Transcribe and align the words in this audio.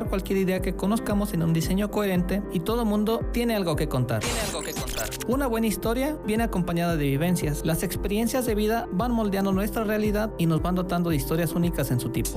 cualquier 0.00 0.38
idea 0.38 0.60
que 0.60 0.74
conozcamos 0.74 1.34
en 1.34 1.42
un 1.42 1.52
diseño 1.52 1.90
coherente 1.90 2.42
y 2.52 2.60
todo 2.60 2.84
mundo 2.84 3.20
tiene 3.32 3.54
algo 3.54 3.76
que 3.76 3.88
contar. 3.88 4.20
Tiene 4.20 4.40
algo 4.40 4.62
que 4.62 4.72
contar. 4.72 5.08
Una 5.28 5.46
buena 5.46 5.66
historia 5.66 6.16
viene 6.26 6.44
acompañada 6.44 6.96
de 6.96 7.04
vivencias. 7.04 7.64
Las 7.64 7.82
experiencias 7.82 8.46
de 8.46 8.54
vida 8.54 8.88
van 8.92 9.12
moldeando 9.12 9.52
nuestra 9.52 9.84
realidad 9.84 10.30
y 10.38 10.46
nos 10.46 10.62
van 10.62 10.74
dotando 10.74 11.10
de 11.10 11.16
historias 11.16 11.52
únicas 11.52 11.90
en 11.90 12.00
su 12.00 12.08
tipo. 12.08 12.30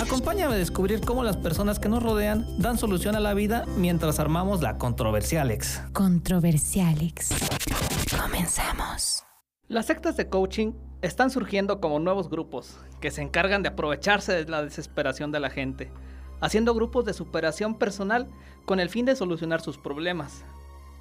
Acompáñame 0.00 0.54
a 0.54 0.58
descubrir 0.58 1.00
cómo 1.00 1.24
las 1.24 1.36
personas 1.36 1.78
que 1.78 1.88
nos 1.88 2.02
rodean 2.02 2.46
dan 2.58 2.78
solución 2.78 3.16
a 3.16 3.20
la 3.20 3.34
vida 3.34 3.64
mientras 3.76 4.20
armamos 4.20 4.62
la 4.62 4.78
controversialex. 4.78 5.82
Controversialex. 5.92 7.30
Comenzamos. 8.20 9.24
Las 9.68 9.86
sectas 9.86 10.16
de 10.16 10.28
coaching 10.28 10.72
están 11.02 11.30
surgiendo 11.30 11.80
como 11.80 11.98
nuevos 11.98 12.30
grupos 12.30 12.76
que 13.00 13.10
se 13.10 13.22
encargan 13.22 13.62
de 13.62 13.70
aprovecharse 13.70 14.32
de 14.32 14.50
la 14.50 14.62
desesperación 14.62 15.32
de 15.32 15.40
la 15.40 15.50
gente, 15.50 15.90
haciendo 16.40 16.74
grupos 16.74 17.04
de 17.04 17.14
superación 17.14 17.74
personal 17.74 18.28
con 18.64 18.80
el 18.80 18.90
fin 18.90 19.06
de 19.06 19.16
solucionar 19.16 19.60
sus 19.60 19.78
problemas. 19.78 20.44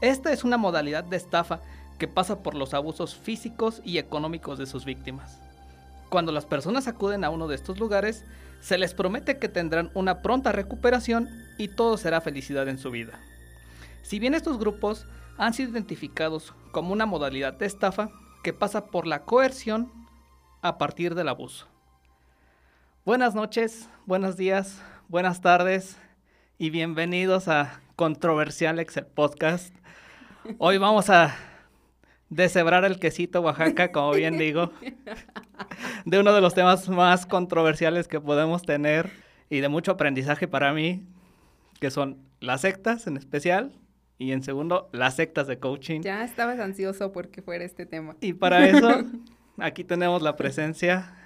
Esta 0.01 0.31
es 0.31 0.43
una 0.43 0.57
modalidad 0.57 1.03
de 1.03 1.17
estafa 1.17 1.61
que 1.97 2.07
pasa 2.07 2.43
por 2.43 2.55
los 2.55 2.73
abusos 2.73 3.15
físicos 3.15 3.81
y 3.83 3.97
económicos 3.97 4.57
de 4.59 4.65
sus 4.65 4.85
víctimas. 4.85 5.39
Cuando 6.09 6.31
las 6.31 6.45
personas 6.45 6.87
acuden 6.87 7.23
a 7.23 7.29
uno 7.29 7.47
de 7.47 7.55
estos 7.55 7.79
lugares, 7.79 8.25
se 8.59 8.77
les 8.77 8.93
promete 8.93 9.39
que 9.39 9.49
tendrán 9.49 9.91
una 9.93 10.21
pronta 10.21 10.51
recuperación 10.51 11.29
y 11.57 11.69
todo 11.69 11.97
será 11.97 12.21
felicidad 12.21 12.67
en 12.67 12.77
su 12.77 12.91
vida. 12.91 13.19
Si 14.01 14.19
bien 14.19 14.35
estos 14.35 14.59
grupos 14.59 15.07
han 15.37 15.53
sido 15.53 15.71
identificados 15.71 16.53
como 16.71 16.93
una 16.93 17.05
modalidad 17.05 17.53
de 17.53 17.65
estafa 17.65 18.09
que 18.43 18.53
pasa 18.53 18.87
por 18.87 19.07
la 19.07 19.23
coerción 19.23 19.91
a 20.61 20.77
partir 20.77 21.15
del 21.15 21.29
abuso. 21.29 21.67
Buenas 23.05 23.35
noches, 23.35 23.89
buenos 24.05 24.37
días, 24.37 24.81
buenas 25.09 25.41
tardes 25.41 25.97
y 26.57 26.69
bienvenidos 26.69 27.47
a 27.47 27.79
Controversial 27.95 28.79
Excel 28.79 29.05
Podcast. 29.05 29.73
Hoy 30.57 30.77
vamos 30.77 31.09
a 31.09 31.35
deshebrar 32.29 32.85
el 32.85 32.99
quesito 32.99 33.41
Oaxaca, 33.41 33.91
como 33.91 34.11
bien 34.13 34.37
digo, 34.37 34.71
de 36.05 36.19
uno 36.19 36.33
de 36.33 36.41
los 36.41 36.53
temas 36.53 36.89
más 36.89 37.25
controversiales 37.25 38.07
que 38.07 38.19
podemos 38.19 38.63
tener 38.63 39.11
y 39.49 39.59
de 39.59 39.69
mucho 39.69 39.91
aprendizaje 39.91 40.47
para 40.47 40.73
mí, 40.73 41.03
que 41.79 41.91
son 41.91 42.17
las 42.39 42.61
sectas 42.61 43.05
en 43.07 43.17
especial 43.17 43.73
y 44.17 44.31
en 44.31 44.43
segundo, 44.43 44.89
las 44.91 45.15
sectas 45.15 45.45
de 45.47 45.59
coaching. 45.59 46.01
Ya 46.01 46.23
estabas 46.23 46.59
ansioso 46.59 47.11
porque 47.11 47.41
fuera 47.41 47.63
este 47.63 47.85
tema. 47.85 48.15
Y 48.21 48.33
para 48.33 48.65
eso, 48.67 49.03
aquí 49.59 49.83
tenemos 49.83 50.21
la 50.21 50.35
presencia. 50.35 51.24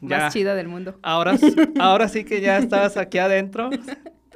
Ya- 0.00 0.18
Más 0.18 0.32
chida 0.32 0.54
del 0.54 0.68
mundo. 0.68 0.98
Ahora, 1.02 1.34
ahora 1.80 2.08
sí 2.08 2.24
que 2.24 2.40
ya 2.40 2.58
estás 2.58 2.96
aquí 2.96 3.18
adentro. 3.18 3.70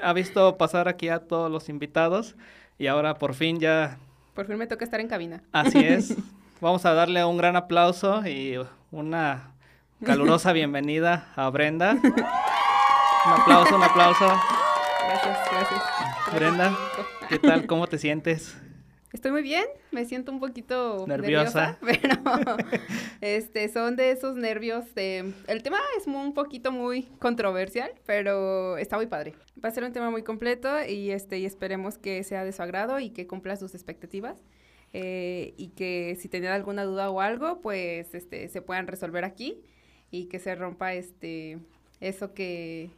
Ha 0.03 0.13
visto 0.13 0.57
pasar 0.57 0.89
aquí 0.89 1.09
a 1.09 1.19
todos 1.21 1.51
los 1.51 1.69
invitados. 1.69 2.37
Y 2.79 2.87
ahora 2.87 3.15
por 3.15 3.35
fin 3.35 3.59
ya, 3.61 3.99
Por 4.35 4.47
fin 4.47 4.57
me 4.57 4.67
toca 4.67 4.85
estar 4.85 5.01
en 5.01 5.09
cabina. 5.09 5.43
así 5.53 5.79
es. 5.79 6.15
Vamos 6.61 6.85
a 6.87 6.93
darle 6.95 7.25
un 7.25 7.37
gran 7.39 7.57
aplauso 7.57 8.27
y 8.27 8.59
una 8.91 9.53
calurosa 10.05 10.53
bienvenida 10.53 11.29
a 11.37 11.49
Brenda. 11.51 11.93
Un 12.03 13.33
aplauso, 13.33 13.77
un 13.77 13.83
aplauso. 13.83 14.27
Gracias, 15.09 15.39
gracias. 15.51 15.83
Brenda, 16.35 16.77
¿qué 17.29 17.39
tal? 17.39 17.67
¿Cómo 17.67 17.87
te 17.87 17.99
sientes? 17.99 18.57
Estoy 19.13 19.33
muy 19.33 19.43
bien, 19.43 19.65
me 19.91 20.05
siento 20.05 20.31
un 20.31 20.39
poquito 20.39 21.05
Nerviosa. 21.09 21.79
nerviosa, 21.83 22.23
pero 22.25 22.57
este, 23.21 23.69
son 23.69 23.97
de 23.97 24.13
esos 24.13 24.37
nervios 24.37 24.95
de... 24.95 25.35
El 25.49 25.63
tema 25.65 25.79
es 25.99 26.07
un 26.07 26.33
poquito 26.33 26.71
muy 26.71 27.03
controversial, 27.19 27.91
pero 28.07 28.77
está 28.79 28.97
muy 28.97 29.07
padre. 29.07 29.35
Va 29.63 29.69
a 29.69 29.73
ser 29.73 29.83
un 29.83 29.93
tema 29.93 30.11
muy 30.11 30.23
completo 30.23 30.69
y, 30.89 31.11
este, 31.11 31.39
y 31.39 31.45
esperemos 31.45 31.99
que 31.99 32.23
sea 32.23 32.45
de 32.45 32.53
su 32.53 32.63
agrado 32.63 33.01
y 33.01 33.11
que 33.11 33.27
cumpla 33.27 33.57
sus 33.57 33.75
expectativas. 33.75 34.45
eh, 34.93 35.55
y 35.57 35.69
que 35.71 36.17
si 36.21 36.29
tenían 36.29 36.53
alguna 36.53 36.85
duda 36.85 37.11
o 37.11 37.21
algo, 37.21 37.61
pues 37.61 38.15
este, 38.15 38.49
se 38.49 38.63
puedan 38.63 38.87
resolver 38.89 39.25
aquí 39.25 39.61
y 40.11 40.27
que 40.27 40.39
se 40.41 40.55
rompa 40.57 40.95
este, 40.95 41.59
eso 42.01 42.35
que, 42.35 42.91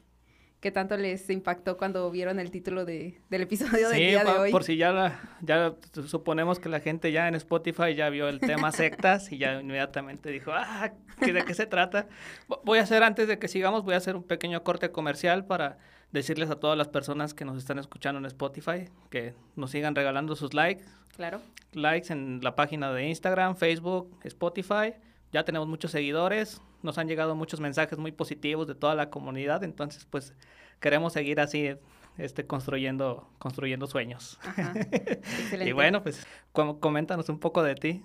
que 0.62 0.70
tanto 0.70 0.96
les 0.96 1.28
impactó 1.28 1.76
cuando 1.76 2.08
vieron 2.10 2.38
el 2.38 2.50
título 2.52 2.84
de, 2.84 3.20
del 3.28 3.42
episodio 3.42 3.88
del 3.90 3.98
día 3.98 4.24
de 4.24 4.30
hoy. 4.30 4.50
por 4.52 4.62
si 4.64 4.76
ya, 4.76 4.92
la- 4.92 5.20
ya 5.42 5.74
suponemos 6.06 6.58
que 6.60 6.68
la 6.68 6.78
gente 6.80 7.10
ya 7.12 7.26
en 7.28 7.34
Spotify 7.34 7.94
ya 7.96 8.08
vio 8.10 8.28
el 8.28 8.38
tema 8.40 8.70
sectas 8.72 9.30
y 9.32 9.38
ya 9.38 9.60
inmediatamente 9.60 10.30
dijo, 10.30 10.52
ah, 10.54 10.92
¿qué- 11.20 11.32
¿de 11.32 11.44
qué 11.44 11.52
se 11.54 11.66
trata? 11.66 12.06
Vo- 12.48 12.60
Voy 12.64 12.78
a 12.78 12.82
hacer, 12.82 13.02
antes 13.02 13.26
de 13.26 13.38
que 13.40 13.48
sigamos, 13.48 13.82
voy 13.84 13.94
a 13.94 13.96
hacer 13.96 14.14
un 14.14 14.22
pequeño 14.22 14.62
corte 14.62 14.92
comercial 14.92 15.44
para 15.46 15.78
decirles 16.12 16.48
a 16.48 16.54
todas 16.56 16.78
las 16.78 16.86
personas 16.88 17.34
que 17.34 17.44
nos 17.44 17.58
están 17.58 17.80
escuchando 17.80 18.20
en 18.20 18.26
Spotify 18.26 18.84
que 19.10 19.34
nos 19.56 19.72
sigan 19.72 19.94
regalando 19.96 20.36
sus 20.36 20.54
likes, 20.54 20.84
Claro. 21.16 21.40
likes 21.72 22.12
en 22.12 22.38
la 22.40 22.54
página 22.54 22.92
de 22.92 23.08
Instagram, 23.08 23.56
Facebook, 23.56 24.16
Spotify. 24.22 24.94
Ya 25.32 25.44
tenemos 25.44 25.66
muchos 25.66 25.90
seguidores, 25.90 26.60
nos 26.82 26.98
han 26.98 27.08
llegado 27.08 27.34
muchos 27.36 27.60
mensajes 27.60 27.98
muy 27.98 28.12
positivos 28.12 28.66
de 28.66 28.74
toda 28.74 28.94
la 28.94 29.10
comunidad, 29.10 29.64
entonces 29.64 30.06
pues 30.08 30.34
queremos 30.80 31.12
seguir 31.12 31.40
así 31.40 31.76
este 32.18 32.46
construyendo 32.46 33.28
construyendo 33.38 33.86
sueños. 33.86 34.38
Ajá. 34.42 34.74
Y 35.64 35.72
bueno, 35.72 36.02
pues 36.02 36.26
com- 36.52 36.78
coméntanos 36.78 37.28
un 37.28 37.38
poco 37.38 37.62
de 37.62 37.74
ti. 37.74 38.02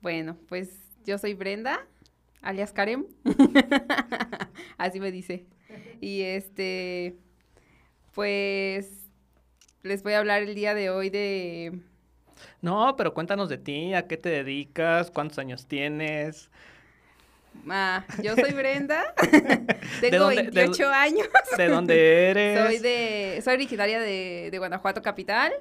Bueno, 0.00 0.36
pues 0.48 0.70
yo 1.04 1.18
soy 1.18 1.34
Brenda, 1.34 1.86
alias 2.42 2.72
Karen. 2.72 3.06
Así 4.78 5.00
me 5.00 5.10
dice. 5.12 5.46
Y 6.00 6.22
este, 6.22 7.16
pues 8.14 8.90
les 9.82 10.02
voy 10.02 10.14
a 10.14 10.18
hablar 10.18 10.42
el 10.42 10.54
día 10.54 10.74
de 10.74 10.90
hoy 10.90 11.10
de... 11.10 11.80
No, 12.62 12.96
pero 12.96 13.12
cuéntanos 13.12 13.48
de 13.50 13.58
ti, 13.58 13.92
a 13.94 14.06
qué 14.06 14.16
te 14.16 14.30
dedicas, 14.30 15.10
cuántos 15.10 15.38
años 15.38 15.66
tienes, 15.66 16.50
Ah, 17.68 18.04
yo 18.22 18.34
soy 18.36 18.52
Brenda, 18.52 19.14
¿De 20.00 20.10
tengo 20.10 20.24
dónde- 20.24 20.42
de- 20.44 20.50
28 20.50 20.88
años, 20.88 21.28
de 21.56 21.68
dónde 21.68 22.30
eres. 22.30 22.66
soy 22.66 22.78
de, 22.78 23.40
soy 23.44 23.54
originaria 23.54 24.00
de, 24.00 24.48
de 24.50 24.58
Guanajuato 24.58 25.02
capital, 25.02 25.52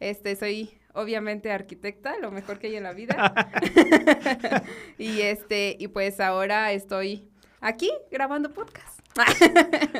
este, 0.00 0.36
soy 0.36 0.70
obviamente 0.94 1.50
arquitecta, 1.52 2.16
lo 2.18 2.30
mejor 2.30 2.58
que 2.58 2.68
hay 2.68 2.76
en 2.76 2.84
la 2.84 2.92
vida, 2.92 3.32
y 4.98 5.20
este, 5.22 5.76
y 5.78 5.88
pues 5.88 6.20
ahora 6.20 6.72
estoy 6.72 7.28
aquí 7.60 7.90
grabando 8.10 8.52
podcast. 8.52 8.98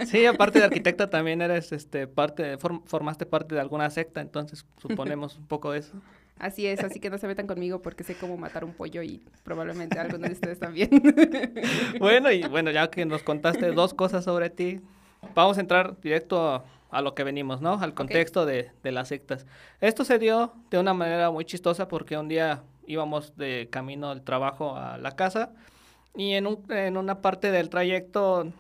Sí, 0.07 0.27
aparte 0.27 0.61
de 0.61 0.67
arquitecta 0.67 1.11
también 1.11 1.43
eres 1.43 1.73
este 1.73 2.07
parte 2.07 2.57
form- 2.59 2.83
formaste 2.87 3.27
parte 3.27 3.55
de 3.57 3.61
alguna 3.61 3.91
secta, 3.91 4.21
entonces 4.21 4.65
suponemos 4.81 5.37
un 5.39 5.47
poco 5.49 5.73
de 5.73 5.81
eso. 5.81 6.01
Así 6.39 6.67
es, 6.67 6.85
así 6.85 7.01
que 7.01 7.11
no 7.11 7.19
se 7.19 7.27
metan 7.27 7.47
conmigo 7.47 7.83
porque 7.83 8.05
sé 8.05 8.15
cómo 8.17 8.37
matar 8.37 8.65
un 8.65 8.73
pollo 8.73 9.03
y 9.03 9.23
probablemente 9.43 9.99
algunos 9.99 10.29
de 10.29 10.35
ustedes 10.35 10.59
también. 10.61 10.89
Bueno, 11.99 12.31
y 12.31 12.43
bueno, 12.47 12.71
ya 12.71 12.89
que 12.91 13.05
nos 13.05 13.23
contaste 13.23 13.73
dos 13.73 13.93
cosas 13.95 14.25
sobre 14.25 14.51
ti, 14.51 14.81
vamos 15.35 15.59
a 15.59 15.61
entrar 15.61 16.01
directo 16.01 16.49
a, 16.49 16.65
a 16.91 17.03
lo 17.03 17.15
que 17.15 17.25
venimos, 17.25 17.61
¿no? 17.61 17.75
Al 17.81 17.93
contexto 17.95 18.47
de, 18.47 18.71
de 18.85 18.93
las 18.93 19.09
sectas. 19.09 19.47
Esto 19.81 20.05
se 20.05 20.19
dio 20.19 20.53
de 20.71 20.79
una 20.79 20.95
manera 20.95 21.31
muy 21.31 21.45
chistosa 21.45 21.89
porque 21.89 22.17
un 22.17 22.29
día 22.29 22.63
íbamos 22.87 23.37
de 23.37 23.69
camino 23.71 24.11
del 24.11 24.23
trabajo 24.23 24.77
a 24.77 24.97
la 24.99 25.13
casa 25.17 25.53
y 26.15 26.33
en, 26.35 26.47
un- 26.47 26.65
en 26.71 26.97
una 26.97 27.21
parte 27.21 27.51
del 27.51 27.69
trayecto, 27.69 28.53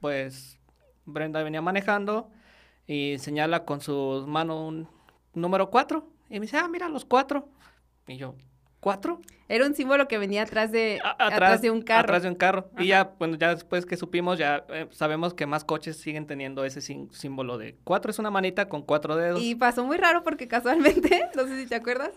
pues 0.00 0.58
Brenda 1.04 1.42
venía 1.42 1.62
manejando 1.62 2.30
y 2.86 3.16
señala 3.18 3.64
con 3.64 3.80
sus 3.80 4.26
manos 4.26 4.58
un 4.60 4.88
número 5.34 5.70
4 5.70 6.08
y 6.32 6.40
me 6.40 6.46
dice, 6.46 6.56
ah, 6.56 6.66
mira, 6.68 6.88
los 6.88 7.04
cuatro. 7.04 7.48
Y 8.06 8.16
yo, 8.16 8.34
¿cuatro? 8.80 9.20
Era 9.48 9.66
un 9.66 9.74
símbolo 9.74 10.08
que 10.08 10.16
venía 10.18 10.42
atrás 10.42 10.72
de, 10.72 10.98
A- 11.04 11.26
atrás, 11.26 11.60
de 11.60 11.70
un 11.70 11.82
carro. 11.82 12.00
Atrás 12.04 12.22
de 12.22 12.28
un 12.30 12.34
carro. 12.34 12.70
Ajá. 12.72 12.82
Y 12.82 12.88
ya, 12.88 13.12
bueno, 13.18 13.36
ya 13.36 13.54
después 13.54 13.84
que 13.84 13.96
supimos, 13.96 14.38
ya 14.38 14.64
eh, 14.70 14.88
sabemos 14.90 15.34
que 15.34 15.44
más 15.46 15.62
coches 15.64 15.98
siguen 15.98 16.26
teniendo 16.26 16.64
ese 16.64 16.80
símbolo 16.80 17.58
de 17.58 17.76
cuatro. 17.84 18.10
Es 18.10 18.18
una 18.18 18.30
manita 18.30 18.68
con 18.68 18.82
cuatro 18.82 19.14
dedos. 19.14 19.42
Y 19.42 19.54
pasó 19.54 19.84
muy 19.84 19.98
raro 19.98 20.22
porque 20.22 20.48
casualmente, 20.48 21.28
no 21.36 21.44
sé 21.46 21.60
si 21.60 21.66
te 21.68 21.74
acuerdas, 21.74 22.12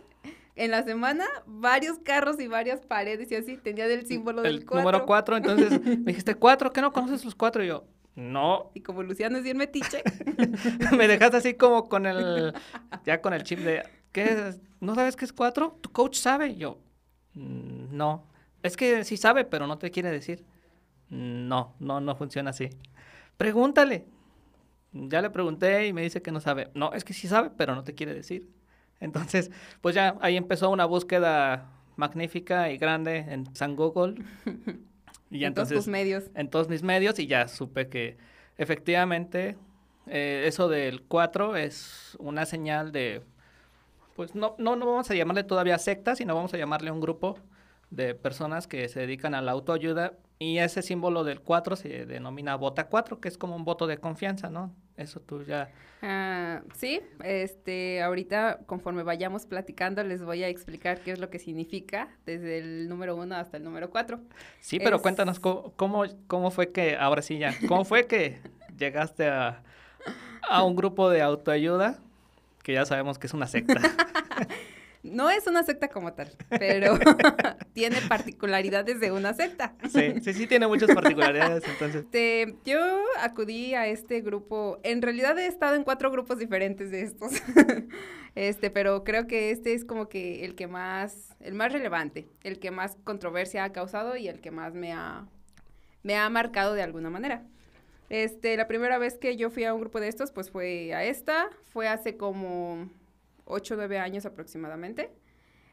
en 0.55 0.71
la 0.71 0.83
semana, 0.83 1.25
varios 1.45 1.99
carros 1.99 2.39
y 2.39 2.47
varias 2.47 2.79
paredes 2.85 3.29
y 3.31 3.35
así, 3.35 3.57
tenía 3.57 3.85
el 3.87 4.07
símbolo 4.07 4.41
del 4.41 4.55
El 4.59 4.65
4. 4.65 4.79
número 4.79 5.05
4, 5.05 5.37
entonces 5.37 5.81
me 5.85 5.95
dijiste 6.13 6.35
4, 6.35 6.71
¿qué 6.71 6.79
no 6.79 6.93
conoces 6.93 7.25
los 7.25 7.35
4? 7.35 7.65
Y 7.65 7.67
yo, 7.67 7.83
no. 8.15 8.71
Y 8.73 8.79
como 8.79 9.03
Luciano 9.03 9.37
es 9.37 9.43
bien 9.43 9.57
metiche, 9.57 10.01
me 10.97 11.09
dejaste 11.09 11.35
así 11.37 11.53
como 11.55 11.89
con 11.89 12.05
el, 12.05 12.53
ya 13.05 13.21
con 13.21 13.33
el 13.33 13.43
chip 13.43 13.59
de, 13.59 13.83
¿qué? 14.23 14.53
¿No 14.79 14.95
sabes 14.95 15.15
qué 15.15 15.25
es 15.25 15.33
4? 15.33 15.77
¿Tu 15.81 15.91
coach 15.91 16.15
sabe? 16.17 16.55
Yo, 16.55 16.79
"Mm, 17.33 17.95
no. 17.95 18.23
Es 18.63 18.77
que 18.77 19.03
sí 19.03 19.17
sabe, 19.17 19.45
pero 19.45 19.67
no 19.67 19.77
te 19.77 19.91
quiere 19.91 20.09
decir. 20.11 20.43
No, 21.09 21.75
no, 21.79 21.99
no 22.01 22.15
funciona 22.15 22.49
así. 22.51 22.69
Pregúntale. 23.37 24.05
Ya 24.93 25.21
le 25.21 25.29
pregunté 25.29 25.87
y 25.87 25.93
me 25.93 26.01
dice 26.03 26.21
que 26.21 26.31
no 26.31 26.39
sabe. 26.39 26.71
No, 26.73 26.93
es 26.93 27.03
que 27.03 27.13
sí 27.13 27.27
sabe, 27.27 27.51
pero 27.57 27.75
no 27.75 27.83
te 27.83 27.93
quiere 27.95 28.13
decir. 28.13 28.49
Entonces, 29.01 29.51
pues 29.81 29.93
ya 29.95 30.15
ahí 30.21 30.37
empezó 30.37 30.69
una 30.69 30.85
búsqueda 30.85 31.69
magnífica 31.97 32.71
y 32.71 32.77
grande 32.77 33.17
en 33.29 33.53
San 33.55 33.75
Google. 33.75 34.15
Y 35.31 35.43
en 35.43 35.53
todos 35.55 35.71
entonces, 35.71 35.77
tus 35.79 35.87
medios. 35.91 36.23
en 36.35 36.49
todos 36.49 36.69
mis 36.69 36.83
medios 36.83 37.19
y 37.19 37.27
ya 37.27 37.47
supe 37.47 37.89
que 37.89 38.17
efectivamente 38.57 39.57
eh, 40.07 40.43
eso 40.47 40.69
del 40.69 41.01
4 41.01 41.55
es 41.57 42.15
una 42.19 42.45
señal 42.45 42.91
de, 42.91 43.23
pues 44.15 44.33
no, 44.35 44.55
no, 44.57 44.75
no 44.75 44.85
vamos 44.85 45.11
a 45.11 45.15
llamarle 45.15 45.43
todavía 45.43 45.77
secta, 45.77 46.15
sino 46.15 46.35
vamos 46.35 46.53
a 46.53 46.57
llamarle 46.57 46.91
un 46.91 47.01
grupo 47.01 47.37
de 47.91 48.15
personas 48.15 48.67
que 48.67 48.87
se 48.89 49.01
dedican 49.01 49.35
a 49.35 49.41
la 49.41 49.51
autoayuda 49.51 50.13
y 50.39 50.57
ese 50.57 50.81
símbolo 50.81 51.23
del 51.23 51.41
4 51.41 51.75
se 51.75 52.05
denomina 52.05 52.55
bota 52.55 52.87
4, 52.87 53.19
que 53.19 53.27
es 53.27 53.37
como 53.37 53.55
un 53.55 53.63
voto 53.65 53.87
de 53.87 53.97
confianza, 53.99 54.49
¿no? 54.49 54.73
Eso 54.97 55.19
tú 55.21 55.43
ya... 55.43 55.69
Ah, 56.01 56.61
sí, 56.75 57.01
este, 57.23 58.01
ahorita 58.03 58.59
conforme 58.65 59.03
vayamos 59.03 59.45
platicando 59.45 60.03
les 60.03 60.23
voy 60.23 60.43
a 60.43 60.49
explicar 60.49 60.99
qué 61.01 61.11
es 61.11 61.19
lo 61.19 61.29
que 61.29 61.39
significa 61.39 62.09
desde 62.25 62.59
el 62.59 62.89
número 62.89 63.15
uno 63.15 63.35
hasta 63.35 63.57
el 63.57 63.63
número 63.63 63.89
cuatro. 63.89 64.19
Sí, 64.59 64.79
pero 64.79 64.97
Es- 64.97 65.01
cuéntanos 65.01 65.39
cómo, 65.39 65.73
cómo, 65.75 66.03
cómo 66.27 66.51
fue 66.51 66.71
que, 66.71 66.95
ahora 66.97 67.21
sí 67.21 67.37
ya, 67.39 67.53
cómo 67.67 67.85
fue 67.85 68.07
que 68.07 68.39
llegaste 68.77 69.27
a, 69.29 69.63
a 70.49 70.63
un 70.63 70.75
grupo 70.75 71.09
de 71.09 71.21
autoayuda, 71.21 71.99
que 72.65 72.73
ya 72.73 72.83
sabemos 72.83 73.19
que 73.19 73.27
es 73.27 73.33
una 73.33 73.47
secta. 73.47 73.79
No 75.03 75.29
es 75.29 75.45
una 75.45 75.61
secta 75.61 75.87
como 75.87 76.13
tal, 76.13 76.31
pero 76.49 76.97
tiene 77.73 77.97
particularidades 78.09 78.99
de 78.99 79.11
una 79.11 79.35
secta. 79.35 79.75
Sí, 79.87 80.15
sí, 80.19 80.33
sí 80.33 80.47
tiene 80.47 80.65
muchas 80.65 80.89
particularidades, 80.95 81.63
entonces. 81.67 82.05
Este, 82.05 82.55
yo 82.65 82.79
acudí 83.21 83.75
a 83.75 83.85
este 83.85 84.21
grupo, 84.21 84.79
en 84.81 85.03
realidad 85.03 85.37
he 85.37 85.45
estado 85.45 85.75
en 85.75 85.83
cuatro 85.83 86.09
grupos 86.09 86.39
diferentes 86.39 86.89
de 86.89 87.03
estos, 87.03 87.33
este, 88.35 88.71
pero 88.71 89.03
creo 89.03 89.27
que 89.27 89.51
este 89.51 89.75
es 89.75 89.85
como 89.85 90.09
que 90.09 90.43
el 90.43 90.55
que 90.55 90.65
más, 90.65 91.35
el 91.39 91.53
más 91.53 91.71
relevante, 91.71 92.27
el 92.41 92.57
que 92.57 92.71
más 92.71 92.97
controversia 93.03 93.63
ha 93.63 93.71
causado 93.71 94.17
y 94.17 94.27
el 94.27 94.41
que 94.41 94.49
más 94.49 94.73
me 94.73 94.91
ha, 94.91 95.27
me 96.01 96.17
ha 96.17 96.27
marcado 96.31 96.73
de 96.73 96.81
alguna 96.81 97.11
manera. 97.11 97.43
Este, 98.09 98.55
la 98.57 98.67
primera 98.67 98.97
vez 98.97 99.17
que 99.17 99.35
yo 99.35 99.49
fui 99.49 99.63
a 99.63 99.73
un 99.73 99.81
grupo 99.81 99.99
de 99.99 100.07
estos, 100.07 100.31
pues 100.31 100.49
fue 100.51 100.93
a 100.93 101.03
esta, 101.03 101.49
fue 101.65 101.87
hace 101.87 102.17
como 102.17 102.89
ocho 103.45 103.73
o 103.73 103.77
nueve 103.77 103.97
años 103.99 104.25
aproximadamente. 104.25 105.11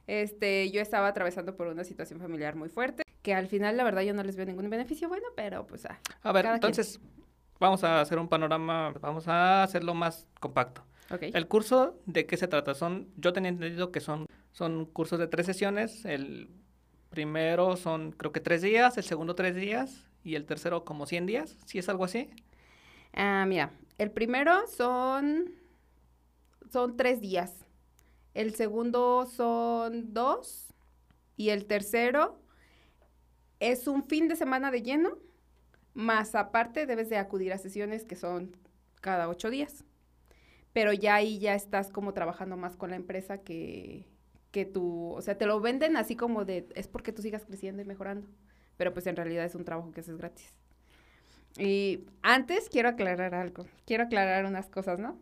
Este, 0.06 0.70
yo 0.70 0.80
estaba 0.80 1.08
atravesando 1.08 1.56
por 1.56 1.66
una 1.68 1.84
situación 1.84 2.20
familiar 2.20 2.56
muy 2.56 2.68
fuerte, 2.68 3.02
que 3.22 3.34
al 3.34 3.46
final 3.46 3.76
la 3.76 3.84
verdad 3.84 4.02
yo 4.02 4.14
no 4.14 4.22
les 4.24 4.36
veo 4.36 4.46
ningún 4.46 4.68
beneficio 4.68 5.08
bueno, 5.08 5.26
pero 5.36 5.66
pues 5.66 5.84
ah, 5.86 5.98
A 6.22 6.32
ver, 6.32 6.44
Cada 6.44 6.58
quien. 6.58 6.70
entonces, 6.70 7.00
vamos 7.60 7.84
a 7.84 8.00
hacer 8.00 8.18
un 8.18 8.28
panorama, 8.28 8.92
vamos 9.00 9.28
a 9.28 9.62
hacerlo 9.62 9.94
más 9.94 10.26
compacto. 10.40 10.82
ok. 11.10 11.22
El 11.34 11.46
curso, 11.46 12.00
¿de 12.06 12.26
qué 12.26 12.36
se 12.36 12.48
trata? 12.48 12.74
Son, 12.74 13.08
yo 13.16 13.32
tenía 13.32 13.50
entendido 13.50 13.92
que 13.92 14.00
son, 14.00 14.26
son 14.52 14.86
cursos 14.86 15.18
de 15.18 15.28
tres 15.28 15.46
sesiones. 15.46 16.04
El 16.04 16.50
primero 17.10 17.76
son, 17.76 18.10
creo 18.12 18.32
que 18.32 18.40
tres 18.40 18.62
días, 18.62 18.96
el 18.98 19.04
segundo 19.04 19.34
tres 19.34 19.54
días 19.54 20.08
y 20.24 20.34
el 20.36 20.46
tercero 20.46 20.84
como 20.84 21.06
100 21.06 21.26
días, 21.26 21.56
si 21.66 21.78
es 21.78 21.88
algo 21.88 22.04
así. 22.04 22.30
Ah, 23.12 23.44
mira, 23.46 23.72
el 23.98 24.10
primero 24.10 24.66
son, 24.66 25.52
son 26.70 26.96
tres 26.96 27.20
días. 27.20 27.66
El 28.34 28.54
segundo 28.54 29.26
son 29.26 30.12
dos. 30.14 30.72
Y 31.36 31.50
el 31.50 31.66
tercero 31.66 32.38
es 33.60 33.86
un 33.86 34.04
fin 34.04 34.28
de 34.28 34.36
semana 34.36 34.70
de 34.70 34.82
lleno. 34.82 35.18
Más 35.94 36.34
aparte 36.34 36.86
debes 36.86 37.10
de 37.10 37.18
acudir 37.18 37.52
a 37.52 37.58
sesiones 37.58 38.04
que 38.04 38.16
son 38.16 38.56
cada 39.00 39.28
ocho 39.28 39.50
días. 39.50 39.84
Pero 40.72 40.92
ya 40.92 41.16
ahí 41.16 41.38
ya 41.38 41.54
estás 41.54 41.90
como 41.90 42.14
trabajando 42.14 42.56
más 42.56 42.76
con 42.76 42.90
la 42.90 42.96
empresa 42.96 43.38
que, 43.38 44.08
que 44.50 44.64
tú, 44.64 45.12
o 45.12 45.20
sea, 45.22 45.36
te 45.36 45.46
lo 45.46 45.60
venden 45.60 45.96
así 45.96 46.16
como 46.16 46.44
de, 46.44 46.68
es 46.74 46.88
porque 46.88 47.12
tú 47.12 47.20
sigas 47.22 47.44
creciendo 47.44 47.82
y 47.82 47.84
mejorando. 47.84 48.26
Pero 48.82 48.92
pues 48.92 49.06
en 49.06 49.14
realidad 49.14 49.44
es 49.44 49.54
un 49.54 49.64
trabajo 49.64 49.92
que 49.92 50.00
haces 50.00 50.16
gratis. 50.16 50.56
Y 51.56 52.00
antes 52.20 52.68
quiero 52.68 52.88
aclarar 52.88 53.32
algo, 53.32 53.64
quiero 53.86 54.02
aclarar 54.02 54.44
unas 54.44 54.68
cosas, 54.68 54.98
¿no? 54.98 55.20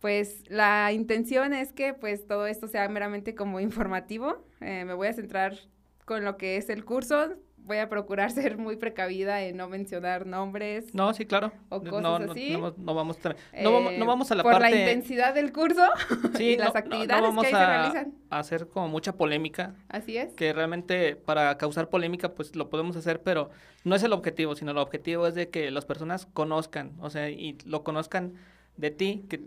Pues 0.00 0.42
la 0.50 0.90
intención 0.90 1.52
es 1.52 1.72
que 1.72 1.94
pues 1.94 2.26
todo 2.26 2.48
esto 2.48 2.66
sea 2.66 2.88
meramente 2.88 3.36
como 3.36 3.60
informativo. 3.60 4.44
Eh, 4.60 4.84
me 4.84 4.94
voy 4.94 5.06
a 5.06 5.12
centrar 5.12 5.56
con 6.04 6.24
lo 6.24 6.36
que 6.36 6.56
es 6.56 6.68
el 6.68 6.84
curso. 6.84 7.36
Voy 7.64 7.78
a 7.78 7.88
procurar 7.88 8.30
ser 8.32 8.58
muy 8.58 8.76
precavida 8.76 9.42
en 9.42 9.56
no 9.56 9.68
mencionar 9.68 10.26
nombres. 10.26 10.92
No, 10.94 11.12
sí, 11.14 11.24
claro. 11.26 11.52
O 11.68 11.78
No, 11.80 11.90
cosas 11.90 12.02
no, 12.26 12.32
así. 12.32 12.50
No, 12.52 12.74
no 12.76 12.94
vamos, 12.94 13.18
a- 13.24 13.34
no, 13.62 13.72
vamos, 13.72 13.92
no 13.92 14.04
eh, 14.04 14.06
vamos 14.06 14.30
a 14.30 14.34
la 14.34 14.42
por 14.42 14.52
parte... 14.52 14.70
la 14.70 14.76
intensidad 14.78 15.34
del 15.34 15.52
curso 15.52 15.82
sí, 16.36 16.44
y 16.44 16.56
las 16.56 16.74
no- 16.74 16.80
no- 16.80 16.86
no 16.88 16.94
actividades 16.96 17.22
vamos 17.22 17.42
que 17.42 17.46
ahí 17.48 17.52
se 17.54 17.58
a- 17.60 17.66
realizan. 17.76 18.14
a 18.30 18.38
hacer 18.38 18.66
como 18.68 18.88
mucha 18.88 19.12
polémica. 19.16 19.74
Así 19.88 20.16
es. 20.16 20.32
que 20.34 20.52
realmente 20.52 21.16
para 21.16 21.56
causar 21.58 21.88
polémica 21.90 22.34
pues 22.34 22.56
lo 22.56 22.68
podemos 22.70 22.96
hacer, 22.96 23.22
pero 23.22 23.50
no 23.84 23.94
es 23.94 24.02
el 24.02 24.12
objetivo, 24.12 24.54
sino 24.56 24.72
el 24.72 24.78
objetivo 24.78 25.26
es 25.26 25.34
de 25.34 25.48
que 25.50 25.70
las 25.70 25.84
personas 25.84 26.26
conozcan, 26.26 26.92
o 27.00 27.08
sea, 27.10 27.30
y 27.30 27.56
lo 27.64 27.84
conozcan 27.84 28.34
de 28.76 28.90
ti, 28.90 29.24
que, 29.28 29.40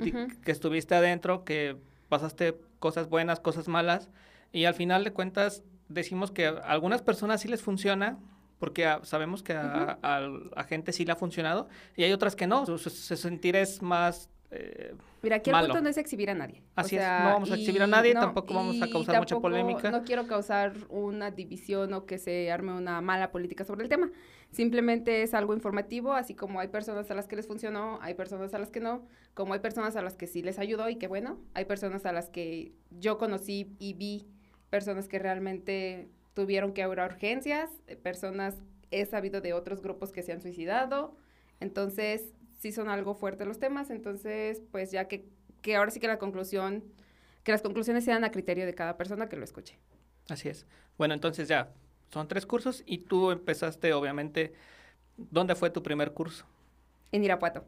que 0.44 0.52
estuviste 0.52 0.96
adentro, 0.96 1.44
que 1.44 1.76
pasaste 2.10 2.56
cosas 2.80 3.10
buenas, 3.10 3.40
cosas 3.40 3.68
malas, 3.68 4.10
y 4.52 4.66
al 4.66 4.76
final 4.76 5.04
de 5.04 5.12
cuentas 5.12 5.64
decimos 5.94 6.32
que 6.32 6.48
a 6.48 6.52
algunas 6.52 7.02
personas 7.02 7.42
sí 7.42 7.48
les 7.48 7.62
funciona, 7.62 8.18
porque 8.60 8.86
a- 8.86 9.04
sabemos 9.04 9.44
que 9.44 9.54
a, 9.54 9.98
a- 10.02 10.30
a 10.56 10.64
gente 10.64 10.92
sí 10.94 11.06
le 11.06 11.12
ha 11.12 11.16
funcionado, 11.16 11.68
y 11.96 12.04
hay 12.04 12.12
otras 12.14 12.36
que 12.36 12.48
no, 12.48 12.66
su, 12.66 12.78
su- 12.78 12.90
su 12.90 13.16
sentir 13.16 13.56
es 13.56 13.82
más... 13.82 14.30
eh, 14.52 14.94
Mira, 15.22 15.38
aquí 15.38 15.52
malo. 15.52 15.66
el 15.68 15.72
punto 15.72 15.84
no 15.84 15.90
es 15.90 15.98
exhibir 15.98 16.30
a 16.30 16.34
nadie. 16.34 16.62
O 16.62 16.82
Así 16.82 16.96
es, 16.98 17.02
sea, 17.02 17.24
no 17.24 17.30
vamos 17.34 17.50
a 17.52 17.56
exhibir 17.56 17.82
a 17.82 17.88
nadie, 17.88 18.14
tampoco 18.14 18.54
vamos 18.54 18.82
a 18.82 18.90
causar 18.90 19.18
mucha 19.20 19.40
polémica. 19.40 19.90
No 19.90 20.04
quiero 20.04 20.28
causar 20.28 20.74
una 20.90 21.32
división 21.32 21.94
o 21.94 22.06
que 22.06 22.18
se 22.18 22.52
arme 22.52 22.74
una 22.74 23.00
mala 23.02 23.32
política 23.32 23.64
sobre 23.64 23.84
el 23.84 23.90
tema. 23.90 24.12
Simplemente 24.52 25.24
es 25.24 25.34
algo 25.34 25.54
informativo, 25.54 26.14
así 26.14 26.36
como 26.36 26.60
hay 26.60 26.68
personas 26.68 27.10
a 27.10 27.16
las 27.16 27.28
que 27.28 27.36
les 27.36 27.48
funcionó, 27.48 27.98
hay 28.02 28.14
personas 28.14 28.54
a 28.54 28.60
las 28.60 28.70
que 28.70 28.80
no, 28.82 29.08
como 29.34 29.54
hay 29.54 29.60
personas 29.62 29.96
a 29.96 30.02
las 30.02 30.16
que 30.16 30.28
sí 30.28 30.44
les 30.44 30.60
ayudó 30.60 30.90
y 30.90 30.98
que 30.98 31.08
bueno, 31.08 31.40
hay 31.54 31.66
personas 31.66 32.06
a 32.06 32.12
las 32.12 32.30
que 32.30 32.74
yo 32.92 33.18
conocí 33.18 33.72
y 33.80 33.94
vi 33.94 34.28
personas 34.74 35.08
que 35.08 35.20
realmente 35.20 36.08
tuvieron 36.34 36.74
que 36.74 36.82
ir 36.82 37.00
a 37.00 37.06
urgencias, 37.06 37.70
eh, 37.86 37.96
personas 37.96 38.56
he 38.90 39.06
sabido 39.06 39.40
de 39.40 39.54
otros 39.54 39.84
grupos 39.84 40.12
que 40.12 40.24
se 40.24 40.32
han 40.32 40.42
suicidado, 40.42 41.16
entonces 41.60 42.34
sí 42.58 42.72
son 42.72 42.90
algo 42.90 43.14
fuertes 43.14 43.46
los 43.46 43.60
temas, 43.60 43.92
entonces 43.92 44.64
pues 44.72 44.90
ya 44.90 45.08
que, 45.08 45.28
que 45.62 45.76
ahora 45.76 45.92
sí 45.92 46.00
que 46.00 46.08
la 46.08 46.18
conclusión, 46.18 46.84
que 47.44 47.52
las 47.52 47.62
conclusiones 47.62 48.04
sean 48.04 48.24
a 48.24 48.32
criterio 48.32 48.66
de 48.66 48.74
cada 48.74 48.98
persona 48.98 49.30
que 49.30 49.36
lo 49.36 49.44
escuche. 49.44 49.78
Así 50.28 50.50
es. 50.50 50.66
Bueno, 50.98 51.14
entonces 51.14 51.48
ya, 51.48 51.70
son 52.12 52.28
tres 52.28 52.48
cursos 52.48 52.82
y 52.88 52.98
tú 52.98 53.30
empezaste, 53.30 53.94
obviamente, 53.94 54.54
¿dónde 55.18 55.54
fue 55.54 55.70
tu 55.70 55.84
primer 55.84 56.14
curso? 56.14 56.48
En 57.12 57.24
Irapuato. 57.24 57.64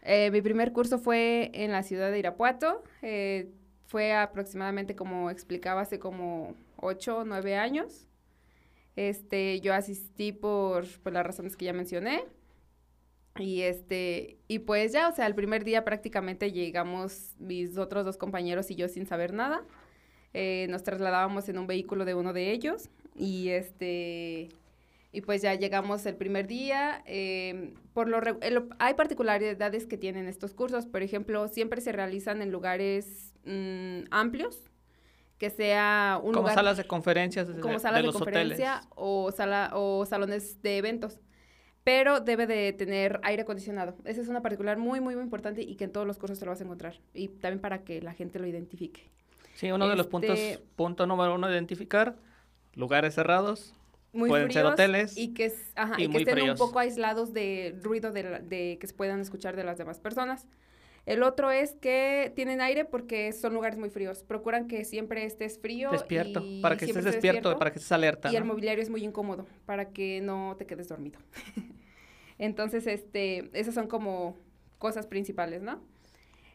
Eh, 0.00 0.30
mi 0.30 0.40
primer 0.40 0.72
curso 0.72 0.98
fue 0.98 1.50
en 1.52 1.72
la 1.72 1.82
ciudad 1.82 2.10
de 2.10 2.18
Irapuato. 2.20 2.84
eh, 3.02 3.50
fue 3.88 4.12
aproximadamente, 4.14 4.94
como 4.94 5.30
explicaba, 5.30 5.80
hace 5.82 5.98
como 5.98 6.54
ocho 6.76 7.18
o 7.18 7.24
nueve 7.24 7.56
años. 7.56 8.06
Este, 8.96 9.60
yo 9.60 9.74
asistí 9.74 10.32
por, 10.32 10.86
por 11.02 11.12
las 11.12 11.26
razones 11.26 11.56
que 11.56 11.64
ya 11.66 11.72
mencioné. 11.72 12.24
Y 13.38 13.62
este, 13.62 14.36
y 14.48 14.58
pues 14.60 14.92
ya, 14.92 15.08
o 15.08 15.12
sea, 15.12 15.26
el 15.26 15.34
primer 15.34 15.62
día 15.64 15.84
prácticamente 15.84 16.50
llegamos 16.50 17.34
mis 17.38 17.78
otros 17.78 18.04
dos 18.04 18.16
compañeros 18.16 18.70
y 18.70 18.74
yo 18.74 18.88
sin 18.88 19.06
saber 19.06 19.32
nada. 19.32 19.62
Eh, 20.34 20.66
nos 20.70 20.82
trasladábamos 20.82 21.48
en 21.48 21.58
un 21.58 21.66
vehículo 21.68 22.04
de 22.04 22.14
uno 22.14 22.32
de 22.32 22.50
ellos. 22.50 22.88
Y 23.14 23.50
este, 23.50 24.48
y 25.12 25.20
pues 25.22 25.40
ya 25.42 25.54
llegamos 25.54 26.04
el 26.06 26.16
primer 26.16 26.48
día. 26.48 27.02
eh, 27.06 27.74
por 27.94 28.08
lo 28.08 28.20
re- 28.20 28.36
el- 28.42 28.68
hay 28.80 28.94
particularidades 28.94 29.86
que 29.86 29.96
tienen 29.96 30.26
estos 30.26 30.52
cursos. 30.54 30.86
Por 30.86 31.02
ejemplo, 31.02 31.46
siempre 31.48 31.80
se 31.80 31.92
realizan 31.92 32.42
en 32.42 32.50
lugares 32.50 33.32
mm, 33.44 34.04
amplios, 34.10 34.58
que 35.38 35.50
sea 35.50 36.16
un 36.22 36.32
como 36.32 36.42
lugar 36.42 36.54
salas 36.54 36.76
de 36.76 36.84
conferencias 36.86 37.48
como 37.60 37.74
de 37.74 37.78
salas 37.80 38.02
de, 38.02 38.12
conferencia 38.12 38.74
hoteles. 38.76 38.92
o 38.96 39.30
sala 39.32 39.70
o 39.74 40.04
salones 40.06 40.60
de 40.62 40.78
eventos. 40.78 41.20
Pero 41.84 42.20
debe 42.20 42.46
de 42.46 42.72
tener 42.74 43.18
aire 43.22 43.42
acondicionado. 43.42 43.94
Esa 44.04 44.20
es 44.20 44.28
una 44.28 44.42
particular 44.42 44.76
muy, 44.76 45.00
muy, 45.00 45.14
muy 45.14 45.24
importante 45.24 45.62
y 45.62 45.76
que 45.76 45.84
en 45.84 45.92
todos 45.92 46.06
los 46.06 46.18
cursos 46.18 46.38
te 46.38 46.44
lo 46.44 46.50
vas 46.50 46.60
a 46.60 46.64
encontrar. 46.64 47.00
Y 47.14 47.28
también 47.28 47.60
para 47.60 47.82
que 47.82 48.02
la 48.02 48.12
gente 48.12 48.38
lo 48.38 48.46
identifique. 48.46 49.08
Sí, 49.54 49.72
uno 49.72 49.88
de 49.88 49.96
los 49.96 50.06
puntos, 50.06 50.38
Este- 50.38 50.62
punto 50.76 51.06
número 51.06 51.34
uno, 51.34 51.50
identificar 51.50 52.16
lugares 52.74 53.14
cerrados. 53.14 53.74
muy 54.12 54.28
Pueden 54.28 54.50
ser 54.50 54.64
hoteles 54.66 55.16
y 55.16 55.34
que, 55.34 55.46
es- 55.46 55.72
ajá, 55.76 55.94
y 55.98 56.02
y 56.02 56.06
que 56.06 56.12
muy 56.12 56.22
estén 56.22 56.34
fríos. 56.38 56.60
un 56.60 56.66
poco 56.66 56.78
aislados 56.78 57.32
de 57.32 57.78
ruido 57.82 58.10
de, 58.12 58.40
de 58.40 58.78
que 58.80 58.86
se 58.86 58.94
puedan 58.94 59.20
escuchar 59.20 59.54
de 59.56 59.64
las 59.64 59.78
demás 59.78 59.98
personas. 60.00 60.46
El 61.08 61.22
otro 61.22 61.50
es 61.50 61.74
que 61.74 62.30
tienen 62.36 62.60
aire 62.60 62.84
porque 62.84 63.32
son 63.32 63.54
lugares 63.54 63.78
muy 63.78 63.88
fríos. 63.88 64.24
Procuran 64.24 64.68
que 64.68 64.84
siempre 64.84 65.24
estés 65.24 65.58
frío. 65.58 65.90
Despierto, 65.90 66.42
y 66.44 66.60
para 66.60 66.76
que 66.76 66.84
estés 66.84 67.02
despierto, 67.02 67.58
para 67.58 67.72
que 67.72 67.78
estés 67.78 67.92
alerta. 67.92 68.30
Y 68.30 68.36
el 68.36 68.44
mobiliario 68.44 68.82
es 68.82 68.90
muy 68.90 69.02
incómodo 69.02 69.46
para 69.64 69.88
que 69.88 70.20
no 70.20 70.54
te 70.58 70.66
quedes 70.66 70.86
dormido. 70.86 71.18
Entonces, 72.38 72.86
este, 72.86 73.48
esas 73.58 73.74
son 73.74 73.88
como 73.88 74.36
cosas 74.76 75.06
principales, 75.06 75.62
¿no? 75.62 75.80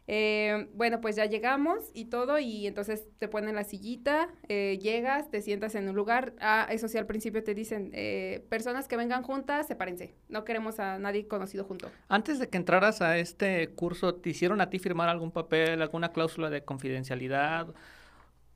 Eh, 0.07 0.67
bueno, 0.73 0.99
pues 0.99 1.15
ya 1.15 1.25
llegamos 1.25 1.89
y 1.93 2.05
todo, 2.05 2.37
y 2.39 2.67
entonces 2.67 3.07
te 3.19 3.27
ponen 3.27 3.55
la 3.55 3.63
sillita, 3.63 4.29
eh, 4.49 4.77
llegas, 4.81 5.29
te 5.29 5.41
sientas 5.41 5.75
en 5.75 5.87
un 5.87 5.95
lugar. 5.95 6.33
Ah, 6.39 6.67
eso 6.69 6.87
sí, 6.87 6.97
al 6.97 7.05
principio 7.05 7.43
te 7.43 7.53
dicen, 7.53 7.91
eh, 7.93 8.45
personas 8.49 8.87
que 8.87 8.97
vengan 8.97 9.23
juntas, 9.23 9.67
sepárense. 9.67 10.13
No 10.27 10.43
queremos 10.43 10.79
a 10.79 10.99
nadie 10.99 11.27
conocido 11.27 11.63
junto. 11.63 11.89
Antes 12.09 12.39
de 12.39 12.49
que 12.49 12.57
entraras 12.57 13.01
a 13.01 13.17
este 13.17 13.69
curso, 13.69 14.15
¿te 14.15 14.31
hicieron 14.31 14.59
a 14.59 14.69
ti 14.69 14.79
firmar 14.79 15.07
algún 15.07 15.31
papel, 15.31 15.81
alguna 15.81 16.11
cláusula 16.11 16.49
de 16.49 16.63
confidencialidad? 16.63 17.73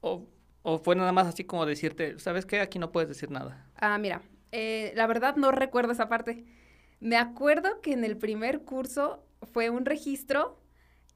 ¿O, 0.02 0.28
o 0.64 0.78
fue 0.80 0.96
nada 0.96 1.14
más 1.14 1.28
así 1.28 1.46
como 1.46 1.66
decirte, 1.66 2.20
¿sabes 2.20 2.46
qué? 2.46 2.60
Aquí 2.60 2.78
no 2.78 2.92
puedes 2.92 3.08
decir 3.08 3.32
nada. 3.32 3.66
Ah, 3.78 3.98
mira, 3.98 4.22
la 4.52 5.08
verdad 5.08 5.38
no 5.38 5.52
recuerdo 5.52 5.94
esa 5.94 6.10
parte. 6.10 6.44
Me 7.00 7.16
acuerdo 7.16 7.80
que 7.82 7.94
en 7.94 8.04
el 8.04 8.18
primer 8.18 8.62
curso 8.62 9.24
fue 9.54 9.70
un 9.70 9.86
registro 9.86 10.60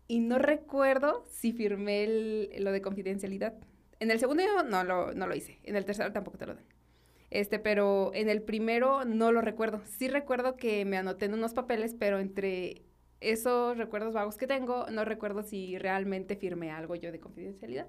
y 0.08 0.20
no 0.20 0.40
recuerdo 0.40 1.24
si 1.30 1.54
firmé 1.54 2.04
el- 2.04 2.50
lo 2.64 2.72
de 2.72 2.82
confidencialidad. 2.82 3.54
En 4.00 4.12
el 4.12 4.20
segundo 4.20 4.44
yo 4.44 4.64
no 4.64 4.84
lo, 4.84 5.14
no 5.14 5.28
lo 5.28 5.36
hice, 5.36 5.60
en 5.64 5.76
el 5.76 5.86
tercero 5.86 6.12
tampoco 6.12 6.38
te 6.38 6.46
lo 6.48 6.56
dan. 6.56 6.66
Este, 7.30 7.60
pero 7.60 8.12
en 8.14 8.30
el 8.30 8.42
primero 8.42 9.06
no 9.06 9.32
lo 9.32 9.42
recuerdo. 9.42 9.82
Sí 9.86 10.08
recuerdo 10.10 10.58
que 10.58 10.86
me 10.86 10.98
anoté 10.98 11.26
en 11.26 11.34
unos 11.34 11.54
papeles, 11.54 11.96
pero 11.98 12.20
entre 12.20 12.84
esos 13.22 13.78
recuerdos 13.78 14.14
vagos 14.14 14.38
que 14.38 14.48
tengo, 14.48 14.88
no 14.92 15.06
recuerdo 15.06 15.44
si 15.44 15.78
realmente 15.78 16.36
firmé 16.36 16.72
algo 16.72 16.96
yo 16.96 17.12
de 17.12 17.20
confidencialidad. 17.22 17.88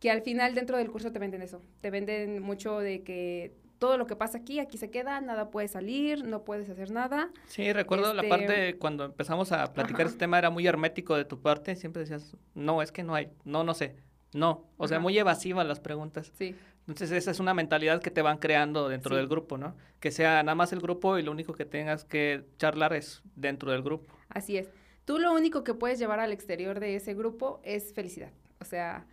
Que 0.00 0.10
al 0.10 0.22
final 0.22 0.54
dentro 0.54 0.78
del 0.78 0.90
curso 0.90 1.12
te 1.12 1.18
venden 1.18 1.42
eso. 1.42 1.62
Te 1.82 1.90
venden 1.90 2.40
mucho 2.42 2.78
de 2.80 3.02
que 3.02 3.54
todo 3.80 3.96
lo 3.98 4.06
que 4.06 4.14
pasa 4.14 4.38
aquí, 4.38 4.60
aquí 4.60 4.78
se 4.78 4.90
queda, 4.90 5.20
nada 5.22 5.50
puede 5.50 5.66
salir, 5.66 6.22
no 6.24 6.44
puedes 6.44 6.68
hacer 6.70 6.90
nada. 6.92 7.30
Sí, 7.48 7.72
recuerdo 7.72 8.12
la 8.14 8.22
Este- 8.22 8.28
parte 8.28 8.76
cuando 8.78 9.04
empezamos 9.06 9.50
a 9.52 9.72
platicar 9.72 10.02
Ajá. 10.02 10.08
este 10.10 10.18
tema, 10.20 10.38
era 10.38 10.50
muy 10.50 10.66
hermético 10.66 11.16
de 11.16 11.24
tu 11.24 11.40
parte, 11.40 11.74
siempre 11.74 12.00
decías, 12.00 12.36
no, 12.54 12.82
es 12.82 12.92
que 12.92 13.02
no 13.02 13.14
hay, 13.14 13.30
no, 13.44 13.64
no 13.64 13.72
sé, 13.74 13.96
no, 14.34 14.66
o 14.76 14.86
sea, 14.86 15.00
muy 15.00 15.18
evasivas 15.18 15.66
las 15.66 15.80
preguntas. 15.80 16.30
Sí. 16.36 16.54
Entonces 16.86 17.10
esa 17.12 17.30
es 17.30 17.40
una 17.40 17.54
mentalidad 17.54 18.00
que 18.02 18.10
te 18.10 18.20
van 18.20 18.36
creando 18.38 18.88
dentro 18.88 19.10
Sí. 19.14 19.16
del 19.16 19.28
grupo, 19.28 19.56
¿no? 19.56 19.74
Que 19.98 20.10
sea 20.10 20.42
nada 20.42 20.54
más 20.54 20.72
el 20.74 20.80
grupo 20.80 21.16
y 21.18 21.22
lo 21.22 21.30
único 21.32 21.54
que 21.54 21.64
tengas 21.64 22.04
que 22.04 22.44
charlar 22.58 22.92
es 22.92 23.22
dentro 23.34 23.72
del 23.72 23.82
grupo. 23.82 24.12
Así 24.28 24.58
es. 24.58 24.68
Tú 25.06 25.18
lo 25.18 25.32
único 25.32 25.64
que 25.64 25.72
puedes 25.74 25.98
llevar 25.98 26.20
al 26.20 26.32
exterior 26.32 26.80
de 26.80 26.96
ese 26.96 27.14
grupo 27.14 27.60
es 27.64 27.94
felicidad. 27.94 28.30
O 28.60 28.64
sea, 28.66 29.06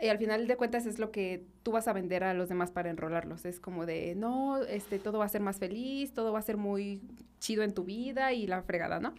y 0.00 0.08
al 0.08 0.18
final 0.18 0.46
de 0.46 0.56
cuentas 0.56 0.86
es 0.86 0.98
lo 0.98 1.10
que 1.10 1.44
tú 1.62 1.72
vas 1.72 1.88
a 1.88 1.92
vender 1.92 2.24
a 2.24 2.34
los 2.34 2.48
demás 2.48 2.70
para 2.70 2.90
enrolarlos. 2.90 3.44
Es 3.44 3.60
como 3.60 3.86
de, 3.86 4.14
no, 4.14 4.58
este, 4.62 4.98
todo 4.98 5.18
va 5.18 5.26
a 5.26 5.28
ser 5.28 5.40
más 5.40 5.58
feliz, 5.58 6.12
todo 6.12 6.32
va 6.32 6.38
a 6.38 6.42
ser 6.42 6.56
muy 6.56 7.02
chido 7.38 7.62
en 7.62 7.74
tu 7.74 7.84
vida 7.84 8.32
y 8.32 8.46
la 8.46 8.62
fregada, 8.62 9.00
¿no? 9.00 9.14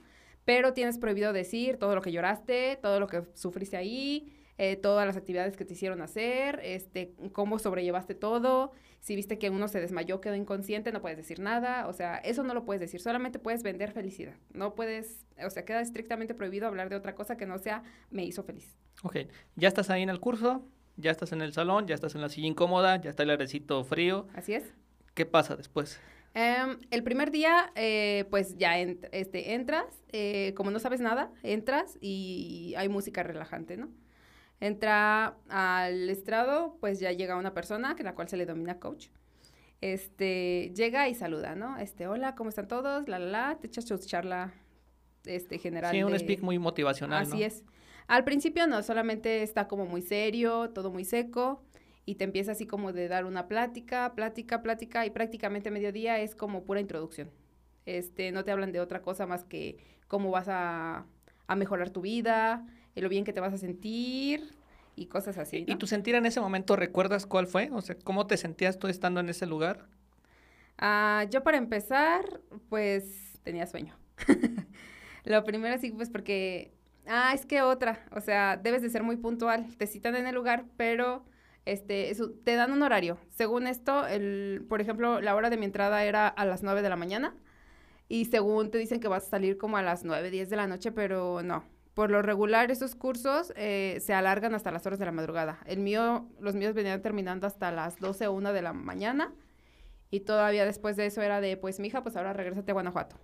Pero 0.46 0.74
tienes 0.74 0.98
prohibido 0.98 1.34
decir 1.34 1.78
todo 1.78 1.96
lo 1.96 2.02
que 2.02 2.12
lloraste, 2.12 2.80
todo 2.82 3.00
lo 3.00 3.08
que 3.08 3.24
sufriste 3.36 3.78
ahí, 3.78 4.34
eh, 4.64 4.76
todas 4.76 5.08
las 5.08 5.18
actividades 5.18 5.58
que 5.58 5.66
te 5.66 5.74
hicieron 5.74 6.02
hacer, 6.04 6.60
este, 6.64 7.16
cómo 7.34 7.58
sobrellevaste 7.58 8.14
todo. 8.14 8.74
Si 9.00 9.16
viste 9.16 9.40
que 9.40 9.50
uno 9.50 9.68
se 9.68 9.80
desmayó, 9.80 10.22
quedó 10.22 10.36
inconsciente, 10.36 10.92
no 10.92 11.02
puedes 11.02 11.18
decir 11.18 11.40
nada. 11.40 11.88
O 11.88 11.94
sea, 11.94 12.18
eso 12.18 12.44
no 12.44 12.54
lo 12.54 12.64
puedes 12.64 12.80
decir. 12.80 13.00
Solamente 13.02 13.40
puedes 13.40 13.64
vender 13.64 13.92
felicidad. 13.92 14.36
No 14.54 14.76
puedes, 14.76 15.26
o 15.44 15.50
sea, 15.50 15.66
queda 15.66 15.82
estrictamente 15.82 16.36
prohibido 16.36 16.68
hablar 16.68 16.90
de 16.90 16.96
otra 16.96 17.16
cosa 17.16 17.38
que 17.38 17.48
no 17.48 17.58
sea 17.58 17.82
me 18.12 18.24
hizo 18.24 18.44
feliz. 18.44 18.78
Ok, 19.02 19.18
ya 19.56 19.68
estás 19.68 19.90
ahí 19.90 20.04
en 20.04 20.10
el 20.10 20.20
curso, 20.20 20.64
ya 20.96 21.10
estás 21.10 21.32
en 21.32 21.42
el 21.42 21.54
salón, 21.54 21.88
ya 21.88 21.96
estás 21.96 22.14
en 22.14 22.22
la 22.22 22.30
silla 22.30 22.46
incómoda, 22.48 23.02
ya 23.02 23.10
está 23.10 23.24
el 23.24 23.32
airecito 23.32 23.84
frío. 23.84 24.28
Así 24.36 24.54
es. 24.54 24.72
¿Qué 25.16 25.26
pasa 25.26 25.56
después? 25.56 26.00
Em, 26.36 26.78
el 26.92 27.04
primer 27.04 27.32
día, 27.32 27.72
eh, 27.76 28.26
pues 28.30 28.56
ya 28.58 28.78
ent- 28.80 29.10
este, 29.12 29.54
entras, 29.56 29.86
eh, 30.12 30.54
como 30.56 30.70
no 30.70 30.78
sabes 30.80 31.02
nada, 31.02 31.32
entras 31.42 31.98
y 32.00 32.74
hay 32.78 32.88
música 32.88 33.24
relajante, 33.24 33.76
¿no? 33.76 33.90
Entra 34.62 35.36
al 35.50 36.10
estrado, 36.10 36.78
pues 36.80 37.00
ya 37.00 37.12
llega 37.12 37.36
una 37.36 37.54
persona, 37.54 37.96
que 37.96 38.04
la 38.04 38.16
cual 38.16 38.30
se 38.30 38.38
le 38.38 38.46
domina 38.46 38.80
coach. 38.80 39.08
Este, 39.82 40.72
llega 40.76 41.10
y 41.10 41.16
saluda, 41.16 41.56
¿no? 41.56 41.78
Este, 41.78 42.08
hola, 42.08 42.36
¿cómo 42.36 42.50
están 42.50 42.68
todos? 42.68 43.08
La, 43.10 43.18
la, 43.18 43.26
la, 43.26 43.58
te 43.60 43.66
echas 43.68 43.86
tu 43.86 43.98
charla, 43.98 44.54
este, 45.26 45.58
general. 45.58 45.92
Sí, 45.92 46.04
un 46.04 46.12
de- 46.14 46.20
speak 46.20 46.42
muy 46.42 46.60
motivacional, 46.60 47.24
Así 47.24 47.40
¿no? 47.40 47.46
es. 47.46 47.64
Al 48.08 48.24
principio 48.24 48.68
no, 48.68 48.84
solamente 48.84 49.42
está 49.42 49.68
como 49.68 49.86
muy 49.88 50.04
serio, 50.04 50.70
todo 50.70 50.92
muy 50.92 51.06
seco, 51.06 51.64
y 52.06 52.16
te 52.16 52.24
empieza 52.24 52.52
así 52.52 52.68
como 52.68 52.94
de 52.94 53.08
dar 53.08 53.26
una 53.26 53.48
plática, 53.48 54.14
plática, 54.14 54.62
plática, 54.62 55.06
y 55.08 55.10
prácticamente 55.10 55.72
mediodía 55.72 56.20
es 56.20 56.36
como 56.36 56.64
pura 56.66 56.80
introducción. 56.80 57.32
Este, 57.88 58.32
no 58.32 58.44
te 58.44 58.52
hablan 58.52 58.72
de 58.72 58.80
otra 58.80 59.02
cosa 59.02 59.26
más 59.26 59.44
que 59.44 59.78
cómo 60.08 60.30
vas 60.30 60.48
a, 60.50 61.06
a 61.48 61.56
mejorar 61.56 61.90
tu 61.90 62.02
vida, 62.02 62.68
lo 62.96 63.10
bien 63.10 63.24
que 63.24 63.34
te 63.34 63.40
vas 63.40 63.54
a 63.54 63.58
sentir, 63.58 64.54
y 64.96 65.08
cosas 65.08 65.38
así. 65.38 65.66
¿Y 65.68 65.76
tu 65.76 65.88
sentir 65.88 66.16
en 66.16 66.26
ese 66.26 66.40
momento 66.40 66.76
recuerdas 66.76 67.26
cuál 67.26 67.48
fue? 67.48 67.70
O 67.72 67.82
sea, 67.82 67.96
¿cómo 68.04 68.28
te 68.28 68.38
sentías 68.38 68.80
tú 68.80 68.88
estando 68.88 69.20
en 69.20 69.30
ese 69.30 69.46
lugar? 69.46 69.88
Ah, 70.78 71.26
yo 71.30 71.44
para 71.44 71.58
empezar, 71.58 72.42
pues 72.70 73.40
tenía 73.44 73.68
sueño. 73.68 73.96
Lo 75.24 75.44
primero 75.44 75.78
sí, 75.78 75.92
pues 75.92 76.10
porque, 76.10 76.74
ah, 77.08 77.32
es 77.34 77.46
que 77.46 77.62
otra, 77.62 78.06
o 78.12 78.22
sea, 78.22 78.58
debes 78.58 78.82
de 78.82 78.90
ser 78.90 79.04
muy 79.04 79.18
puntual, 79.18 79.76
te 79.78 79.88
citan 79.88 80.16
en 80.16 80.28
el 80.28 80.36
lugar, 80.36 80.66
pero 80.78 81.24
este, 81.66 82.10
eso, 82.10 82.32
te 82.44 82.56
dan 82.56 82.72
un 82.72 82.82
horario. 82.82 83.18
Según 83.30 83.68
esto, 83.68 84.08
el, 84.08 84.66
por 84.68 84.82
ejemplo, 84.82 85.22
la 85.22 85.36
hora 85.36 85.50
de 85.50 85.58
mi 85.58 85.66
entrada 85.66 86.04
era 86.04 86.28
a 86.28 86.46
las 86.46 86.64
9 86.64 86.82
de 86.82 86.90
la 86.90 86.96
mañana 86.96 87.36
y 88.10 88.26
según 88.26 88.72
te 88.72 88.78
dicen 88.78 89.00
que 89.00 89.08
vas 89.08 89.28
a 89.28 89.30
salir 89.30 89.58
como 89.58 89.78
a 89.78 89.84
las 89.84 90.04
9, 90.04 90.32
10 90.32 90.50
de 90.50 90.56
la 90.56 90.68
noche, 90.68 90.92
pero 90.92 91.44
no. 91.44 91.64
Por 92.02 92.10
lo 92.10 92.24
regular, 92.24 92.72
esos 92.72 92.96
cursos 92.96 93.54
eh, 93.56 94.00
se 94.02 94.12
alargan 94.16 94.56
hasta 94.56 94.72
las 94.72 94.84
horas 94.88 94.98
de 94.98 95.06
la 95.06 95.12
madrugada. 95.12 95.60
El 95.68 95.82
mío, 95.82 96.26
los 96.40 96.56
míos 96.56 96.74
venían 96.74 97.00
terminando 97.04 97.46
hasta 97.46 97.72
las 97.72 98.00
12 98.00 98.26
o 98.26 98.34
1 98.34 98.54
de 98.54 98.64
la 98.64 98.74
mañana 98.74 99.36
y 100.10 100.22
todavía 100.22 100.66
después 100.66 100.96
de 100.98 101.06
eso 101.06 101.22
era 101.22 101.42
de, 101.42 101.58
pues, 101.58 101.80
mija, 101.80 102.02
pues 102.02 102.16
ahora 102.18 102.34
regrésate 102.34 102.72
a 102.72 102.74
Guanajuato. 102.74 103.18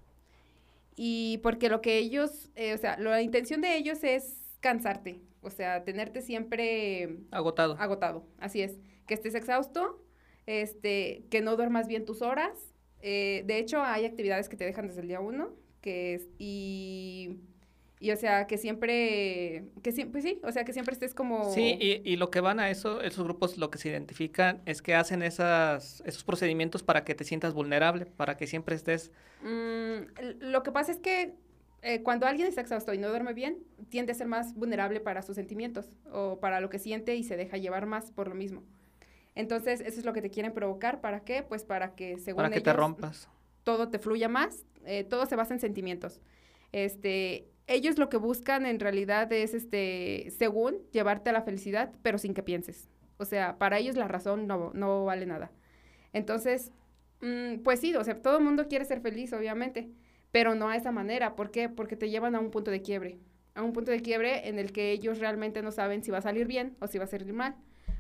Y 0.95 1.39
porque 1.41 1.69
lo 1.69 1.81
que 1.81 1.97
ellos, 1.97 2.51
eh, 2.53 2.75
o 2.75 2.77
sea, 2.77 2.99
lo- 2.99 3.09
la 3.09 3.23
intención 3.23 3.61
de 3.61 3.77
ellos 3.77 4.03
es 4.03 4.43
cansarte, 4.59 5.21
o 5.41 5.49
sea, 5.49 5.83
tenerte 5.83 6.21
siempre 6.21 7.17
Agotado. 7.31 7.77
agotado, 7.79 8.27
así 8.37 8.61
es, 8.61 8.79
que 9.07 9.15
estés 9.15 9.33
exhausto, 9.33 10.03
este, 10.45 11.25
que 11.31 11.41
no 11.41 11.55
duermas 11.55 11.87
bien 11.87 12.05
tus 12.05 12.21
horas. 12.21 12.75
eh, 13.01 13.41
de 13.47 13.57
hecho, 13.57 13.81
hay 13.81 14.05
actividades 14.05 14.49
que 14.49 14.55
te 14.55 14.65
dejan 14.65 14.85
desde 14.87 15.01
el 15.01 15.07
día 15.07 15.19
uno, 15.19 15.49
que 15.81 16.13
es, 16.13 16.27
y, 16.37 17.39
y 17.99 18.11
o 18.11 18.15
sea, 18.15 18.45
que 18.45 18.57
siempre, 18.57 19.65
que 19.81 19.91
siempre, 19.91 20.21
sí, 20.21 20.39
o 20.43 20.51
sea, 20.51 20.65
que 20.65 20.73
siempre 20.73 20.93
estés 20.93 21.13
como... 21.15 21.51
Sí, 21.51 21.77
y, 21.79 22.01
y 22.03 22.15
lo 22.15 22.29
que 22.29 22.41
van 22.41 22.59
a 22.59 22.69
eso, 22.69 23.01
esos 23.01 23.23
grupos 23.23 23.57
lo 23.57 23.71
que 23.71 23.79
se 23.79 23.89
identifican 23.89 24.61
es 24.65 24.81
que 24.81 24.93
hacen 24.93 25.23
esas, 25.23 26.03
esos 26.05 26.23
procedimientos 26.23 26.83
para 26.83 27.03
que 27.03 27.15
te 27.15 27.23
sientas 27.23 27.53
vulnerable, 27.53 28.05
para 28.05 28.37
que 28.37 28.45
siempre 28.45 28.75
estés... 28.75 29.11
Mm, 29.41 30.41
lo 30.41 30.61
que 30.61 30.71
pasa 30.71 30.91
es 30.91 30.99
que 30.99 31.33
eh, 31.81 32.03
cuando 32.03 32.27
alguien 32.27 32.47
está 32.47 32.61
exhausto 32.61 32.93
y 32.93 32.97
no 32.99 33.09
duerme 33.09 33.33
bien, 33.33 33.57
tiende 33.89 34.11
a 34.11 34.15
ser 34.15 34.27
más 34.27 34.53
vulnerable 34.53 34.99
para 34.99 35.21
sus 35.23 35.35
sentimientos 35.35 35.89
o 36.11 36.39
para 36.39 36.59
lo 36.59 36.69
que 36.69 36.79
siente 36.79 37.15
y 37.15 37.23
se 37.23 37.35
deja 37.37 37.57
llevar 37.57 37.87
más 37.87 38.11
por 38.11 38.27
lo 38.27 38.35
mismo. 38.35 38.63
Entonces, 39.35 39.81
eso 39.81 39.99
es 39.99 40.05
lo 40.05 40.13
que 40.13 40.21
te 40.21 40.29
quieren 40.31 40.53
provocar. 40.53 41.01
¿Para 41.01 41.21
qué? 41.23 41.43
Pues 41.43 41.63
para 41.63 41.95
que 41.95 42.17
según 42.19 42.37
para 42.37 42.49
que 42.49 42.61
te 42.61 42.73
rompas. 42.73 43.29
todo 43.63 43.89
te 43.89 43.99
fluya 43.99 44.29
más, 44.29 44.65
eh, 44.85 45.03
todo 45.03 45.25
se 45.25 45.35
basa 45.35 45.53
en 45.53 45.59
sentimientos. 45.59 46.21
Este, 46.71 47.47
ellos 47.67 47.97
lo 47.97 48.09
que 48.09 48.17
buscan 48.17 48.65
en 48.65 48.79
realidad 48.79 49.31
es, 49.31 49.53
este, 49.53 50.31
según, 50.37 50.77
llevarte 50.91 51.29
a 51.29 51.33
la 51.33 51.41
felicidad, 51.41 51.93
pero 52.01 52.17
sin 52.17 52.33
que 52.33 52.41
pienses. 52.43 52.89
O 53.17 53.25
sea, 53.25 53.57
para 53.57 53.77
ellos 53.77 53.95
la 53.95 54.07
razón 54.07 54.47
no, 54.47 54.71
no 54.73 55.05
vale 55.05 55.25
nada. 55.25 55.51
Entonces, 56.13 56.71
mm, 57.21 57.59
pues 57.63 57.81
sí, 57.81 57.93
o 57.95 58.03
sea, 58.03 58.21
todo 58.21 58.37
el 58.37 58.43
mundo 58.43 58.67
quiere 58.67 58.85
ser 58.85 59.01
feliz, 59.01 59.33
obviamente, 59.33 59.89
pero 60.31 60.55
no 60.55 60.69
a 60.69 60.77
esa 60.77 60.91
manera. 60.91 61.35
¿Por 61.35 61.51
qué? 61.51 61.67
Porque 61.67 61.97
te 61.97 62.09
llevan 62.09 62.35
a 62.35 62.39
un 62.39 62.51
punto 62.51 62.71
de 62.71 62.81
quiebre. 62.81 63.19
A 63.53 63.63
un 63.63 63.73
punto 63.73 63.91
de 63.91 64.01
quiebre 64.01 64.47
en 64.47 64.59
el 64.59 64.71
que 64.71 64.91
ellos 64.91 65.19
realmente 65.19 65.61
no 65.61 65.71
saben 65.71 66.03
si 66.03 66.11
va 66.11 66.19
a 66.19 66.21
salir 66.21 66.47
bien 66.47 66.77
o 66.79 66.87
si 66.87 66.97
va 66.97 67.05
a 67.05 67.07
salir 67.07 67.33
mal. 67.33 67.55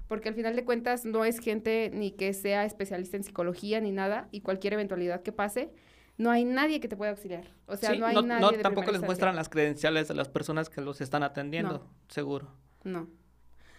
Porque 0.07 0.29
al 0.29 0.35
final 0.35 0.55
de 0.55 0.63
cuentas 0.63 1.03
no 1.03 1.25
es 1.25 1.39
gente 1.39 1.91
ni 1.93 2.11
que 2.11 2.33
sea 2.33 2.63
especialista 2.63 3.17
en 3.17 3.23
psicología 3.23 3.81
ni 3.81 3.91
nada, 3.91 4.29
y 4.31 4.41
cualquier 4.41 4.73
eventualidad 4.73 5.21
que 5.23 5.33
pase, 5.33 5.71
no 6.17 6.31
hay 6.31 6.45
nadie 6.45 6.79
que 6.79 6.87
te 6.87 6.97
pueda 6.97 7.11
auxiliar. 7.11 7.47
O 7.67 7.75
sea, 7.77 7.91
Sí, 7.91 7.99
no 7.99 8.07
hay 8.07 8.15
no, 8.15 8.21
nadie 8.23 8.41
no, 8.41 8.51
de 8.51 8.57
tampoco 8.59 8.91
les 8.91 9.01
muestran 9.01 9.35
las 9.35 9.49
credenciales 9.49 10.07
de 10.07 10.15
las 10.15 10.29
personas 10.29 10.69
que 10.69 10.81
los 10.81 10.99
están 11.01 11.23
atendiendo, 11.23 11.73
No. 11.73 11.93
seguro. 12.09 12.51
No. 12.83 13.07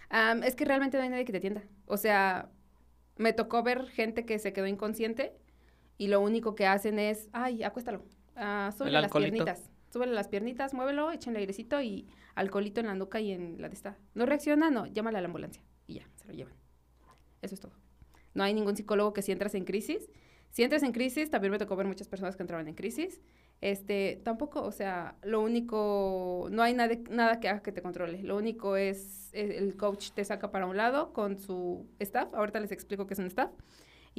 Am, 0.09 0.43
es 0.43 0.55
que 0.55 0.65
realmente 0.65 0.97
no 0.97 1.03
hay 1.03 1.09
nadie 1.09 1.25
que 1.25 1.31
te 1.31 1.37
atienda. 1.39 1.63
O 1.85 1.97
sea, 1.97 2.49
me 3.17 3.33
tocó 3.33 3.61
ver 3.63 3.85
gente 3.87 4.25
que 4.25 4.39
se 4.39 4.53
quedó 4.53 4.65
inconsciente 4.67 5.35
y 5.97 6.07
lo 6.07 6.21
único 6.21 6.55
que 6.55 6.65
hacen 6.65 6.97
es, 6.99 7.29
ay, 7.33 7.63
acuéstalo, 7.63 8.03
ah, 8.35 8.71
súbele 8.75 8.95
El 8.97 9.01
las 9.03 9.11
piernitas, 9.11 9.69
súbele 9.91 10.13
las 10.13 10.27
piernitas, 10.29 10.73
muévelo, 10.73 11.11
échenle 11.11 11.39
airecito 11.39 11.81
y 11.81 12.07
alcoholito 12.35 12.79
en 12.79 12.87
la 12.87 12.95
nuca 12.95 13.19
y 13.19 13.31
en 13.33 13.61
la 13.61 13.67
de 13.67 13.75
esta. 13.75 13.97
¿No 14.13 14.25
reacciona? 14.25 14.71
No, 14.71 14.85
llámale 14.87 15.17
a 15.17 15.21
la 15.21 15.27
ambulancia 15.27 15.61
y 15.87 15.95
ya, 15.95 16.07
se 16.15 16.25
lo 16.27 16.33
llevan. 16.33 16.53
Eso 17.41 17.55
es 17.55 17.61
todo. 17.61 17.73
No 18.33 18.43
hay 18.43 18.53
ningún 18.53 18.77
psicólogo 18.77 19.11
que 19.13 19.21
si 19.21 19.31
entras 19.31 19.55
en 19.55 19.65
crisis. 19.65 20.09
Si 20.51 20.63
entras 20.63 20.83
en 20.83 20.91
crisis, 20.91 21.29
también 21.29 21.51
me 21.51 21.59
tocó 21.59 21.75
ver 21.75 21.87
muchas 21.87 22.07
personas 22.07 22.35
que 22.35 22.43
entraban 22.43 22.67
en 22.67 22.75
crisis. 22.75 23.21
Este, 23.61 24.21
tampoco, 24.23 24.63
o 24.63 24.71
sea, 24.71 25.15
lo 25.23 25.41
único, 25.41 26.47
no 26.51 26.63
hay 26.63 26.73
nada, 26.73 26.95
nada 27.09 27.39
que 27.39 27.49
haga 27.49 27.61
que 27.61 27.71
te 27.71 27.81
controle. 27.81 28.23
Lo 28.23 28.37
único 28.37 28.75
es, 28.77 29.29
el 29.33 29.75
coach 29.77 30.11
te 30.11 30.23
saca 30.23 30.51
para 30.51 30.65
un 30.65 30.77
lado 30.77 31.13
con 31.13 31.37
su 31.37 31.87
staff. 31.99 32.33
Ahorita 32.33 32.59
les 32.59 32.71
explico 32.71 33.05
qué 33.05 33.13
es 33.13 33.19
un 33.19 33.27
staff. 33.27 33.51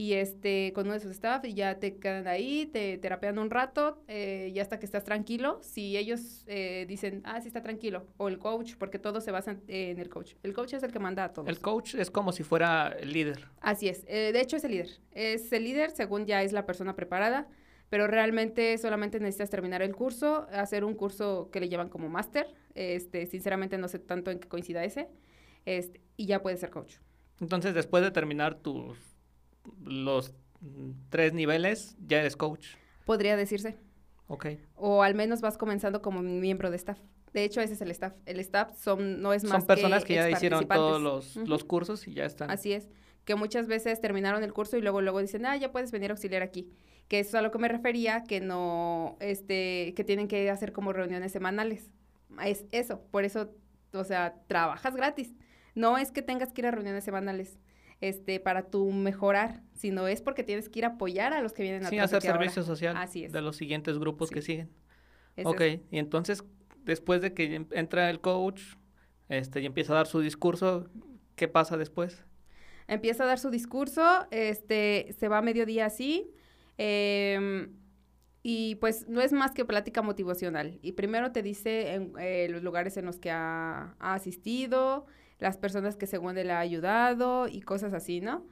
Y 0.01 0.15
este, 0.15 0.73
con 0.75 0.87
uno 0.87 0.95
de 0.95 1.01
sus 1.01 1.11
staff 1.11 1.45
y 1.45 1.53
ya 1.53 1.79
te 1.79 1.99
quedan 1.99 2.27
ahí, 2.27 2.65
te 2.73 2.97
terapean 2.97 3.39
un 3.39 3.51
rato 3.51 4.03
eh, 4.09 4.51
y 4.51 4.59
hasta 4.59 4.79
que 4.79 4.87
estás 4.87 5.05
tranquilo. 5.05 5.59
Si 5.63 5.99
ellos 5.99 6.43
eh, 6.47 6.87
dicen, 6.89 7.21
ah, 7.27 7.39
sí 7.43 7.49
está 7.49 7.61
tranquilo, 7.61 8.07
o 8.17 8.29
el 8.29 8.39
coach, 8.39 8.77
porque 8.79 8.99
todo 8.99 9.21
se 9.21 9.31
basa 9.31 9.51
en, 9.51 9.63
en 9.69 9.99
el 9.99 10.09
coach. 10.09 10.37
El 10.43 10.55
coach 10.55 10.73
es 10.73 10.83
el 10.85 10.91
que 10.91 10.99
manda 10.99 11.25
a 11.25 11.33
todos. 11.35 11.47
El 11.51 11.59
coach 11.59 11.97
es 11.97 12.11
como 12.11 12.33
si 12.33 12.45
fuera 12.45 12.97
el 12.99 13.13
líder. 13.13 13.47
Así 13.61 13.91
es. 13.91 14.07
eh, 14.09 14.31
de 14.33 14.41
hecho, 14.41 14.57
es 14.57 14.65
el 14.65 14.71
líder. 14.71 14.89
Es 15.11 15.53
el 15.53 15.65
líder 15.65 15.91
según 15.91 16.25
ya 16.25 16.43
es 16.43 16.55
la 16.55 16.65
persona 16.65 16.97
preparada, 16.97 17.47
pero 17.91 18.07
realmente 18.07 18.79
solamente 18.79 19.21
necesitas 19.21 19.51
terminar 19.51 19.83
el 19.83 19.95
curso, 19.95 20.47
hacer 20.51 20.83
un 20.83 20.95
curso 20.95 21.51
que 21.53 21.61
le 21.61 21.69
llevan 21.69 21.91
como 21.91 22.09
máster. 22.09 22.47
Este, 22.75 23.27
sinceramente 23.27 23.77
no 23.77 23.87
sé 23.87 23.99
tanto 23.99 24.31
en 24.31 24.39
qué 24.39 24.49
coincida 24.49 24.83
ese. 24.83 25.11
Este, 25.67 26.01
y 26.17 26.25
ya 26.25 26.41
puedes 26.41 26.61
ser 26.61 26.71
coach. 26.71 26.95
Entonces, 27.39 27.75
después 27.75 28.03
de 28.03 28.11
terminar 28.11 28.55
tus 28.55 29.10
los 29.85 30.33
mm, 30.61 30.91
tres 31.11 31.33
niveles, 31.33 31.97
ya 32.07 32.21
eres 32.21 32.37
coach. 32.37 32.67
Podría 33.05 33.37
decirse. 33.37 33.77
Ok. 34.29 34.47
O 34.77 35.03
al 35.03 35.15
menos 35.15 35.41
vas 35.41 35.59
comenzando 35.59 36.03
como 36.03 36.23
miembro 36.23 36.71
de 36.71 36.77
staff. 36.77 36.99
De 37.33 37.45
hecho, 37.45 37.61
ese 37.61 37.75
es 37.75 37.81
el 37.81 37.91
staff. 37.91 38.15
El 38.27 38.41
staff 38.41 38.77
son, 38.77 39.23
no 39.23 39.33
es 39.33 39.45
más 39.45 39.59
Son 39.59 39.67
personas 39.67 40.05
que, 40.05 40.15
ya 40.15 40.31
hicieron 40.31 40.67
todos 40.67 41.01
los, 41.01 41.37
los 41.37 41.65
cursos 41.65 42.07
y 42.09 42.15
ya 42.15 42.25
están. 42.25 42.51
Así 42.51 42.73
es, 42.73 42.89
que 43.25 43.35
muchas 43.35 43.67
veces 43.67 44.01
terminaron 44.01 44.43
el 44.43 44.53
curso 44.53 44.77
y 44.77 44.83
luego 44.83 45.01
luego 45.01 45.21
dicen, 45.21 45.47
"Ah, 45.47 45.57
ya 45.57 45.71
puedes 45.73 45.93
venir 45.93 46.11
a 46.11 46.15
auxiliar 46.15 46.43
aquí." 46.43 46.71
Que 47.09 47.21
eso 47.21 47.31
es 47.31 47.35
a 47.37 47.43
lo 47.43 47.51
que 47.51 47.59
me 47.59 47.69
refería, 47.69 48.25
que 48.25 48.41
no 48.41 49.17
este 49.21 49.95
que 49.95 50.05
tienen 50.05 50.29
que 50.29 50.51
hacer 50.51 50.73
como 50.73 50.93
reuniones 50.93 51.33
semanales. 51.33 51.91
Es 52.45 52.65
eso, 52.73 53.01
por 53.11 53.25
eso, 53.25 53.53
o 53.93 54.05
sea, 54.05 54.35
trabajas 54.47 54.95
gratis. 54.95 55.35
No 55.75 55.99
es 55.99 56.13
que 56.13 56.23
tengas 56.23 56.53
que 56.53 56.63
ir 56.63 56.67
a 56.67 56.71
reuniones 56.71 57.05
semanales 57.05 57.59
este 58.01 58.41
para 58.41 58.71
tu 58.71 58.91
mejorar, 58.93 59.63
sino 59.75 60.07
es 60.09 60.23
porque 60.23 60.43
tienes 60.43 60.69
que 60.69 60.79
ir 60.81 60.85
a 60.85 60.89
apoyar 60.89 61.33
a 61.33 61.41
los 61.43 61.53
que 61.53 61.63
vienen 61.63 61.83
Sí, 61.87 61.97
atrás 61.97 62.11
de 62.11 62.17
hacer 62.19 62.31
ahora. 62.31 62.43
servicio 62.43 62.63
social 62.63 62.97
Así 62.97 63.25
es. 63.25 63.33
de 63.33 63.43
los 63.43 63.57
siguientes 63.57 63.99
grupos 63.99 64.29
Sí. 64.29 64.35
que 64.35 64.43
siguen. 64.43 64.71
Es 65.37 65.47
ok, 65.47 65.61
eso. 65.61 65.83
y 65.91 65.99
entonces, 65.99 66.45
después 66.85 67.21
de 67.21 67.35
que 67.35 67.55
em- 67.55 67.67
entra 67.73 68.09
el 68.11 68.21
coach 68.21 68.63
este, 69.29 69.61
y 69.61 69.67
empieza 69.67 69.93
a 69.93 69.97
dar 69.97 70.07
su 70.07 70.21
discurso, 70.21 70.89
¿qué 71.37 71.47
pasa 71.49 71.77
después? 71.77 72.25
Empieza 72.89 73.23
a 73.23 73.27
dar 73.27 73.39
su 73.39 73.51
discurso, 73.51 74.27
este, 74.33 75.15
se 75.19 75.29
va 75.29 75.39
a 75.39 75.43
mediodía 75.43 75.87
así, 75.87 76.33
em, 76.79 77.73
y 78.43 78.77
pues 78.77 79.07
no 79.09 79.21
es 79.21 79.33
más 79.33 79.53
que 79.53 79.65
plática 79.65 80.03
motivacional. 80.03 80.79
Y 80.83 80.93
primero 80.93 81.31
te 81.31 81.43
dice 81.43 81.93
en, 81.95 82.13
eh, 82.19 82.49
los 82.51 82.63
lugares 82.63 82.97
en 82.97 83.05
los 83.05 83.19
que 83.19 83.31
ha, 83.31 83.95
ha 84.01 84.15
asistido, 84.15 85.07
las 85.41 85.57
personas 85.57 85.97
que 85.97 86.07
según 86.07 86.39
él 86.39 86.51
ha 86.51 86.61
ayudado 86.61 87.49
y 87.49 87.63
cosas 87.63 87.93
así, 87.93 88.21
¿no? 88.21 88.47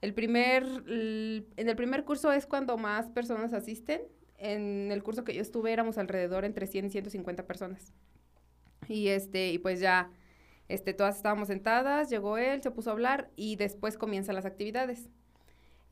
El 0.00 0.14
primer, 0.14 0.64
en 0.86 1.68
el 1.68 1.76
primer 1.76 2.04
curso 2.04 2.32
es 2.32 2.46
cuando 2.46 2.76
más 2.76 3.08
personas 3.10 3.52
asisten. 3.52 4.02
En 4.36 4.90
el 4.90 5.04
curso 5.04 5.22
que 5.22 5.32
yo 5.32 5.40
estuve 5.40 5.72
éramos 5.72 5.96
alrededor 5.96 6.44
entre 6.44 6.66
100 6.66 6.86
y 6.86 6.90
150 6.90 7.46
personas. 7.46 7.92
Y 8.88 9.08
este, 9.08 9.52
y 9.52 9.58
pues 9.58 9.78
ya 9.78 10.10
este, 10.68 10.92
todas 10.92 11.16
estábamos 11.16 11.48
sentadas, 11.48 12.10
llegó 12.10 12.36
él, 12.36 12.62
se 12.62 12.72
puso 12.72 12.90
a 12.90 12.94
hablar 12.94 13.30
y 13.36 13.54
después 13.54 13.96
comienzan 13.96 14.34
las 14.34 14.44
actividades. 14.44 15.08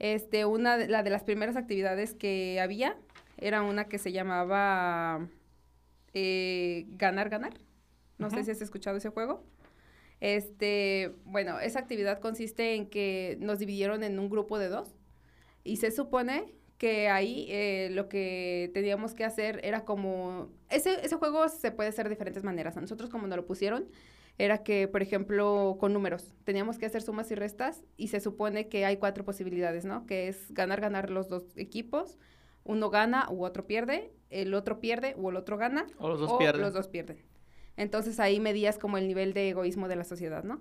Este, 0.00 0.44
una 0.44 0.76
de, 0.76 0.88
la 0.88 1.04
de 1.04 1.10
las 1.10 1.22
primeras 1.22 1.54
actividades 1.54 2.14
que 2.14 2.60
había 2.60 2.96
era 3.36 3.62
una 3.62 3.84
que 3.84 3.98
se 3.98 4.10
llamaba 4.10 5.28
eh, 6.14 6.86
Ganar, 6.96 7.28
Ganar. 7.28 7.54
No 8.18 8.28
sé 8.30 8.42
si 8.42 8.50
has 8.50 8.60
escuchado 8.60 8.96
ese 8.96 9.10
juego. 9.10 9.44
Este, 10.20 11.14
bueno, 11.24 11.60
esa 11.60 11.78
actividad 11.78 12.20
consiste 12.20 12.74
en 12.74 12.88
que 12.90 13.36
nos 13.40 13.58
dividieron 13.58 14.02
en 14.02 14.18
un 14.18 14.28
grupo 14.28 14.58
de 14.58 14.68
dos 14.68 14.94
y 15.64 15.76
se 15.76 15.90
supone 15.90 16.54
que 16.78 17.08
ahí 17.08 17.46
eh, 17.50 17.88
lo 17.92 18.08
que 18.08 18.70
teníamos 18.72 19.12
que 19.14 19.24
hacer 19.24 19.60
era 19.62 19.84
como... 19.84 20.48
Ese, 20.70 21.04
ese 21.04 21.16
juego 21.16 21.48
se 21.48 21.72
puede 21.72 21.90
hacer 21.90 22.04
de 22.04 22.10
diferentes 22.10 22.42
maneras. 22.42 22.76
A 22.76 22.80
nosotros 22.80 23.10
como 23.10 23.26
nos 23.26 23.36
lo 23.36 23.44
pusieron, 23.44 23.88
era 24.38 24.62
que, 24.62 24.88
por 24.88 25.02
ejemplo, 25.02 25.76
con 25.78 25.92
números, 25.92 26.32
teníamos 26.44 26.78
que 26.78 26.86
hacer 26.86 27.02
sumas 27.02 27.30
y 27.30 27.34
restas 27.34 27.82
y 27.98 28.08
se 28.08 28.20
supone 28.20 28.68
que 28.68 28.86
hay 28.86 28.96
cuatro 28.96 29.24
posibilidades, 29.24 29.84
¿no? 29.84 30.06
Que 30.06 30.28
es 30.28 30.52
ganar, 30.54 30.80
ganar 30.80 31.10
los 31.10 31.28
dos 31.28 31.44
equipos, 31.56 32.18
uno 32.64 32.88
gana 32.88 33.30
u 33.30 33.44
otro 33.44 33.66
pierde, 33.66 34.10
el 34.30 34.54
otro 34.54 34.80
pierde 34.80 35.14
u 35.18 35.28
el 35.28 35.36
otro 35.36 35.58
gana, 35.58 35.86
O 35.98 36.08
los 36.08 36.20
dos 36.20 36.30
o 36.30 36.38
pierden. 36.38 36.62
los 36.62 36.72
dos 36.72 36.88
pierden. 36.88 37.18
Entonces 37.80 38.20
ahí 38.20 38.40
medías 38.40 38.78
como 38.78 38.98
el 38.98 39.08
nivel 39.08 39.32
de 39.32 39.48
egoísmo 39.48 39.88
de 39.88 39.96
la 39.96 40.04
sociedad, 40.04 40.44
¿no? 40.44 40.60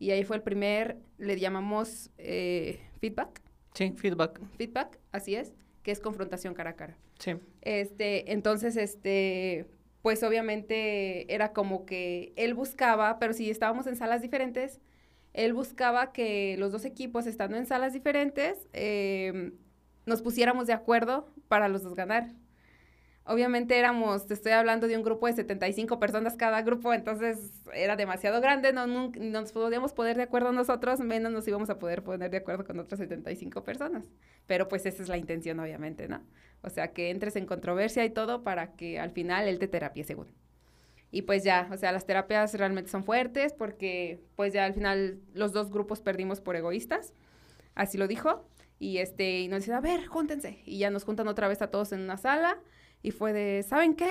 Y 0.00 0.10
ahí 0.10 0.24
fue 0.24 0.34
el 0.36 0.42
primer, 0.42 0.96
le 1.16 1.38
llamamos 1.38 2.10
eh, 2.18 2.80
feedback, 3.00 3.40
Sí, 3.72 3.92
feedback. 3.96 4.40
feedback, 4.58 4.98
así 5.12 5.36
es, 5.36 5.54
que 5.84 5.92
es 5.92 6.00
confrontación 6.00 6.54
cara 6.54 6.70
a 6.70 6.76
cara. 6.76 6.98
Sí. 7.20 7.34
Este, 7.62 8.32
entonces, 8.32 8.76
este, 8.76 9.66
pues 10.02 10.24
obviamente 10.24 11.32
era 11.32 11.52
como 11.52 11.86
que 11.86 12.32
él 12.34 12.54
buscaba, 12.54 13.20
pero 13.20 13.32
si 13.32 13.48
estábamos 13.48 13.86
en 13.86 13.94
salas 13.94 14.20
diferentes, 14.20 14.80
él 15.34 15.52
buscaba 15.52 16.12
que 16.12 16.56
los 16.58 16.72
dos 16.72 16.84
equipos, 16.84 17.26
estando 17.28 17.56
en 17.56 17.66
salas 17.66 17.92
diferentes, 17.92 18.66
eh, 18.72 19.52
nos 20.04 20.20
pusiéramos 20.20 20.66
de 20.66 20.72
acuerdo 20.72 21.28
para 21.46 21.68
los 21.68 21.84
dos 21.84 21.94
ganar. 21.94 22.32
Obviamente 23.28 23.76
éramos, 23.76 24.26
te 24.26 24.34
estoy 24.34 24.52
hablando 24.52 24.86
de 24.86 24.96
un 24.96 25.02
grupo 25.02 25.26
de 25.26 25.32
75 25.32 25.98
personas 25.98 26.36
cada 26.36 26.62
grupo, 26.62 26.94
entonces 26.94 27.50
era 27.74 27.96
demasiado 27.96 28.40
grande, 28.40 28.72
no, 28.72 28.86
nun- 28.86 29.12
no 29.18 29.40
nos 29.40 29.50
podíamos 29.50 29.92
poner 29.92 30.16
de 30.16 30.22
acuerdo 30.22 30.52
nosotros, 30.52 31.00
menos 31.00 31.32
nos 31.32 31.46
íbamos 31.48 31.68
a 31.68 31.78
poder 31.80 32.04
poner 32.04 32.30
de 32.30 32.36
acuerdo 32.36 32.64
con 32.64 32.78
otras 32.78 33.00
75 33.00 33.64
personas. 33.64 34.04
Pero 34.46 34.68
pues 34.68 34.86
esa 34.86 35.02
es 35.02 35.08
la 35.08 35.16
intención, 35.16 35.58
obviamente, 35.58 36.06
¿no? 36.06 36.22
O 36.62 36.70
sea, 36.70 36.92
que 36.92 37.10
entres 37.10 37.34
en 37.34 37.46
controversia 37.46 38.04
y 38.04 38.10
todo 38.10 38.44
para 38.44 38.76
que 38.76 39.00
al 39.00 39.10
final 39.10 39.48
él 39.48 39.58
te 39.58 39.66
terapie 39.66 40.04
según. 40.04 40.28
Y 41.10 41.22
pues 41.22 41.44
ya, 41.44 41.68
o 41.72 41.76
sea, 41.76 41.92
las 41.92 42.04
terapias 42.06 42.54
realmente 42.54 42.90
son 42.90 43.04
fuertes 43.04 43.52
porque 43.54 44.20
pues 44.36 44.52
ya 44.52 44.64
al 44.64 44.74
final 44.74 45.20
los 45.34 45.52
dos 45.52 45.70
grupos 45.70 46.00
perdimos 46.00 46.40
por 46.40 46.56
egoístas, 46.56 47.12
así 47.74 47.98
lo 47.98 48.08
dijo. 48.08 48.46
Y 48.78 48.98
este, 48.98 49.40
y 49.40 49.48
nos 49.48 49.60
dice, 49.60 49.74
a 49.74 49.80
ver, 49.80 50.06
júntense. 50.06 50.60
Y 50.66 50.78
ya 50.78 50.90
nos 50.90 51.04
juntan 51.04 51.28
otra 51.28 51.48
vez 51.48 51.62
a 51.62 51.70
todos 51.70 51.92
en 51.92 52.00
una 52.00 52.16
sala. 52.18 52.58
Y 53.06 53.12
fue 53.12 53.32
de, 53.32 53.62
¿saben 53.62 53.94
qué? 53.94 54.10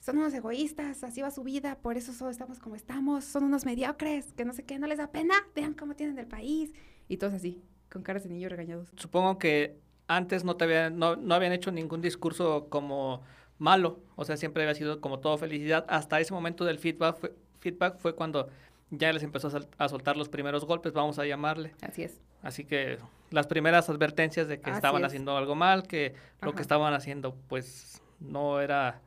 Son 0.00 0.18
unos 0.18 0.34
egoístas, 0.34 1.02
así 1.02 1.22
va 1.22 1.30
su 1.30 1.44
vida, 1.44 1.78
por 1.80 1.96
eso 1.96 2.12
solo 2.12 2.30
estamos 2.30 2.58
como 2.58 2.76
estamos, 2.76 3.24
son 3.24 3.44
unos 3.44 3.64
mediocres, 3.64 4.34
que 4.34 4.44
no 4.44 4.52
sé 4.52 4.64
qué, 4.64 4.78
no 4.78 4.86
les 4.86 4.98
da 4.98 5.10
pena, 5.10 5.32
vean 5.54 5.72
cómo 5.72 5.96
tienen 5.96 6.18
el 6.18 6.26
país. 6.26 6.74
Y 7.08 7.16
todos 7.16 7.32
así, 7.32 7.62
con 7.90 8.02
caras 8.02 8.22
de 8.24 8.28
niños 8.28 8.50
regañados. 8.50 8.90
Supongo 8.96 9.38
que 9.38 9.78
antes 10.08 10.44
no 10.44 10.56
te 10.58 10.64
habían, 10.64 10.98
no, 10.98 11.16
no 11.16 11.34
habían 11.34 11.54
hecho 11.54 11.72
ningún 11.72 12.02
discurso 12.02 12.66
como 12.68 13.22
malo, 13.56 14.02
o 14.14 14.26
sea, 14.26 14.36
siempre 14.36 14.62
había 14.64 14.74
sido 14.74 15.00
como 15.00 15.20
todo 15.20 15.38
felicidad. 15.38 15.86
Hasta 15.88 16.20
ese 16.20 16.34
momento 16.34 16.66
del 16.66 16.78
feedback 16.78 17.16
fue, 17.16 17.34
feedback 17.60 17.96
fue 17.96 18.14
cuando 18.14 18.50
ya 18.90 19.10
les 19.10 19.22
empezó 19.22 19.48
a, 19.78 19.88
soltar 19.88 20.18
los 20.18 20.28
primeros 20.28 20.66
golpes, 20.66 20.92
vamos 20.92 21.18
a 21.18 21.24
llamarle. 21.24 21.72
Así 21.80 22.02
es. 22.02 22.20
Así 22.42 22.66
que 22.66 22.98
las 23.30 23.46
primeras 23.46 23.88
advertencias 23.88 24.48
de 24.48 24.60
que 24.60 24.68
Así 24.68 24.76
estaban 24.76 25.00
es. 25.00 25.06
haciendo 25.06 25.34
algo 25.34 25.54
mal, 25.54 25.84
que 25.84 26.14
lo 26.42 26.52
que 26.52 26.60
estaban 26.60 26.92
haciendo 26.92 27.34
pues 27.48 28.02
no 28.28 28.60
era 28.60 29.00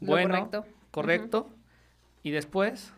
bueno, 0.00 0.34
correcto. 0.50 0.64
correcto. 0.90 1.50
Y 2.22 2.30
después, 2.30 2.92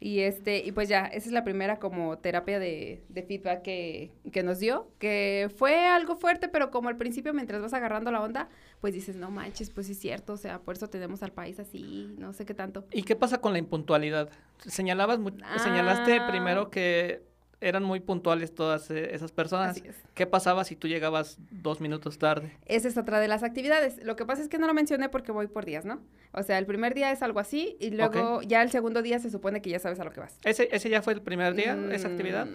Y 0.00 0.20
este, 0.20 0.58
y 0.64 0.70
pues 0.70 0.88
ya, 0.88 1.06
esa 1.06 1.26
es 1.26 1.32
la 1.32 1.42
primera 1.42 1.78
como 1.80 2.18
terapia 2.18 2.60
de, 2.60 3.02
de 3.08 3.22
feedback 3.24 3.62
que, 3.62 4.12
que 4.32 4.44
nos 4.44 4.60
dio, 4.60 4.92
que 5.00 5.50
fue 5.56 5.86
algo 5.88 6.14
fuerte, 6.16 6.48
pero 6.48 6.70
como 6.70 6.88
al 6.88 6.96
principio, 6.96 7.34
mientras 7.34 7.60
vas 7.60 7.72
agarrando 7.74 8.12
la 8.12 8.22
onda, 8.22 8.48
pues 8.80 8.94
dices, 8.94 9.16
no 9.16 9.30
manches, 9.32 9.70
pues 9.70 9.88
es 9.90 9.98
cierto, 9.98 10.34
o 10.34 10.36
sea, 10.36 10.60
por 10.60 10.76
eso 10.76 10.88
tenemos 10.88 11.24
al 11.24 11.32
país 11.32 11.58
así, 11.58 12.14
no 12.18 12.32
sé 12.32 12.44
qué 12.46 12.54
tanto. 12.54 12.84
¿y 12.92 13.02
qué 13.02 13.16
pasa 13.16 13.40
con 13.40 13.52
la 13.52 13.58
impuntualidad? 13.58 14.28
Señalabas, 14.58 15.18
mu- 15.18 15.30
señalaste 15.58 16.18
Ah. 16.20 16.28
primero 16.30 16.70
que 16.70 17.22
eran 17.60 17.82
muy 17.82 18.00
puntuales 18.00 18.54
todas 18.54 18.90
eh, 18.90 19.14
esas 19.14 19.32
personas. 19.32 19.76
Así 19.76 19.88
es. 19.88 19.96
¿Qué 20.14 20.26
pasaba 20.26 20.64
si 20.64 20.76
tú 20.76 20.86
llegabas 20.88 21.38
dos 21.50 21.80
minutos 21.80 22.18
tarde? 22.18 22.56
Esa 22.66 22.88
es 22.88 22.96
otra 22.96 23.18
de 23.20 23.28
las 23.28 23.42
actividades. 23.42 24.02
Lo 24.04 24.16
que 24.16 24.24
pasa 24.24 24.42
es 24.42 24.48
que 24.48 24.58
no 24.58 24.66
lo 24.66 24.74
mencioné 24.74 25.08
porque 25.08 25.32
voy 25.32 25.48
por 25.48 25.64
días, 25.64 25.84
¿no? 25.84 26.00
O 26.32 26.42
sea, 26.42 26.58
el 26.58 26.66
primer 26.66 26.94
día 26.94 27.10
es 27.10 27.22
algo 27.22 27.40
así 27.40 27.76
y 27.80 27.90
luego 27.90 28.42
ya 28.42 28.62
el 28.62 28.70
segundo 28.70 29.02
día 29.02 29.18
se 29.18 29.30
supone 29.30 29.60
que 29.62 29.70
ya 29.70 29.78
sabes 29.78 29.98
a 30.00 30.04
lo 30.04 30.12
que 30.12 30.20
vas. 30.20 30.38
¿Ese, 30.44 30.68
ese 30.70 30.88
ya 30.88 31.02
fue 31.02 31.12
el 31.14 31.22
primer 31.22 31.54
día, 31.54 31.76
esa 31.92 32.08
Mm, 32.08 32.12
actividad? 32.12 32.46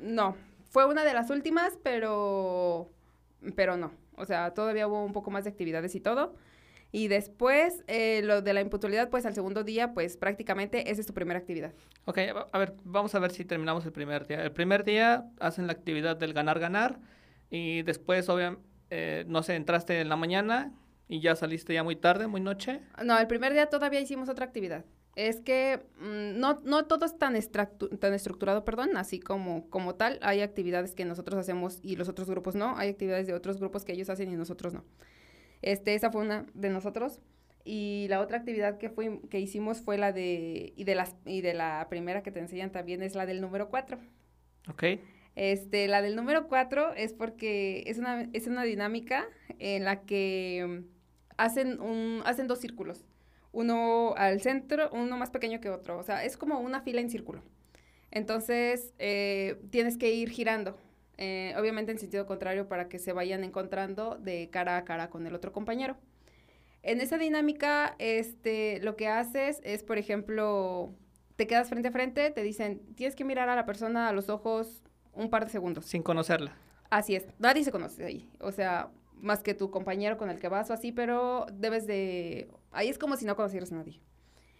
No, 0.00 0.36
fue 0.70 0.86
una 0.86 1.04
de 1.04 1.14
las 1.14 1.30
últimas, 1.30 1.78
pero, 1.82 2.88
pero 3.56 3.76
no. 3.76 3.90
O 4.16 4.26
sea, 4.26 4.52
todavía 4.54 4.86
hubo 4.86 5.04
un 5.04 5.12
poco 5.12 5.30
más 5.30 5.44
de 5.44 5.50
actividades 5.50 5.94
y 5.94 6.00
todo. 6.00 6.34
Y 6.94 7.08
después, 7.08 7.82
eh, 7.86 8.20
lo 8.22 8.42
de 8.42 8.52
la 8.52 8.60
impuntualidad, 8.60 9.08
pues 9.08 9.24
al 9.24 9.34
segundo 9.34 9.64
día, 9.64 9.94
pues 9.94 10.18
prácticamente 10.18 10.90
esa 10.90 11.00
es 11.00 11.06
tu 11.06 11.14
primera 11.14 11.38
actividad. 11.38 11.72
Ok, 12.04 12.18
a- 12.52 12.58
ver, 12.58 12.74
vamos 12.84 13.14
a 13.14 13.18
ver 13.18 13.30
si 13.32 13.46
terminamos 13.46 13.84
el 13.86 13.92
primer 13.92 14.26
día. 14.26 14.42
El 14.44 14.52
primer 14.52 14.84
día 14.84 15.24
hacen 15.40 15.66
la 15.66 15.72
actividad 15.72 16.16
del 16.18 16.34
ganar-ganar 16.34 17.00
y 17.50 17.82
después, 17.82 18.28
obviamente, 18.28 18.62
no 19.26 19.42
sé, 19.42 19.54
entraste 19.56 20.00
en 20.02 20.10
la 20.10 20.16
mañana 20.16 20.74
y 21.08 21.20
ya 21.20 21.34
saliste 21.34 21.72
ya 21.72 21.82
muy 21.82 21.96
tarde, 21.96 22.26
muy 22.26 22.42
noche. 22.42 22.80
No, 23.02 23.18
el 23.18 23.26
primer 23.26 23.54
día 23.54 23.66
todavía 23.70 24.00
hicimos 24.00 24.28
otra 24.28 24.44
actividad. 24.44 24.84
Es 25.16 25.40
que 25.40 25.80
mm, 25.98 26.38
no, 26.38 26.60
no 26.64 26.84
todo 26.86 27.04
es 27.06 27.18
tan, 27.18 27.34
tan 28.00 28.14
estructurado, 28.14 28.64
perdón, 28.64 28.96
así 28.98 29.18
como, 29.20 29.68
como 29.70 29.94
tal. 29.94 30.18
Hay 30.22 30.40
actividades 30.42 30.94
que 30.94 31.04
nosotros 31.06 31.38
hacemos 31.38 31.78
y 31.82 31.96
los 31.96 32.08
otros 32.10 32.28
grupos 32.28 32.54
no. 32.54 32.76
Hay 32.76 32.90
actividades 32.90 33.26
de 33.26 33.34
otros 33.34 33.58
grupos 33.58 33.84
que 33.84 33.92
ellos 33.92 34.10
hacen 34.10 34.30
y 34.30 34.36
nosotros 34.36 34.72
no. 34.74 34.84
Este, 35.62 35.94
esa 35.94 36.10
fue 36.10 36.22
una 36.22 36.46
de 36.54 36.70
nosotros. 36.70 37.20
Y 37.64 38.06
la 38.08 38.20
otra 38.20 38.38
actividad 38.38 38.78
que, 38.78 38.90
fue, 38.90 39.20
que 39.30 39.38
hicimos 39.38 39.80
fue 39.80 39.96
la 39.96 40.12
de, 40.12 40.72
y 40.76 40.84
de, 40.84 40.94
las, 40.96 41.14
y 41.24 41.42
de 41.42 41.54
la 41.54 41.86
primera 41.88 42.22
que 42.22 42.32
te 42.32 42.40
enseñan 42.40 42.72
también 42.72 43.02
es 43.02 43.14
la 43.14 43.24
del 43.24 43.40
número 43.40 43.70
4. 43.70 43.98
Ok, 44.68 44.84
Este, 45.36 45.86
la 45.86 46.02
del 46.02 46.16
número 46.16 46.48
4 46.48 46.94
es 46.94 47.12
porque 47.12 47.84
es 47.86 47.98
una, 47.98 48.28
es 48.32 48.48
una 48.48 48.64
dinámica 48.64 49.26
en 49.60 49.84
la 49.84 50.02
que 50.02 50.82
hacen, 51.36 51.80
un, 51.80 52.22
hacen 52.24 52.48
dos 52.48 52.58
círculos. 52.58 53.04
Uno 53.52 54.14
al 54.16 54.40
centro, 54.40 54.90
uno 54.92 55.16
más 55.16 55.30
pequeño 55.30 55.60
que 55.60 55.70
otro. 55.70 55.98
O 55.98 56.02
sea, 56.02 56.24
es 56.24 56.36
como 56.36 56.58
una 56.58 56.80
fila 56.80 57.00
en 57.00 57.10
círculo. 57.10 57.42
Entonces, 58.10 58.92
eh, 58.98 59.60
tienes 59.70 59.96
que 59.96 60.12
ir 60.12 60.30
girando. 60.30 60.76
Eh, 61.24 61.54
obviamente 61.56 61.92
en 61.92 61.98
sentido 62.00 62.26
contrario 62.26 62.66
para 62.66 62.88
que 62.88 62.98
se 62.98 63.12
vayan 63.12 63.44
encontrando 63.44 64.16
de 64.16 64.50
cara 64.50 64.76
a 64.76 64.84
cara 64.84 65.08
con 65.08 65.24
el 65.24 65.36
otro 65.36 65.52
compañero. 65.52 65.96
En 66.82 67.00
esa 67.00 67.16
dinámica, 67.16 67.94
este, 68.00 68.80
lo 68.80 68.96
que 68.96 69.06
haces 69.06 69.60
es, 69.62 69.84
por 69.84 69.98
ejemplo, 69.98 70.92
te 71.36 71.46
quedas 71.46 71.68
frente 71.68 71.86
a 71.86 71.92
frente, 71.92 72.32
te 72.32 72.42
dicen, 72.42 72.80
tienes 72.96 73.14
que 73.14 73.24
mirar 73.24 73.48
a 73.48 73.54
la 73.54 73.64
persona 73.64 74.08
a 74.08 74.12
los 74.12 74.28
ojos 74.30 74.82
un 75.12 75.30
par 75.30 75.44
de 75.44 75.52
segundos. 75.52 75.86
sin 75.86 76.02
conocerla. 76.02 76.56
Así 76.90 77.14
es, 77.14 77.28
nadie 77.38 77.62
se 77.62 77.70
conoce 77.70 78.04
ahí. 78.04 78.28
O 78.40 78.50
sea, 78.50 78.90
más 79.14 79.44
que 79.44 79.54
tu 79.54 79.70
compañero 79.70 80.18
con 80.18 80.28
el 80.28 80.40
que 80.40 80.48
vas 80.48 80.70
o 80.70 80.72
así, 80.72 80.90
pero 80.90 81.46
debes 81.52 81.86
de... 81.86 82.50
Ahí 82.72 82.88
es 82.88 82.98
como 82.98 83.16
si 83.16 83.26
no 83.26 83.36
conocieras 83.36 83.70
a 83.70 83.76
nadie. 83.76 84.00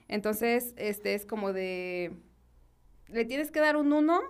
Entonces, 0.07 0.75
este 0.77 1.14
es 1.14 1.27
como 1.27 1.53
de... 1.53 2.12
Le 3.09 3.25
tienes 3.25 3.51
que 3.51 3.59
dar 3.59 3.77
un 3.77 3.92
uno 3.92 4.20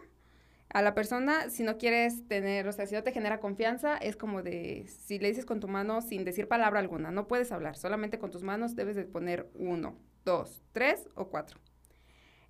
a 0.72 0.82
la 0.82 0.94
persona 0.94 1.50
si 1.50 1.62
no 1.62 1.78
quieres 1.78 2.26
tener, 2.28 2.66
o 2.66 2.72
sea, 2.72 2.86
si 2.86 2.94
no 2.94 3.02
te 3.02 3.12
genera 3.12 3.40
confianza, 3.40 3.96
es 3.96 4.16
como 4.16 4.42
de, 4.42 4.86
si 4.88 5.18
le 5.18 5.28
dices 5.28 5.44
con 5.44 5.60
tu 5.60 5.68
mano 5.68 6.00
sin 6.00 6.24
decir 6.24 6.48
palabra 6.48 6.80
alguna, 6.80 7.10
no 7.10 7.28
puedes 7.28 7.52
hablar, 7.52 7.76
solamente 7.76 8.18
con 8.18 8.30
tus 8.30 8.42
manos 8.42 8.74
debes 8.74 8.96
de 8.96 9.04
poner 9.04 9.50
uno, 9.54 9.96
dos, 10.24 10.62
tres 10.72 11.08
o 11.14 11.28
cuatro. 11.28 11.60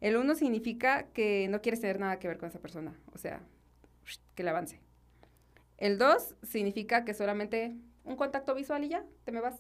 El 0.01 0.17
uno 0.17 0.35
significa 0.35 1.05
que 1.13 1.49
no 1.49 1.61
quieres 1.63 1.81
tener 1.81 2.01
nada 2.01 2.19
que 2.19 2.29
ver 2.29 2.39
con 2.39 2.49
esa 2.49 2.61
persona, 2.61 2.99
o 3.13 3.19
sea, 3.19 3.43
que 4.35 4.43
le 4.43 4.51
avance. 4.51 4.81
El 5.79 5.99
2 5.99 6.37
significa 6.43 7.05
que 7.05 7.15
solamente 7.15 7.77
un 8.05 8.17
contacto 8.17 8.55
visual 8.55 8.85
y 8.85 8.89
ya, 8.89 9.05
te 9.25 9.33
me 9.33 9.41
vas. 9.41 9.57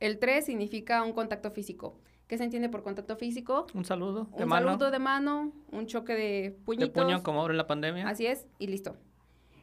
El 0.00 0.18
3 0.18 0.44
significa 0.44 1.02
un 1.02 1.12
contacto 1.12 1.50
físico. 1.50 1.98
¿Qué 2.28 2.36
se 2.36 2.44
entiende 2.44 2.68
por 2.68 2.82
contacto 2.82 3.16
físico? 3.16 3.66
Un 3.74 3.84
saludo 3.84 4.28
de 4.36 4.42
Un 4.44 4.48
mano, 4.50 4.68
saludo 4.68 4.90
de 4.90 4.98
mano, 4.98 5.52
un 5.72 5.86
choque 5.86 6.14
de 6.14 6.20
de 6.20 6.50
puñitos. 6.50 6.90
puño 6.90 7.22
como 7.22 7.40
ahora 7.40 7.54
en 7.54 7.58
la 7.58 7.66
pandemia. 7.66 8.06
Así 8.08 8.26
es, 8.26 8.46
y 8.58 8.66
listo. 8.66 8.96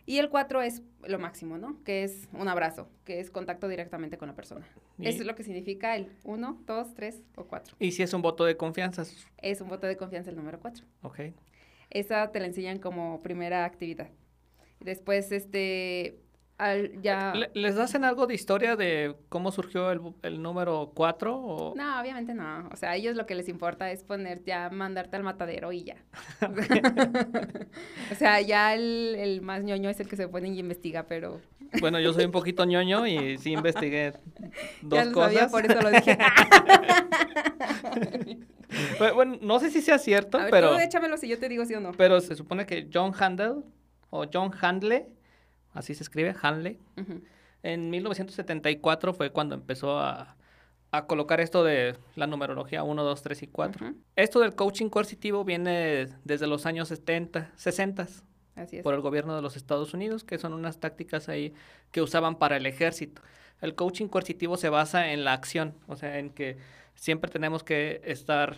Y 0.08 0.18
el 0.18 0.30
4 0.30 0.62
es 0.62 0.84
lo 1.08 1.18
máximo, 1.20 1.58
¿no? 1.58 1.82
Que 1.84 2.04
es 2.04 2.28
un 2.34 2.48
abrazo, 2.48 2.90
que 3.06 3.20
es 3.20 3.30
contacto 3.32 3.68
directamente 3.68 4.18
con 4.18 4.28
la 4.28 4.36
persona. 4.36 4.68
Y, 4.98 5.08
Eso 5.08 5.22
es 5.22 5.28
lo 5.28 5.36
que 5.36 5.44
significa 5.44 5.96
el 5.96 6.12
1, 6.24 6.62
2, 6.66 6.94
3 6.96 7.22
o 7.36 7.46
4. 7.46 7.76
y 7.80 7.92
si 7.92 8.04
es 8.04 8.14
un 8.14 8.22
voto 8.22 8.46
de 8.46 8.58
confianza, 8.58 9.04
Es 9.38 9.62
un 9.62 9.70
voto 9.70 9.86
de 9.88 9.96
confianza 9.98 10.30
el 10.32 10.36
número 10.36 10.60
4. 10.60 10.86
ok. 11.04 11.20
Esa 11.92 12.32
te 12.32 12.40
la 12.40 12.48
enseñan 12.48 12.80
como 12.80 13.22
primera 13.22 13.64
actividad. 13.64 14.10
Después, 14.80 15.32
este, 15.32 16.20
al, 16.58 17.02
ya... 17.02 17.34
¿Le- 17.36 17.52
¿Les 17.54 17.78
hacen 17.78 18.04
algo 18.06 18.28
de 18.28 18.34
historia 18.34 18.76
de 18.76 19.16
cómo 19.30 19.52
surgió 19.52 19.92
el, 19.92 20.00
el 20.24 20.42
número 20.42 20.92
4? 20.96 21.36
O... 21.38 21.74
No, 21.76 22.00
obviamente 22.02 22.34
no. 22.34 22.70
O 22.72 22.76
sea, 22.76 22.92
a 22.92 22.96
ellos 22.96 23.16
lo 23.16 23.26
que 23.26 23.36
les 23.36 23.50
importa 23.50 23.92
es 23.92 24.04
poner 24.04 24.44
ya, 24.44 24.70
mandarte 24.70 25.18
al 25.18 25.24
matadero 25.24 25.72
y 25.72 25.84
ya. 25.84 25.96
o 28.12 28.16
sea, 28.16 28.40
ya 28.42 28.74
el, 28.74 29.16
el 29.18 29.42
más 29.42 29.64
ñoño 29.64 29.90
es 29.90 30.00
el 30.00 30.08
que 30.08 30.16
se 30.16 30.28
pone 30.28 30.50
y 30.50 30.60
investiga, 30.60 31.04
pero 31.04 31.42
Bueno, 31.82 32.00
yo 32.00 32.14
soy 32.14 32.26
un 32.26 32.32
poquito 32.32 32.64
ñoño 32.66 33.06
y 33.06 33.38
sí 33.38 33.52
investigué 33.52 34.14
dos 34.82 34.98
ya 35.00 35.06
lo 35.06 35.12
cosas. 35.12 35.34
sabía, 35.34 35.48
por 35.50 35.66
eso 35.66 35.82
lo 35.82 35.90
dije. 35.92 36.18
Bueno, 39.00 39.14
bueno, 39.16 39.38
no 39.42 39.60
sé 39.60 39.70
si 39.72 39.82
sea 39.82 39.98
cierto, 39.98 40.38
A 40.38 40.44
ver, 40.44 40.52
pero, 40.52 40.72
tú 40.74 40.80
échamelo 40.80 41.18
si 41.18 41.28
yo 41.28 41.38
te 41.40 41.50
digo 41.50 41.66
sí 41.66 41.74
o 41.76 41.80
no. 41.80 41.92
pero 41.94 42.20
se 42.22 42.36
supone 42.36 42.66
que 42.66 42.90
John 42.94 43.12
Handel 43.18 43.64
o 44.10 44.26
John 44.32 44.52
Handle, 44.62 45.08
así 45.76 45.94
se 45.94 46.02
escribe, 46.04 46.34
Handle, 46.42 46.80
Ujú. 46.98 47.22
en 47.64 47.90
1974 47.92 49.14
fue 49.14 49.30
cuando 49.32 49.54
empezó 49.56 50.00
a, 50.00 50.36
a 50.92 51.06
colocar 51.06 51.40
esto 51.42 51.64
de 51.64 51.96
la 52.16 52.26
numerología 52.28 52.82
1, 52.84 53.04
2, 53.04 53.22
3 53.22 53.44
y 53.44 53.48
4. 53.48 53.86
Ujú. 53.86 53.98
Esto 54.16 54.40
del 54.40 54.56
coaching 54.56 54.90
coercitivo 54.90 55.44
viene 55.44 56.08
desde 56.24 56.48
los 56.48 56.66
años 56.66 56.88
70, 56.88 57.52
60 57.56 58.08
Así 58.56 58.78
es. 58.78 58.84
por 58.84 58.94
el 58.94 59.02
gobierno 59.02 59.36
de 59.36 59.42
los 59.42 59.56
Estados 59.58 59.94
Unidos, 59.94 60.24
que 60.24 60.38
son 60.38 60.54
unas 60.54 60.80
tácticas 60.80 61.28
ahí 61.30 61.54
que 61.92 62.02
usaban 62.02 62.36
para 62.38 62.58
el 62.58 62.66
ejército. 62.66 63.22
El 63.62 63.76
coaching 63.76 64.08
coercitivo 64.08 64.58
se 64.58 64.70
basa 64.70 65.12
en 65.12 65.24
la 65.24 65.34
acción, 65.34 65.76
o 65.88 65.96
sea, 65.96 66.20
en 66.20 66.30
que 66.30 66.58
siempre 66.94 67.30
tenemos 67.32 67.64
que 67.64 68.02
estar 68.06 68.58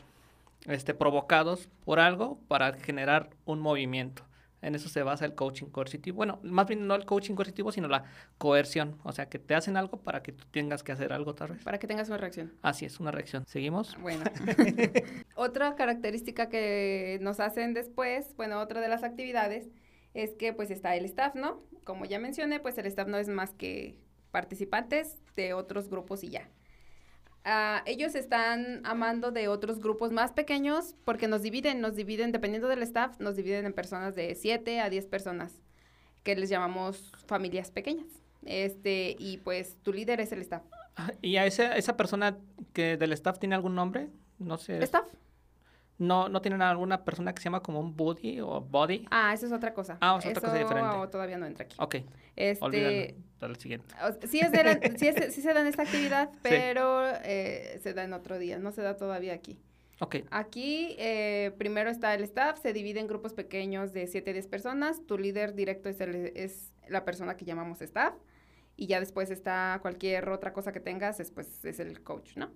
este, 0.65 0.93
provocados 0.93 1.69
por 1.86 1.99
algo 1.99 2.39
para 2.47 2.73
generar 2.73 3.30
un 3.45 3.60
movimiento. 3.60 4.23
En 4.62 4.74
eso 4.74 4.89
se 4.89 5.04
basa 5.04 5.26
el 5.26 5.36
coaching 5.36 5.67
coercitivo. 5.67 6.17
Bueno, 6.17 6.39
más 6.41 6.67
bien 6.67 6.88
no 6.88 6.96
el 6.96 7.06
coaching 7.06 7.36
coercitivo, 7.36 7.72
sino 7.72 7.88
la 7.88 8.06
coerción. 8.38 8.98
O 9.04 9.12
sea, 9.12 9.30
que 9.30 9.38
te 9.38 9.54
hacen 9.54 9.78
algo 9.78 10.02
para 10.02 10.24
que 10.24 10.32
tú 10.32 10.46
tengas 10.52 10.84
que 10.84 10.91
hacer 10.91 11.13
algo 11.13 11.36
tal 11.36 11.52
vez. 11.52 11.63
Para 11.63 11.78
que 11.78 11.88
tengas 11.88 12.08
una 12.08 12.17
reacción. 12.17 12.54
Así 12.62 12.86
es, 12.86 13.00
una 13.00 13.12
reacción. 13.12 13.46
¿Seguimos? 13.46 13.96
Bueno. 14.02 14.24
otra 15.36 15.76
característica 15.76 16.50
que 16.50 17.20
nos 17.22 17.39
hacen 17.39 17.74
después, 17.74 18.36
bueno, 18.36 18.60
otra 18.60 18.82
de 18.82 18.88
las 18.88 19.04
actividades, 19.04 19.70
es 20.13 20.34
que 20.34 20.54
pues 20.54 20.72
está 20.72 20.96
el 20.96 21.06
staff, 21.06 21.36
¿no? 21.36 21.62
Como 21.84 22.06
ya 22.06 22.17
mencioné, 22.17 22.60
pues 22.60 22.78
el 22.80 22.88
staff 22.88 23.08
no 23.08 23.17
es 23.17 23.30
más 23.30 23.54
que 23.54 23.96
participantes 24.32 25.22
de 25.36 25.54
otros 25.54 25.89
grupos 25.89 26.24
y 26.24 26.30
ya. 26.30 26.50
Ah, 27.49 27.81
ellos 27.86 28.13
están 28.15 28.81
amando 28.86 29.31
de 29.31 29.47
otros 29.47 29.79
grupos 29.79 30.12
más 30.12 30.33
pequeños 30.33 30.95
porque 31.05 31.29
nos 31.29 31.41
dividen, 31.41 31.79
nos 31.79 31.95
dividen, 31.95 32.33
dependiendo 32.33 32.67
del 32.67 32.83
staff, 32.83 33.17
nos 33.21 33.38
dividen 33.38 33.65
en 33.65 33.71
personas 33.73 34.15
de 34.15 34.36
7 34.36 34.81
a 34.81 34.89
10 34.89 35.05
personas, 35.07 35.62
que 36.23 36.36
les 36.36 36.49
llamamos 36.49 37.13
familias 37.25 37.71
pequeñas. 37.71 38.07
Este, 38.45 39.15
y 39.17 39.38
pues 39.38 39.77
tu 39.81 39.93
líder 39.93 40.19
es 40.19 40.33
el 40.33 40.41
staff. 40.41 40.63
Ah, 40.97 41.12
¿Y 41.21 41.38
a 41.38 41.45
ese- 41.45 41.77
esa 41.77 41.95
persona 41.95 42.38
que 42.73 42.97
del 42.97 43.13
staff 43.13 43.39
tiene 43.39 43.55
algún 43.55 43.75
nombre? 43.75 44.10
No 44.39 44.57
sé. 44.57 44.83
¿Staff? 44.83 45.05
No, 45.99 46.27
no 46.29 46.41
tienen 46.41 46.62
alguna 46.62 47.05
persona 47.05 47.33
que 47.33 47.39
se 47.41 47.45
llama 47.45 47.62
como 47.62 47.79
un 47.79 47.95
buddy 47.95 48.41
o 48.41 48.62
body. 48.62 49.05
Ah, 49.10 49.33
eso 49.33 49.45
es 49.45 49.51
otra 49.53 49.73
cosa. 49.73 49.97
Ah, 50.01 50.17
es 50.19 50.25
otra 50.27 50.41
cosa 50.41 50.53
diferente. 50.57 51.07
todavía 51.12 51.38
no 51.38 51.45
entra 51.45 51.63
aquí. 51.65 51.75
Ok, 51.79 51.95
Este, 52.36 52.63
olvídalo. 52.65 53.27
Al 53.39 53.56
siguiente. 53.58 53.93
sí, 54.28 54.39
es 54.39 54.52
de 54.52 54.63
la- 54.63 54.80
sí, 54.97 55.08
es- 55.08 55.34
sí 55.36 55.41
se 55.41 55.54
da 55.54 55.62
en 55.62 55.67
esta 55.67 55.84
actividad, 56.12 56.30
Sí. 56.32 56.39
pero 56.41 57.04
eh, 57.23 57.80
se 57.84 57.93
da 57.93 58.04
en 58.04 58.13
otro 58.13 58.39
día, 58.39 58.58
no 58.60 58.71
se 58.71 58.82
da 58.82 58.97
todavía 58.97 59.34
aquí. 59.34 59.60
Ok, 60.00 60.17
Aquí 60.30 60.95
eh, 61.00 61.52
primero 61.58 61.89
está 61.89 62.13
el 62.13 62.23
staff, 62.23 62.60
se 62.62 62.71
divide 62.71 63.00
en 63.00 63.08
grupos 63.08 63.34
pequeños 63.34 63.93
de 63.93 64.06
7 64.08 64.30
a 64.30 64.34
10 64.34 64.47
personas, 64.47 65.04
tu 65.08 65.17
líder 65.17 65.56
directo 65.56 65.89
es, 65.89 66.00
el- 66.02 66.32
es 66.36 66.71
la 66.88 67.04
persona 67.04 67.36
que 67.36 67.45
llamamos 67.45 67.82
staff, 67.82 68.13
y 68.76 68.86
ya 68.86 69.00
después 69.00 69.32
está 69.32 69.80
cualquier 69.82 70.30
otra 70.30 70.54
cosa 70.54 70.71
que 70.71 70.80
tengas, 70.80 71.17
después 71.17 71.65
es 71.65 71.80
el 71.80 72.04
coach, 72.04 72.38
¿no? 72.38 72.52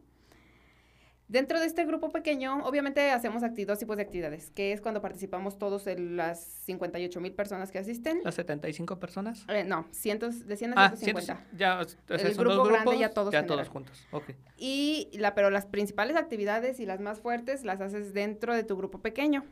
Dentro 1.31 1.61
de 1.61 1.65
este 1.65 1.85
grupo 1.85 2.09
pequeño, 2.11 2.57
obviamente 2.65 3.09
hacemos 3.09 3.41
dos 3.65 3.79
tipos 3.79 3.95
de 3.95 4.03
actividades, 4.03 4.51
que 4.51 4.73
es 4.73 4.81
cuando 4.81 5.01
participamos 5.01 5.57
todos 5.57 5.87
en 5.87 6.17
las 6.17 6.43
58 6.43 7.21
mil 7.21 7.31
personas 7.31 7.71
que 7.71 7.79
asisten. 7.79 8.19
las 8.25 8.35
75 8.35 8.99
personas. 8.99 9.45
Eh, 9.47 9.63
no, 9.63 9.87
cientos, 9.91 10.45
de 10.45 10.57
100 10.57 10.77
a 10.77 10.85
Ah, 10.87 10.89
150. 10.97 11.35
cientos- 11.37 11.57
ya, 11.57 11.79
o 11.79 11.85
sea, 11.85 11.97
El 12.27 12.35
son 12.35 12.43
dos 12.43 12.53
grupo 12.57 12.63
grande 12.65 12.79
grupos, 12.81 12.99
ya 12.99 13.09
todos 13.13 13.31
ya 13.31 13.45
todos 13.45 13.69
juntos. 13.69 14.05
Ok, 14.11 14.31
Y 14.57 15.07
la, 15.13 15.33
pero 15.33 15.49
las 15.51 15.65
principales 15.65 16.17
actividades 16.17 16.81
y 16.81 16.85
las 16.85 16.99
más 16.99 17.21
fuertes 17.21 17.63
las 17.63 17.79
haces 17.79 18.13
dentro 18.13 18.53
de 18.53 18.65
tu 18.65 18.75
grupo 18.75 18.99
pequeño. 19.01 19.45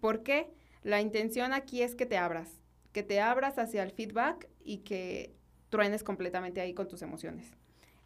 ¿Por 0.00 0.22
qué? 0.22 0.52
La 0.82 1.00
intención 1.00 1.54
aquí 1.54 1.80
es 1.80 1.94
que 1.94 2.04
te 2.04 2.18
abras, 2.18 2.60
que 2.92 3.02
te 3.02 3.22
abras 3.22 3.58
hacia 3.58 3.82
el 3.82 3.90
feedback 3.92 4.50
y 4.62 4.80
que 4.80 5.34
truenes 5.70 6.04
completamente 6.04 6.60
ahí 6.60 6.74
con 6.74 6.88
tus 6.88 7.00
emociones. 7.00 7.52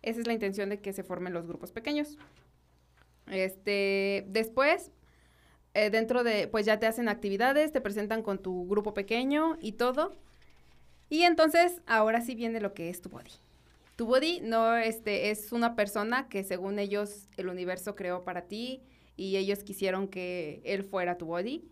Esa 0.02 0.20
es 0.20 0.28
la 0.28 0.32
intención 0.32 0.68
de 0.68 0.78
que 0.80 0.92
se 0.92 1.02
formen 1.02 1.32
los 1.32 1.48
grupos 1.48 1.72
pequeños. 1.72 2.16
Este, 3.28 4.24
después, 4.28 4.92
eh, 5.74 5.90
dentro 5.90 6.24
de, 6.24 6.48
pues 6.48 6.66
ya 6.66 6.78
te 6.78 6.86
hacen 6.86 7.08
actividades, 7.08 7.72
te 7.72 7.80
presentan 7.80 8.22
con 8.22 8.38
tu 8.38 8.66
grupo 8.66 8.94
pequeño 8.94 9.56
y 9.60 9.72
todo. 9.72 10.14
Y 11.08 11.22
entonces, 11.22 11.82
ahora 11.86 12.20
sí 12.20 12.34
viene 12.34 12.60
lo 12.60 12.74
que 12.74 12.90
es 12.90 13.00
tu 13.00 13.08
body. 13.08 13.30
Tu 13.96 14.06
body 14.06 14.40
no 14.42 14.76
este, 14.76 15.30
es 15.30 15.52
una 15.52 15.74
persona 15.74 16.28
que 16.28 16.44
según 16.44 16.78
ellos 16.78 17.28
el 17.36 17.48
universo 17.48 17.94
creó 17.94 18.24
para 18.24 18.42
ti 18.42 18.82
y 19.16 19.36
ellos 19.36 19.62
quisieron 19.62 20.08
que 20.08 20.60
él 20.64 20.82
fuera 20.84 21.16
tu 21.16 21.26
body. 21.26 21.64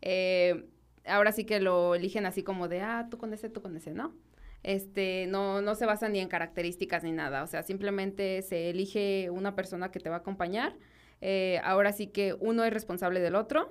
Eh, 0.00 0.66
ahora 1.06 1.32
sí 1.32 1.44
que 1.44 1.60
lo 1.60 1.94
eligen 1.94 2.26
así 2.26 2.42
como 2.42 2.68
de, 2.68 2.80
ah, 2.80 3.08
tú 3.10 3.18
con 3.18 3.32
ese, 3.32 3.48
tú 3.48 3.62
con 3.62 3.76
ese, 3.76 3.92
¿no? 3.92 4.14
Este, 4.62 5.26
no, 5.28 5.60
no 5.60 5.74
se 5.74 5.86
basa 5.86 6.08
ni 6.08 6.20
en 6.20 6.28
características 6.28 7.02
ni 7.02 7.10
nada, 7.10 7.42
o 7.42 7.48
sea, 7.48 7.64
simplemente 7.64 8.42
se 8.42 8.70
elige 8.70 9.28
una 9.30 9.56
persona 9.56 9.90
que 9.90 9.98
te 9.98 10.08
va 10.08 10.16
a 10.16 10.18
acompañar. 10.20 10.76
Eh, 11.24 11.60
ahora 11.62 11.92
sí 11.92 12.08
que 12.08 12.34
uno 12.40 12.64
es 12.64 12.72
responsable 12.72 13.20
del 13.20 13.36
otro. 13.36 13.68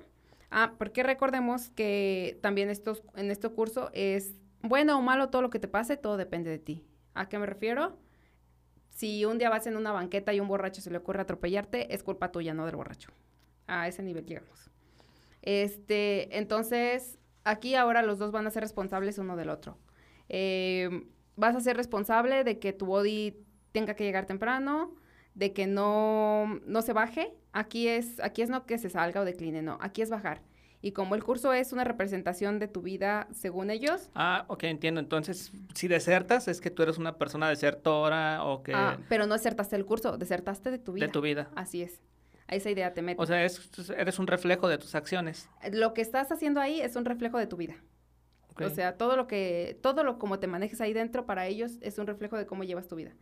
Ah, 0.50 0.74
porque 0.78 1.02
recordemos 1.02 1.68
que 1.70 2.38
también 2.40 2.70
estos, 2.70 3.02
en 3.14 3.30
este 3.30 3.48
curso 3.50 3.90
es 3.92 4.34
bueno 4.62 4.98
o 4.98 5.02
malo 5.02 5.28
todo 5.28 5.42
lo 5.42 5.50
que 5.50 5.58
te 5.58 5.68
pase, 5.68 5.96
todo 5.96 6.16
depende 6.16 6.50
de 6.50 6.58
ti. 6.58 6.84
¿A 7.14 7.28
qué 7.28 7.38
me 7.38 7.46
refiero? 7.46 7.98
Si 8.88 9.24
un 9.26 9.38
día 9.38 9.50
vas 9.50 9.66
en 9.66 9.76
una 9.76 9.92
banqueta 9.92 10.32
y 10.32 10.40
un 10.40 10.48
borracho 10.48 10.80
se 10.80 10.90
le 10.90 10.98
ocurre 10.98 11.20
atropellarte, 11.20 11.94
es 11.94 12.02
culpa 12.02 12.32
tuya, 12.32 12.54
no 12.54 12.66
del 12.66 12.76
borracho. 12.76 13.10
A 13.66 13.86
ese 13.86 14.02
nivel 14.02 14.26
llegamos. 14.26 14.70
Este, 15.42 16.36
entonces, 16.38 17.18
aquí 17.44 17.74
ahora 17.74 18.02
los 18.02 18.18
dos 18.18 18.32
van 18.32 18.46
a 18.46 18.50
ser 18.50 18.62
responsables 18.62 19.18
uno 19.18 19.36
del 19.36 19.50
otro. 19.50 19.76
Eh, 20.28 21.06
vas 21.36 21.54
a 21.54 21.60
ser 21.60 21.76
responsable 21.76 22.44
de 22.44 22.58
que 22.58 22.72
tu 22.72 22.86
body 22.86 23.36
tenga 23.72 23.94
que 23.94 24.04
llegar 24.04 24.24
temprano, 24.24 24.94
de 25.34 25.52
que 25.52 25.66
no, 25.66 26.60
no 26.66 26.82
se 26.82 26.92
baje. 26.92 27.34
Aquí 27.52 27.88
es, 27.88 28.20
aquí 28.20 28.42
es 28.42 28.50
no 28.50 28.66
que 28.66 28.78
se 28.78 28.90
salga 28.90 29.20
o 29.20 29.24
decline, 29.24 29.62
no. 29.62 29.78
Aquí 29.80 30.02
es 30.02 30.10
bajar. 30.10 30.42
Y 30.84 30.92
como 30.92 31.14
el 31.14 31.22
curso 31.22 31.52
es 31.52 31.72
una 31.72 31.84
representación 31.84 32.58
de 32.58 32.66
tu 32.66 32.82
vida 32.82 33.28
según 33.32 33.70
ellos. 33.70 34.10
Ah, 34.16 34.44
ok, 34.48 34.64
entiendo. 34.64 35.00
Entonces, 35.00 35.52
si 35.74 35.86
desertas, 35.86 36.48
es 36.48 36.60
que 36.60 36.70
tú 36.70 36.82
eres 36.82 36.98
una 36.98 37.18
persona 37.18 37.48
desertora 37.48 38.44
o 38.44 38.64
que... 38.64 38.74
Ah, 38.74 38.98
pero 39.08 39.26
no 39.26 39.34
desertaste 39.34 39.76
el 39.76 39.86
curso, 39.86 40.18
desertaste 40.18 40.72
de 40.72 40.78
tu 40.78 40.92
vida. 40.92 41.06
De 41.06 41.12
tu 41.12 41.20
vida. 41.20 41.50
Así 41.54 41.82
es. 41.82 42.02
A 42.48 42.56
esa 42.56 42.68
idea 42.68 42.92
te 42.92 43.00
metes. 43.00 43.22
O 43.22 43.26
sea, 43.26 43.44
es, 43.44 43.70
eres 43.96 44.18
un 44.18 44.26
reflejo 44.26 44.66
de 44.66 44.76
tus 44.76 44.96
acciones. 44.96 45.48
Lo 45.70 45.94
que 45.94 46.00
estás 46.00 46.32
haciendo 46.32 46.60
ahí 46.60 46.80
es 46.80 46.96
un 46.96 47.04
reflejo 47.04 47.38
de 47.38 47.46
tu 47.46 47.56
vida. 47.56 47.76
O 48.60 48.70
sea, 48.70 48.96
todo 48.98 49.16
lo 49.16 49.26
que, 49.26 49.78
todo 49.82 50.04
lo 50.04 50.18
como 50.18 50.38
te 50.38 50.46
manejes 50.46 50.80
ahí 50.80 50.92
dentro 50.92 51.26
para 51.26 51.46
ellos 51.46 51.78
es 51.80 51.98
un 51.98 52.06
reflejo 52.06 52.36
de 52.36 52.46
cómo 52.46 52.64
llevas 52.64 52.88
tu 52.88 52.96
vida. 52.96 53.12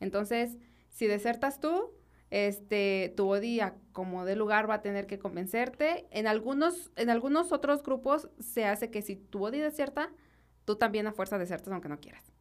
Entonces, 0.00 0.58
si 0.92 1.06
desertas 1.06 1.58
tú, 1.58 1.90
este, 2.30 3.12
tu 3.16 3.24
body 3.24 3.60
a 3.60 3.74
como 3.92 4.24
de 4.24 4.36
lugar 4.36 4.70
va 4.70 4.74
a 4.74 4.82
tener 4.82 5.06
que 5.06 5.18
convencerte. 5.18 6.06
En 6.10 6.26
algunos, 6.26 6.92
en 6.96 7.10
algunos 7.10 7.52
otros 7.52 7.82
grupos 7.82 8.30
se 8.38 8.64
hace 8.64 8.90
que 8.90 9.02
si 9.02 9.16
tu 9.16 9.40
body 9.40 9.58
desierta, 9.58 10.10
tú 10.64 10.76
también 10.76 11.06
a 11.06 11.12
fuerza 11.12 11.36
desertas 11.38 11.72
aunque 11.72 11.88
no 11.88 11.98
quieras. 11.98 12.32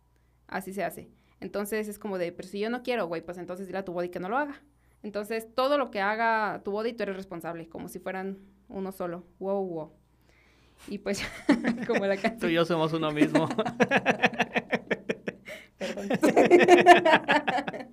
Así 0.47 0.73
se 0.73 0.83
hace. 0.83 1.09
Entonces 1.39 1.87
es 1.87 1.97
como 1.97 2.17
de, 2.17 2.31
pero 2.31 2.47
si 2.47 2.59
yo 2.59 2.69
no 2.69 2.83
quiero, 2.83 3.07
güey, 3.07 3.21
pues 3.21 3.37
entonces 3.37 3.67
dile 3.67 3.79
a 3.79 3.85
tu 3.85 3.93
body 3.93 4.09
que 4.09 4.19
no 4.19 4.29
lo 4.29 4.37
haga. 4.37 4.61
Entonces 5.01 5.47
todo 5.55 5.77
lo 5.77 5.89
que 5.89 5.99
haga 5.99 6.61
tu 6.63 6.71
body 6.71 6.93
tú 6.93 7.03
eres 7.03 7.15
responsable, 7.15 7.67
como 7.67 7.89
si 7.89 7.99
fueran 7.99 8.37
uno 8.69 8.91
solo. 8.91 9.25
Wow, 9.39 9.65
wow. 9.65 9.91
Y 10.87 10.99
pues, 10.99 11.21
como 11.87 12.05
la 12.05 12.17
canción. 12.17 12.39
Tú 12.39 12.47
y 12.47 12.53
yo 12.53 12.65
somos 12.65 12.93
uno 12.93 13.11
mismo. 13.11 13.49
Perdón. 15.77 16.09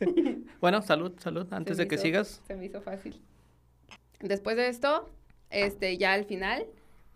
Bueno, 0.60 0.82
salud, 0.82 1.12
salud, 1.18 1.46
antes 1.52 1.76
de 1.76 1.86
que 1.88 1.94
hizo- 1.96 2.02
sigas. 2.04 2.42
Se 2.46 2.56
me 2.56 2.66
hizo 2.66 2.80
fácil. 2.80 3.20
Después 4.20 4.56
de 4.56 4.68
esto, 4.68 5.08
este, 5.50 5.96
ya 5.98 6.12
al 6.14 6.24
final, 6.24 6.66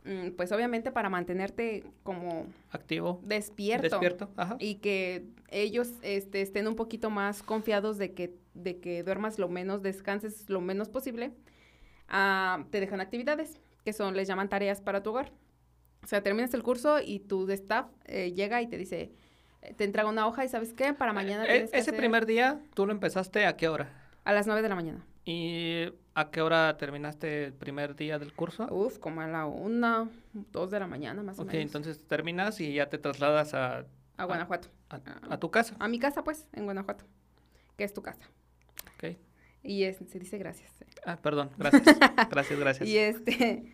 mm, 0.04 0.30
pues 0.36 0.52
obviamente 0.52 0.92
para 0.92 1.08
mantenerte 1.08 1.84
como 2.02 2.46
Activo. 2.70 3.20
despierto. 3.24 3.88
Despierto. 3.88 4.30
Ajá. 4.36 4.56
Y 4.58 4.76
que 4.76 5.24
ellos 5.48 5.92
este, 6.02 6.42
estén 6.42 6.66
un 6.68 6.76
poquito 6.76 7.10
más 7.10 7.42
confiados 7.42 7.96
de 7.98 8.12
que, 8.12 8.34
de 8.54 8.78
que 8.80 9.02
duermas 9.02 9.38
lo 9.38 9.48
menos, 9.48 9.82
descanses 9.82 10.48
lo 10.50 10.60
menos 10.60 10.88
posible, 10.88 11.32
ah, 12.08 12.64
te 12.70 12.80
dejan 12.80 13.00
actividades, 13.00 13.58
que 13.84 13.92
son, 13.92 14.14
les 14.16 14.28
llaman 14.28 14.48
tareas 14.48 14.80
para 14.80 15.02
tu 15.02 15.10
hogar. 15.10 15.32
O 16.02 16.06
sea, 16.06 16.22
terminas 16.22 16.52
el 16.54 16.62
curso 16.62 16.98
y 17.04 17.20
tu 17.20 17.48
staff 17.50 17.86
eh, 18.06 18.32
llega 18.32 18.62
y 18.62 18.66
te 18.68 18.78
dice, 18.78 19.10
te 19.76 19.84
entrega 19.84 20.08
una 20.08 20.26
hoja 20.26 20.44
y 20.44 20.48
¿sabes 20.48 20.72
qué? 20.72 20.92
Para 20.94 21.12
mañana 21.12 21.44
Eh, 21.44 21.48
tienes 21.48 21.70
ese 21.70 21.80
hacer 21.80 21.96
primer 21.96 22.26
día, 22.26 22.60
¿tú 22.74 22.86
lo 22.86 22.92
empezaste 22.92 23.46
a 23.46 23.56
qué 23.56 23.68
hora? 23.68 23.88
A 24.24 24.32
las 24.32 24.46
9 24.46 24.62
de 24.62 24.68
la 24.68 24.74
mañana. 24.74 25.04
¿Y 25.24 25.92
a 26.14 26.30
qué 26.30 26.40
hora 26.40 26.76
terminaste 26.78 27.44
el 27.44 27.52
primer 27.52 27.94
día 27.94 28.18
del 28.18 28.32
curso? 28.32 28.66
Uf, 28.70 28.98
como 28.98 29.20
a 29.20 29.26
la 29.28 29.46
una, 29.46 30.08
dos 30.32 30.70
de 30.70 30.80
la 30.80 30.86
mañana 30.86 31.22
más 31.22 31.38
o 31.38 31.42
ok, 31.42 31.48
menos. 31.48 31.62
entonces 31.66 32.06
terminas 32.06 32.60
y 32.60 32.72
ya 32.74 32.88
te 32.88 32.98
trasladas 32.98 33.54
a, 33.54 33.84
A 34.16 34.24
Guanajuato. 34.24 34.68
a, 34.88 34.98
a 35.34 35.38
tu 35.38 35.50
casa. 35.50 35.76
A 35.78 35.88
mi 35.88 35.98
casa, 35.98 36.24
pues, 36.24 36.48
en 36.52 36.64
Guanajuato. 36.64 37.04
Que 37.76 37.84
es 37.84 37.92
tu 37.92 38.02
casa. 38.02 38.28
Ok. 38.96 39.16
Y 39.62 39.84
es, 39.84 39.98
se 40.08 40.18
dice 40.18 40.38
gracias. 40.38 40.72
Ah, 41.04 41.18
perdón, 41.20 41.50
gracias. 41.58 41.84
gracias, 42.30 42.58
gracias. 42.58 42.88
Y 42.88 42.96
este, 42.98 43.70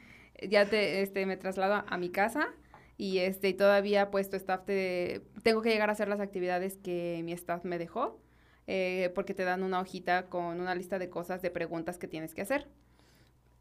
ya 0.49 0.66
te, 0.68 1.01
este, 1.03 1.27
me 1.27 1.37
traslado 1.37 1.85
a 1.88 1.96
mi 1.96 2.11
casa. 2.11 2.49
Y 2.98 3.18
este, 3.18 3.52
todavía, 3.52 4.11
pues, 4.11 4.30
tu 4.30 4.37
staff 4.37 4.64
te... 4.64 5.22
Tengo 5.42 5.61
que 5.62 5.68
llegar 5.70 5.90
a 5.90 5.92
hacer 5.92 6.09
las 6.09 6.20
actividades 6.20 6.78
que 6.78 7.20
mi 7.24 7.32
staff 7.32 7.64
me 7.64 7.78
dejó. 7.78 8.20
eh, 8.68 9.12
porque 9.14 9.32
te 9.35 9.44
dan 9.44 9.62
una 9.62 9.78
hojita 9.80 10.26
con 10.26 10.61
una 10.61 10.74
lista 10.74 10.98
de 10.98 11.09
cosas, 11.09 11.40
de 11.42 11.50
preguntas 11.50 11.98
que 11.98 12.09
tienes 12.09 12.35
que 12.35 12.42
hacer. 12.42 12.66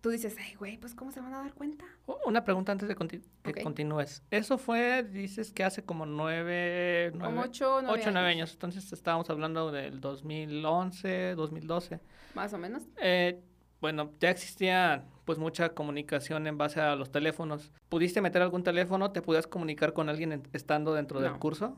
Tú 0.02 0.10
dices, 0.12 0.36
ay, 0.40 0.54
güey, 0.56 0.78
pues, 0.78 0.94
¿cómo 0.96 1.12
se 1.12 1.20
van 1.20 1.34
a 1.34 1.40
dar 1.40 1.54
cuenta? 1.54 1.84
U- 2.08 2.16
Una 2.28 2.44
pregunta 2.44 2.72
antes 2.72 2.88
de 2.88 2.96
que 2.96 3.62
continúes. 3.64 4.24
Eso 4.32 4.58
fue, 4.58 5.04
dices 5.04 5.52
que 5.52 5.64
hace 5.64 5.84
como 5.84 6.06
nueve, 6.06 7.12
nueve 7.14 7.26
Como 7.36 7.42
ocho, 7.42 7.82
nueve 7.82 8.00
ocho, 8.02 8.12
nueve 8.12 8.30
años. 8.30 8.38
años. 8.50 8.54
Entonces 8.54 8.94
estábamos 8.94 9.30
hablando 9.30 9.72
del 9.72 10.00
2011, 10.02 11.36
2012. 11.36 12.00
Más 12.36 12.54
o 12.54 12.58
menos. 12.58 12.84
Eh, 13.02 13.42
bueno, 13.86 14.12
ya 14.20 14.32
existía 14.32 15.06
pues 15.26 15.38
mucha 15.38 15.70
comunicación 15.76 16.48
en 16.48 16.58
base 16.58 16.82
a 16.82 16.96
los 16.96 17.12
teléfonos. 17.12 17.72
¿Pudiste 17.88 18.20
meter 18.20 18.42
algún 18.42 18.64
teléfono? 18.64 19.12
¿Te 19.12 19.22
podías 19.22 19.46
comunicar 19.46 19.94
con 19.94 20.10
alguien 20.10 20.32
en- 20.32 20.44
estando 20.54 20.96
dentro 20.96 21.22
del 21.22 21.34
curso? 21.38 21.78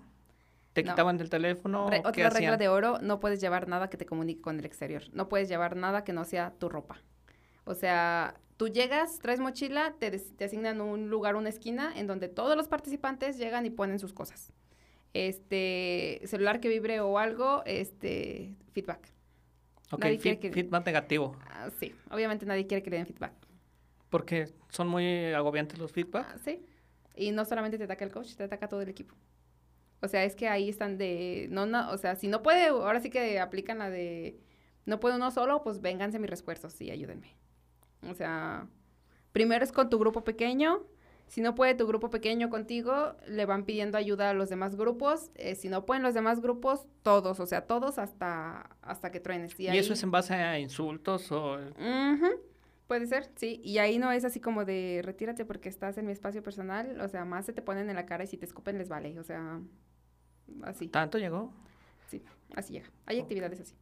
¿Te 0.72 0.84
No. 0.84 0.92
quitaban 0.94 1.18
del 1.18 1.30
teléfono? 1.30 1.90
Re- 1.90 2.02
¿Qué 2.02 2.08
otra 2.08 2.30
regla 2.30 2.38
hacían? 2.38 2.60
de 2.60 2.70
oro, 2.70 3.00
no 3.02 3.20
puedes 3.20 3.42
llevar 3.42 3.68
nada 3.68 3.90
que 3.90 3.98
te 3.98 4.06
comunique 4.06 4.40
con 4.42 4.58
el 4.58 4.64
exterior. 4.66 5.04
No 5.12 5.28
puedes 5.28 5.50
llevar 5.50 5.76
nada 5.76 6.06
que 6.06 6.14
no 6.14 6.24
sea 6.24 6.54
tu 6.60 6.70
ropa. 6.70 6.96
O 7.66 7.74
sea, 7.74 8.36
tú 8.56 8.70
llegas, 8.70 9.20
traes 9.20 9.42
mochila, 9.42 9.96
te, 10.00 10.12
te 10.18 10.46
asignan 10.46 10.80
un 10.80 11.10
lugar, 11.10 11.36
una 11.36 11.50
esquina, 11.50 11.92
en 11.94 12.08
donde 12.08 12.30
todos 12.30 12.56
los 12.56 12.70
participantes 12.70 13.38
llegan 13.38 13.66
y 13.66 13.70
ponen 13.70 14.00
sus 14.00 14.14
cosas. 14.14 14.54
Este, 15.14 16.22
celular 16.26 16.62
que 16.62 16.70
vibre 16.70 17.02
o 17.02 17.18
algo, 17.18 17.64
este, 17.66 18.56
feedback. 18.72 19.12
Ok, 19.92 20.00
nadie 20.04 20.20
feed- 20.20 20.40
que- 20.40 20.52
feedback 20.52 20.86
negativo. 20.86 21.36
Ah, 21.50 21.70
sí, 21.80 21.94
obviamente 22.12 22.46
nadie 22.46 22.68
quiere 22.68 22.84
que 22.84 22.90
le 22.90 22.98
den 22.98 23.06
feedback. 23.08 23.34
Porque 24.10 24.50
son 24.70 24.88
muy 24.88 25.26
agobiantes 25.34 25.78
los 25.80 25.92
feedback. 25.92 26.28
Ah, 26.30 26.38
sí. 26.44 26.66
Y 27.16 27.32
no 27.32 27.46
solamente 27.46 27.78
te 27.78 27.84
ataca 27.86 28.06
el 28.06 28.12
coach, 28.12 28.36
te 28.36 28.44
ataca 28.44 28.68
todo 28.68 28.82
el 28.82 28.90
equipo. 28.90 29.16
O 30.02 30.08
sea, 30.08 30.24
es 30.24 30.36
que 30.36 30.48
ahí 30.48 30.70
están 30.70 30.98
de, 30.98 31.48
no, 31.50 31.66
no, 31.66 31.90
o 31.92 31.98
sea, 31.98 32.16
si 32.16 32.28
no 32.28 32.44
puede, 32.44 32.68
ahora 32.68 33.00
sí 33.00 33.10
que 33.10 33.40
aplican 33.40 33.80
la 33.80 33.90
de, 33.90 34.40
no 34.86 35.00
puede 35.00 35.16
uno 35.16 35.32
solo, 35.32 35.64
pues 35.64 35.82
vénganse 35.82 36.20
mis 36.20 36.30
refuerzos 36.30 36.80
y 36.82 36.92
ayúdenme. 36.92 37.36
O 38.08 38.14
sea, 38.14 38.68
primero 39.32 39.64
es 39.66 39.72
con 39.72 39.90
tu 39.90 39.98
grupo 39.98 40.24
pequeño, 40.24 40.84
si 41.28 41.42
no 41.42 41.56
puede 41.56 41.76
tu 41.76 41.86
grupo 41.88 42.10
pequeño 42.10 42.50
contigo, 42.50 43.16
le 43.28 43.46
van 43.46 43.66
pidiendo 43.66 43.98
ayuda 43.98 44.30
a 44.30 44.34
los 44.34 44.50
demás 44.50 44.76
grupos, 44.76 45.30
eh, 45.36 45.56
si 45.56 45.70
no 45.70 45.86
pueden 45.86 46.02
los 46.04 46.14
demás 46.14 46.42
grupos, 46.42 46.88
todos, 47.04 47.40
o 47.40 47.46
sea, 47.46 47.62
todos 47.68 48.00
hasta, 48.00 48.76
hasta 48.82 49.12
que 49.12 49.20
truenes. 49.20 49.60
¿Y, 49.60 49.68
ahí- 49.68 49.78
eso 49.78 49.94
es 49.94 50.04
en 50.04 50.12
base 50.12 50.34
a 50.34 50.58
insultos 50.60 51.32
o...? 51.32 51.58
Puede 52.88 53.06
ser, 53.06 53.30
sí. 53.36 53.60
Y 53.66 53.80
ahí 53.80 53.98
no 54.00 54.14
es 54.14 54.24
así 54.24 54.40
como 54.40 54.64
de 54.64 55.02
retírate 55.04 55.44
porque 55.44 55.68
estás 55.68 55.98
en 55.98 56.06
mi 56.06 56.14
espacio 56.14 56.42
personal. 56.42 57.02
O 57.02 57.10
sea, 57.10 57.26
más 57.26 57.46
se 57.46 57.52
te 57.52 57.62
ponen 57.62 57.90
en 57.90 57.98
la 57.98 58.06
cara 58.06 58.24
y 58.24 58.28
si 58.28 58.38
te 58.38 58.46
escupen 58.46 58.78
les 58.78 58.88
vale. 58.88 59.20
O 59.20 59.24
sea, 59.24 59.60
así. 60.64 60.88
¿Tanto 60.88 61.18
llegó? 61.18 61.52
Sí, 62.08 62.24
así 62.56 62.72
llega. 62.72 62.90
Hay 63.06 63.20
actividades 63.20 63.60
así. 63.60 63.76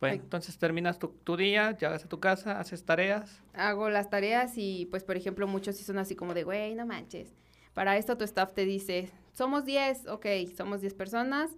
Bueno, 0.00 0.14
Ay. 0.14 0.20
entonces 0.24 0.56
terminas 0.58 0.98
tu, 0.98 1.08
tu 1.08 1.36
día, 1.36 1.76
llegas 1.76 2.04
a 2.04 2.08
tu 2.08 2.18
casa, 2.20 2.58
haces 2.58 2.84
tareas. 2.84 3.42
Hago 3.52 3.90
las 3.90 4.08
tareas 4.08 4.52
y, 4.56 4.86
pues, 4.90 5.04
por 5.04 5.16
ejemplo, 5.16 5.46
muchos 5.46 5.76
sí 5.76 5.84
son 5.84 5.98
así 5.98 6.16
como 6.16 6.32
de, 6.34 6.42
güey, 6.44 6.74
no 6.74 6.86
manches. 6.86 7.34
Para 7.74 7.96
esto 7.98 8.16
tu 8.16 8.24
staff 8.24 8.52
te 8.54 8.64
dice, 8.64 9.10
somos 9.32 9.64
10, 9.64 10.06
ok, 10.08 10.26
somos 10.56 10.80
10 10.80 10.94
personas. 10.94 11.50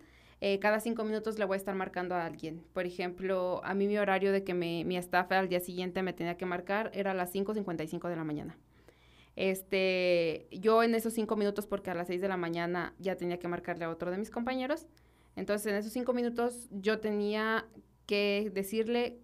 eh, 0.44 0.58
cada 0.58 0.80
cinco 0.80 1.04
minutos 1.04 1.38
le 1.38 1.44
voy 1.44 1.54
a 1.54 1.56
estar 1.58 1.76
marcando 1.76 2.16
a 2.16 2.24
alguien. 2.26 2.64
Por 2.72 2.84
ejemplo, 2.84 3.60
a 3.62 3.74
mí 3.74 3.86
mi 3.86 3.96
horario 3.96 4.32
de 4.32 4.42
que 4.42 4.54
me- 4.54 4.84
mi 4.84 4.96
staff 4.96 5.30
al 5.30 5.48
día 5.48 5.60
siguiente 5.60 6.02
me 6.02 6.12
tenía 6.12 6.36
que 6.36 6.46
marcar 6.46 6.90
era 6.94 7.12
a 7.12 7.14
las 7.14 7.30
5.55 7.30 8.08
de 8.08 8.16
la 8.16 8.24
mañana. 8.24 8.58
Este, 9.36 10.48
yo 10.50 10.82
en 10.82 10.94
esos 10.96 11.12
cinco 11.14 11.36
minutos, 11.36 11.66
porque 11.66 11.90
a 11.90 11.94
las 11.94 12.08
seis 12.08 12.20
de 12.20 12.28
la 12.28 12.36
mañana 12.36 12.92
ya 12.98 13.16
tenía 13.16 13.38
que 13.38 13.48
marcarle 13.48 13.84
a 13.84 13.90
otro 13.90 14.10
de 14.10 14.18
mis 14.18 14.30
compañeros, 14.30 14.86
entonces 15.36 15.68
en 15.68 15.76
esos 15.76 15.92
cinco 15.92 16.12
minutos 16.12 16.68
yo 16.72 16.98
tenía 17.00 17.64
que 18.12 18.50
decirle 18.52 19.18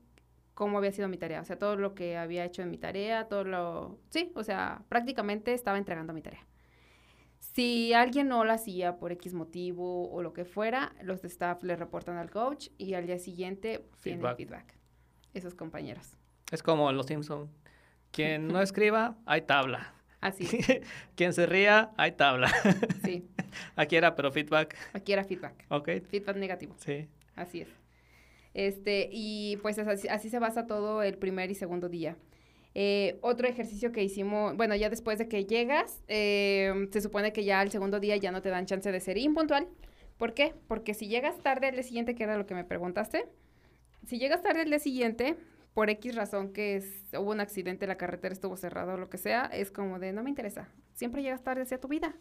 cómo 0.55 0.79
había 0.79 0.92
sido 0.92 1.09
mi 1.09 1.18
tarea, 1.18 1.40
o 1.40 1.44
sea, 1.44 1.59
todo 1.59 1.77
lo 1.77 1.94
que 1.94 2.16
había 2.16 2.44
hecho 2.44 2.62
en 2.62 2.70
mi 2.70 2.79
tarea, 2.79 3.29
todo 3.29 3.44
lo... 3.44 3.98
Sí, 4.11 4.33
o 4.35 4.42
sea, 4.42 4.83
prácticamente 4.88 5.53
estaba 5.53 5.77
entregando 5.79 6.12
mi 6.12 6.22
tarea. 6.22 6.44
Si 7.38 7.92
alguien 7.92 8.29
no 8.29 8.44
la 8.44 8.55
hacía 8.55 8.96
por 8.98 9.12
X 9.12 9.35
motivo 9.35 10.11
o 10.11 10.22
lo 10.22 10.33
que 10.33 10.44
fuera, 10.44 10.92
los 11.03 11.20
de 11.22 11.29
staff 11.29 11.62
le 11.62 11.77
reportan 11.77 12.16
al 12.16 12.31
coach 12.31 12.68
y 12.79 12.94
al 12.94 13.07
día 13.07 13.18
siguiente 13.18 13.85
tienen 14.03 14.20
Feedback. 14.20 14.37
feedback. 14.37 14.74
Esos 15.35 15.55
compañeros. 15.55 16.16
Es 16.51 16.62
como 16.62 16.90
los 16.92 17.07
Simpsons. 17.07 17.51
Quien 18.11 18.48
no 18.48 18.61
escriba, 18.62 19.16
hay 19.27 19.42
tabla. 19.42 19.92
Así, 20.20 20.46
Quien 21.14 21.33
se 21.33 21.46
ría, 21.46 21.90
hay 21.96 22.12
tabla. 22.12 22.51
sí. 23.05 23.29
Aquí 23.77 23.96
era, 23.96 24.14
pero 24.16 24.33
feedback. 24.33 24.74
Aquí 24.92 25.12
era 25.12 25.22
feedback. 25.24 25.66
Ok, 25.68 25.88
Feedback 26.11 26.37
negativo. 26.37 26.74
sí. 26.79 27.07
Así 27.37 27.61
es. 27.61 27.68
Este, 28.55 29.09
y 29.13 29.57
pues 29.63 29.79
es 29.79 29.87
así, 30.09 30.31
se 30.31 30.39
basa 30.39 30.67
todo 30.67 31.03
el 31.03 31.17
primer 31.19 31.51
y 31.51 31.55
segundo 31.55 31.89
día. 31.89 32.17
Eh, 32.75 33.19
otro 33.23 33.49
ejercicio 33.49 33.93
que 33.93 34.03
hicimos, 34.03 34.57
bueno, 34.57 34.75
ya 34.77 34.91
después 34.91 35.19
de 35.19 35.29
que 35.29 35.45
llegas, 35.45 36.03
eh, 36.09 36.89
se 36.93 37.01
supone 37.01 37.33
que 37.33 37.45
ya 37.45 37.63
el 37.63 37.71
segundo 37.71 37.99
día 38.01 38.17
ya 38.17 38.31
no 38.31 38.43
te 38.43 38.51
dan 38.51 38.67
chance 38.67 38.91
de 38.93 39.01
ser 39.01 39.19
impuntual. 39.19 39.69
¿Por 40.17 40.35
qué? 40.35 40.55
Porque 40.67 40.95
si 40.95 41.09
llegas 41.09 41.39
tarde 41.39 41.69
al 41.69 41.75
día 41.75 41.83
siguiente, 41.83 42.15
que 42.15 42.25
era 42.25 42.37
lo 42.37 42.47
que 42.47 42.55
me 42.55 42.65
preguntaste, 42.65 43.27
si 44.07 44.19
llegas 44.19 44.43
tarde 44.43 44.63
al 44.63 44.69
día 44.69 44.79
siguiente, 44.79 45.37
por 45.75 45.91
X 45.91 46.17
razón 46.17 46.53
que 46.53 46.77
es, 46.77 47.05
hubo 47.13 47.31
un 47.31 47.41
accidente, 47.41 47.87
la 47.87 47.97
carretera 47.97 48.33
estuvo 48.33 48.57
cerrada 48.57 48.95
o 48.95 48.97
lo 48.97 49.09
que 49.09 49.19
sea, 49.19 49.47
es 49.47 49.71
como 49.71 49.99
de, 49.99 50.13
no 50.13 50.25
me 50.25 50.31
interesa, 50.31 50.69
siempre 50.95 51.23
llegas 51.23 51.43
tarde 51.43 51.63
hacia 51.63 51.81
tu 51.81 51.89
vida. 51.89 52.17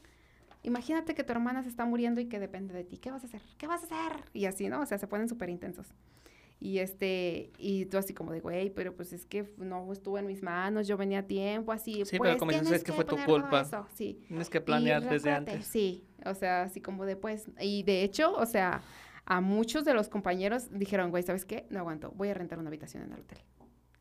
Imagínate 0.64 1.16
que 1.16 1.24
tu 1.24 1.32
hermana 1.32 1.64
se 1.64 1.70
está 1.70 1.86
muriendo 1.86 2.20
y 2.20 2.26
que 2.26 2.40
depende 2.40 2.74
de 2.74 2.84
ti. 2.84 2.98
¿Qué 2.98 3.10
vas 3.10 3.24
a 3.24 3.28
hacer? 3.28 3.42
¿Qué 3.58 3.68
vas 3.68 3.84
a 3.84 3.86
hacer? 3.86 4.26
Y 4.34 4.46
así, 4.46 4.68
¿no? 4.70 4.82
O 4.82 4.86
sea, 4.86 4.98
se 4.98 5.08
ponen 5.08 5.30
súper 5.30 5.50
intensos. 5.50 5.94
Y 6.60 6.80
este, 6.80 7.52
y 7.60 7.86
tú 7.86 7.98
así 8.00 8.14
como 8.16 8.32
de, 8.32 8.40
güey, 8.42 8.72
pero 8.72 8.96
pues 8.96 9.14
es 9.14 9.26
que 9.28 9.48
no 9.58 9.92
estuvo 9.94 10.18
en 10.18 10.26
mis 10.26 10.42
manos, 10.42 10.88
yo 10.88 10.98
venía 10.98 11.20
a 11.20 11.24
tiempo, 11.24 11.72
así. 11.72 12.04
Sí, 12.06 12.18
pues 12.18 12.30
pero 12.32 12.38
como 12.38 12.52
dices, 12.52 12.72
es 12.72 12.84
que 12.84 12.94
fue 12.94 13.06
tu 13.06 13.16
culpa. 13.26 13.62
eso", 13.62 13.86
Sí. 13.94 14.24
Tienes 14.28 14.50
que 14.50 14.58
Y 14.58 14.62
planear 14.62 15.08
desde 15.08 15.32
antes. 15.32 15.66
Sí, 15.68 16.04
o 16.26 16.34
sea, 16.34 16.64
así 16.64 16.82
como 16.82 17.06
de 17.06 17.16
pues, 17.16 17.46
y 17.62 17.84
de 17.84 18.02
hecho, 18.04 18.34
o 18.34 18.46
sea, 18.48 18.82
a 19.26 19.40
muchos 19.42 19.86
de 19.86 19.94
los 19.94 20.10
compañeros 20.10 20.70
dijeron, 20.72 21.12
güey, 21.12 21.22
¿sabes 21.22 21.46
qué? 21.46 21.68
No 21.70 21.80
aguanto, 21.80 22.12
voy 22.16 22.30
a 22.30 22.34
rentar 22.34 22.58
una 22.58 22.70
habitación 22.70 23.04
en 23.04 23.12
el 23.14 23.20
hotel. 23.20 23.38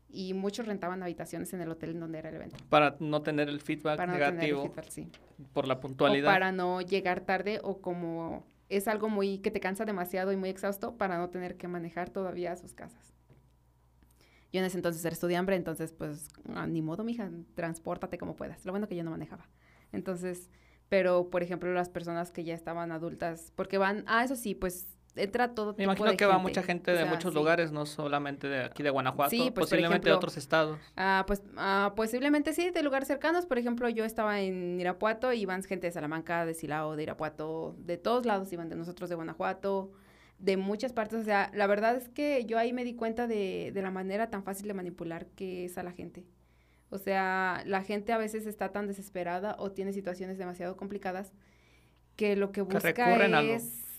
Y 0.09 0.33
muchos 0.33 0.65
rentaban 0.65 1.03
habitaciones 1.03 1.53
en 1.53 1.61
el 1.61 1.69
hotel 1.69 1.91
en 1.91 1.99
donde 1.99 2.17
era 2.17 2.29
el 2.29 2.35
evento. 2.35 2.57
Para 2.69 2.95
no 2.99 3.21
tener 3.21 3.49
el 3.49 3.59
feedback 3.61 3.97
Para 3.97 4.13
no 4.13 4.17
tener 4.17 4.29
el 4.29 4.35
negativo 4.35 4.63
feedback, 4.63 4.89
sí. 4.89 5.07
por 5.53 5.67
la 5.67 5.75
O 5.75 5.79
puntualidad. 5.81 6.31
para 6.31 6.51
no 6.51 6.81
llegar 6.81 7.21
tarde 7.21 7.59
o 7.61 7.81
como 7.81 8.45
es 8.69 8.87
algo 8.87 9.09
muy 9.09 9.39
que 9.39 9.51
te 9.51 9.59
cansa 9.59 9.85
demasiado 9.85 10.31
y 10.31 10.37
muy 10.37 10.49
exhausto 10.49 10.97
para 10.97 11.17
no 11.17 11.29
tener 11.29 11.57
que 11.57 11.67
manejar 11.67 12.09
todavía 12.09 12.55
sus 12.55 12.73
casas. 12.73 13.13
Yo 14.51 14.59
en 14.59 14.65
ese 14.65 14.77
entonces 14.77 15.03
era 15.03 15.13
estudiante, 15.13 15.55
entonces 15.55 15.91
pues 15.93 16.29
ah, 16.55 16.67
ni 16.67 16.81
modo, 16.81 17.03
mija, 17.03 17.29
transpórtate 17.55 18.17
como 18.17 18.35
puedas. 18.35 18.65
Lo 18.65 18.71
bueno 18.71 18.87
que 18.87 18.95
yo 18.95 19.03
no 19.03 19.11
manejaba. 19.11 19.47
Entonces, 19.91 20.49
pero 20.89 21.29
por 21.29 21.43
ejemplo 21.43 21.73
las 21.73 21.89
personas 21.89 22.31
que 22.31 22.43
ya 22.43 22.55
estaban 22.55 22.91
adultas, 22.91 23.51
porque 23.55 23.77
van, 23.77 24.03
ah, 24.07 24.23
eso 24.23 24.35
sí, 24.35 24.55
pues 24.55 24.87
entra 25.17 25.53
todo 25.53 25.67
Me 25.71 25.77
tipo 25.77 25.83
imagino 25.83 26.11
de 26.11 26.17
que 26.17 26.25
va 26.25 26.37
mucha 26.37 26.63
gente 26.63 26.91
O 26.91 26.95
de 26.95 27.05
muchos 27.05 27.31
sí. 27.33 27.37
lugares, 27.37 27.71
no 27.71 27.85
solamente 27.85 28.47
de 28.47 28.63
aquí 28.63 28.83
de 28.83 28.89
Guanajuato, 28.89 29.29
Sí, 29.29 29.51
pues, 29.53 29.65
posiblemente 29.65 30.09
de 30.09 30.15
otros 30.15 30.37
estados. 30.37 30.79
Ah, 30.95 31.23
pues 31.27 31.41
ah, 31.57 31.93
posiblemente 31.95 32.53
sí, 32.53 32.69
de 32.71 32.83
lugares 32.83 33.07
cercanos. 33.07 33.45
Por 33.45 33.57
ejemplo, 33.57 33.89
yo 33.89 34.05
estaba 34.05 34.39
en 34.41 34.79
Irapuato, 34.79 35.33
iban 35.33 35.63
gente 35.63 35.87
de 35.87 35.91
Salamanca, 35.91 36.45
de 36.45 36.53
Silao, 36.53 36.95
de 36.95 37.03
Irapuato, 37.03 37.75
de 37.79 37.97
todos 37.97 38.25
lados 38.25 38.51
iban 38.53 38.69
de 38.69 38.75
nosotros 38.75 39.09
de 39.09 39.15
Guanajuato, 39.15 39.91
de 40.39 40.57
muchas 40.57 40.93
partes. 40.93 41.19
O 41.19 41.23
sea, 41.23 41.49
la 41.53 41.67
verdad 41.67 41.95
es 41.95 42.09
que 42.09 42.45
yo 42.45 42.57
ahí 42.59 42.73
me 42.73 42.83
di 42.83 42.93
cuenta 42.93 43.27
de, 43.27 43.71
de 43.73 43.81
la 43.81 43.91
manera 43.91 44.29
tan 44.29 44.43
fácil 44.43 44.67
de 44.67 44.73
manipular 44.73 45.25
que 45.35 45.65
es 45.65 45.77
a 45.77 45.83
la 45.83 45.91
gente. 45.91 46.25
O 46.89 46.97
sea, 46.97 47.63
la 47.65 47.83
gente 47.83 48.13
a 48.13 48.17
veces 48.17 48.45
está 48.45 48.71
tan 48.71 48.87
desesperada 48.87 49.55
o 49.59 49.71
tiene 49.71 49.91
situaciones 49.91 50.37
demasiado 50.37 50.77
complicadas 50.77 51.33
que 52.15 52.35
lo 52.35 52.51
que 52.51 52.61
busca 52.61 52.79
lo- 53.29 53.47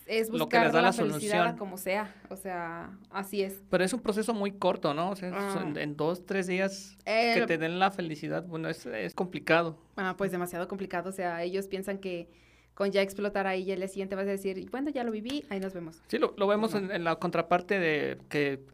es, 0.09 0.23
es 0.23 0.29
lo 0.31 0.49
que 0.49 0.57
buscar 0.59 0.65
les 0.65 0.73
da 0.73 0.81
la, 0.81 0.89
la 0.89 0.93
solución. 0.93 1.57
como 1.57 1.77
sea. 1.79 2.15
O 2.31 2.37
sea, 2.37 2.91
así 3.11 3.43
es. 3.43 3.63
Pero 3.71 3.85
es 3.85 3.93
un 3.93 4.01
proceso 4.01 4.35
muy 4.35 4.53
corto, 4.53 4.95
¿no? 4.95 5.11
O 5.11 5.17
sea, 5.17 5.31
Ah. 5.35 5.63
en, 5.65 5.77
en 5.77 5.97
dos, 5.97 6.27
tres 6.27 6.47
días 6.47 6.97
Eh, 7.05 7.35
que 7.37 7.47
te 7.47 7.59
den 7.59 7.79
la 7.79 7.91
felicidad, 7.91 8.45
bueno, 8.47 8.69
es, 8.69 8.87
es 8.87 9.15
complicado. 9.15 9.79
Ah, 9.97 10.15
pues 10.19 10.31
demasiado 10.33 10.67
complicado. 10.69 11.11
O 11.11 11.13
sea, 11.13 11.43
ellos 11.43 11.67
piensan 11.69 11.99
que 11.99 12.29
con 12.75 12.91
ya 12.93 13.03
explotar 13.03 13.47
ahí 13.47 13.63
y 13.63 13.73
el 13.73 13.89
siguiente 13.89 14.15
vas 14.15 14.27
a 14.27 14.31
decir, 14.31 14.71
bueno, 14.71 14.91
ya 14.91 15.03
lo 15.05 15.11
viví, 15.13 15.45
ahí 15.51 15.59
nos 15.61 15.73
vemos. 15.75 16.01
Sí, 16.07 16.19
lo, 16.19 16.35
lo 16.37 16.47
vemos 16.47 16.73
No. 16.75 16.79
en, 16.79 16.91
en 16.93 17.05
la 17.05 17.17
contraparte 17.17 17.79
de 17.79 18.19
que 18.29 18.65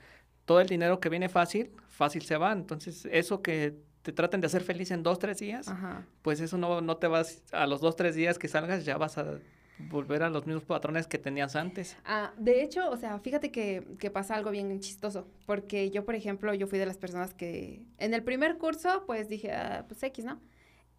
todo 0.45 0.61
el 0.61 0.69
dinero 0.69 1.01
que 1.01 1.09
viene 1.09 1.29
fácil, 1.31 1.71
fácil 1.89 2.23
se 2.23 2.37
va. 2.37 2.53
Entonces, 2.53 3.09
eso 3.11 3.41
que 3.41 3.75
te 4.03 4.13
traten 4.13 4.43
de 4.43 4.47
hacer 4.49 4.61
feliz 4.63 4.91
en 4.91 5.03
dos, 5.03 5.19
tres 5.19 5.39
días, 5.39 5.67
Ajá. 5.69 6.05
pues 6.21 6.39
eso 6.41 6.59
no, 6.59 6.83
no 6.83 6.99
te 6.99 7.07
vas, 7.07 7.43
a 7.53 7.67
los 7.67 7.81
dos, 7.81 7.97
tres 7.97 8.15
días 8.15 8.39
que 8.39 8.47
salgas 8.49 8.85
ya 8.85 8.99
vas 8.99 9.17
a 9.17 9.39
volver 9.79 10.23
a 10.23 10.31
los 10.31 10.47
mismos 10.47 10.65
patrones 10.65 11.07
que 11.07 11.19
tenías 11.19 11.57
antes. 11.57 11.97
Ah, 12.05 12.33
de 12.37 12.63
hecho, 12.63 12.89
o 12.91 12.97
sea, 12.97 13.19
fíjate 13.19 13.51
que, 13.51 13.87
que 13.99 14.11
pasa 14.11 14.35
algo 14.35 14.51
bien 14.51 14.79
chistoso, 14.81 15.27
porque 15.47 15.91
yo, 15.91 16.05
por 16.05 16.15
ejemplo, 16.15 16.55
yo 16.55 16.67
fui 16.67 16.79
de 16.79 16.87
las 16.87 16.97
personas 16.97 17.35
que 17.35 17.85
en 17.99 18.15
el 18.15 18.23
primer 18.23 18.59
curso, 18.59 19.05
pues 19.07 19.29
dije, 19.29 19.53
ah, 19.53 19.85
pues 19.89 20.03
X, 20.03 20.25
¿no? 20.25 20.41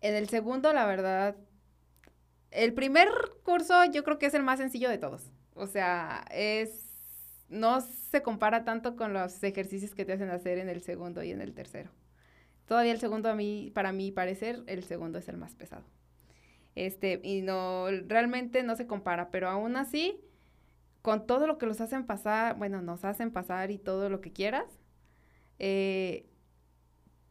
En 0.02 0.16
el 0.16 0.30
segundo, 0.30 0.74
la 0.74 0.86
verdad, 0.86 1.36
el 2.52 2.74
primer 2.74 3.10
curso 3.44 3.86
yo 3.86 4.04
creo 4.04 4.18
que 4.18 4.28
es 4.28 4.34
el 4.34 4.44
más 4.44 4.60
sencillo 4.60 4.90
de 4.90 4.98
todos. 4.98 5.32
O 5.54 5.68
sea, 5.68 6.26
es, 6.32 7.46
no 7.50 7.82
se 7.82 8.22
compara 8.22 8.66
tanto 8.66 8.96
con 8.96 9.14
los 9.14 9.42
ejercicios 9.44 9.96
que 9.96 10.06
te 10.06 10.14
hacen 10.14 10.30
hacer 10.30 10.58
en 10.58 10.70
el 10.70 10.82
segundo 10.82 11.24
y 11.24 11.32
en 11.32 11.42
el 11.42 11.54
tercero. 11.54 11.92
Todavía 12.66 12.92
el 12.92 13.00
segundo 13.00 13.30
a 13.30 13.36
mí, 13.36 13.72
para 13.74 13.92
mi 13.92 14.12
parecer, 14.12 14.64
el 14.68 14.84
segundo 14.84 15.20
es 15.20 15.30
el 15.30 15.38
más 15.38 15.56
pesado. 15.56 15.86
Este, 16.76 17.22
y 17.24 17.42
no, 17.42 17.86
realmente 18.08 18.62
no 18.64 18.76
se 18.76 18.86
compara, 18.86 19.32
pero 19.32 19.50
aún 19.50 19.78
así, 19.78 20.20
con 21.02 21.26
todo 21.26 21.48
lo 21.48 21.58
que 21.58 21.66
los 21.66 21.80
hacen 21.82 22.06
pasar, 22.06 22.58
bueno, 22.58 22.82
nos 22.82 23.06
hacen 23.06 23.32
pasar 23.32 23.72
y 23.72 23.78
todo 23.78 24.10
lo 24.10 24.20
que 24.22 24.32
quieras, 24.34 24.66
eh, 25.60 26.26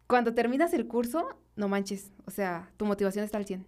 cuando 0.07 0.35
terminas 0.35 0.73
el 0.75 0.87
curso, 0.87 1.29
no 1.57 1.69
manches, 1.69 2.13
o 2.27 2.31
sea, 2.31 2.71
tu 2.77 2.85
motivación 2.87 3.25
está 3.25 3.39
al 3.39 3.47
100. 3.47 3.67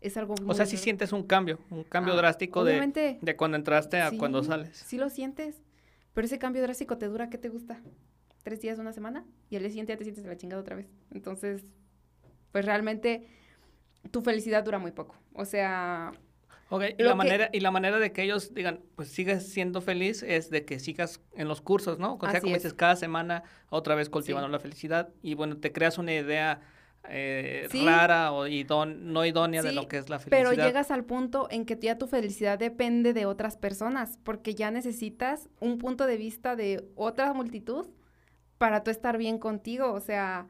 Es 0.00 0.16
algo 0.16 0.34
O 0.34 0.42
muy 0.42 0.54
sea, 0.54 0.64
sí 0.66 0.76
raro. 0.76 0.84
sientes 0.84 1.12
un 1.12 1.22
cambio, 1.22 1.58
un 1.70 1.84
cambio 1.84 2.14
Ah, 2.14 2.16
drástico 2.16 2.64
de, 2.64 3.18
de 3.20 3.36
cuando 3.36 3.56
entraste 3.56 4.00
a 4.00 4.10
sí, 4.10 4.16
cuando 4.18 4.42
sales. 4.42 4.76
Sí 4.86 4.96
lo 4.96 5.10
sientes, 5.10 5.62
pero 6.14 6.24
ese 6.26 6.38
cambio 6.38 6.62
drástico 6.62 6.96
te 6.98 7.06
dura, 7.06 7.28
¿qué 7.28 7.36
te 7.38 7.50
gusta? 7.50 7.80
¿Tres 8.42 8.60
días, 8.62 8.78
una 8.78 8.92
semana? 8.94 9.24
Y 9.50 9.56
al 9.56 9.62
día 9.62 9.68
siguiente 9.70 9.92
ya 9.92 9.98
te 9.98 10.04
sientes 10.04 10.24
de 10.24 10.30
la 10.30 10.36
chingada 10.38 10.62
otra 10.62 10.74
vez. 10.76 10.88
Entonces, 11.12 11.64
pues 12.52 12.64
realmente 12.64 13.26
tu 14.10 14.22
felicidad 14.22 14.64
dura 14.64 14.78
muy 14.78 14.92
poco. 14.92 15.16
O 15.34 15.44
sea, 15.44 16.12
Ok, 16.72 16.82
y 16.98 17.02
la, 17.02 17.10
que- 17.10 17.14
manera, 17.16 17.50
y 17.52 17.60
la 17.60 17.70
manera 17.72 17.98
de 17.98 18.12
que 18.12 18.22
ellos 18.22 18.54
digan, 18.54 18.80
pues 18.94 19.08
sigues 19.08 19.48
siendo 19.52 19.80
feliz 19.80 20.22
es 20.22 20.50
de 20.50 20.64
que 20.64 20.78
sigas 20.78 21.20
en 21.34 21.48
los 21.48 21.60
cursos, 21.60 21.98
¿no? 21.98 22.14
O 22.20 22.30
sea, 22.30 22.40
como 22.40 22.54
es. 22.54 22.62
dices, 22.62 22.74
cada 22.74 22.94
semana 22.96 23.42
otra 23.70 23.94
vez 23.96 24.08
cultivando 24.08 24.46
Sí. 24.48 24.52
la 24.52 24.60
felicidad 24.60 25.08
y 25.22 25.34
bueno, 25.34 25.56
te 25.56 25.72
creas 25.72 25.98
una 25.98 26.12
idea 26.14 26.60
eh, 27.08 27.66
Sí. 27.70 27.82
rara 27.84 28.30
o 28.30 28.46
idón- 28.46 28.98
no 29.04 29.24
idónea 29.24 29.62
de 29.62 29.72
lo 29.72 29.88
que 29.88 29.96
es 29.96 30.10
la 30.10 30.18
felicidad. 30.18 30.50
Pero 30.50 30.52
llegas 30.66 30.90
al 30.90 31.02
punto 31.06 31.48
en 31.50 31.64
que 31.64 31.78
ya 31.80 31.96
tu 31.96 32.06
felicidad 32.06 32.58
depende 32.58 33.14
de 33.14 33.24
otras 33.24 33.56
personas, 33.56 34.18
porque 34.22 34.54
ya 34.54 34.70
necesitas 34.70 35.48
un 35.60 35.78
punto 35.78 36.04
de 36.06 36.18
vista 36.18 36.56
de 36.56 36.84
otra 36.96 37.32
multitud 37.32 37.86
para 38.58 38.84
tú 38.84 38.90
estar 38.90 39.16
bien 39.16 39.38
contigo. 39.38 39.92
O 39.94 40.00
sea, 40.00 40.46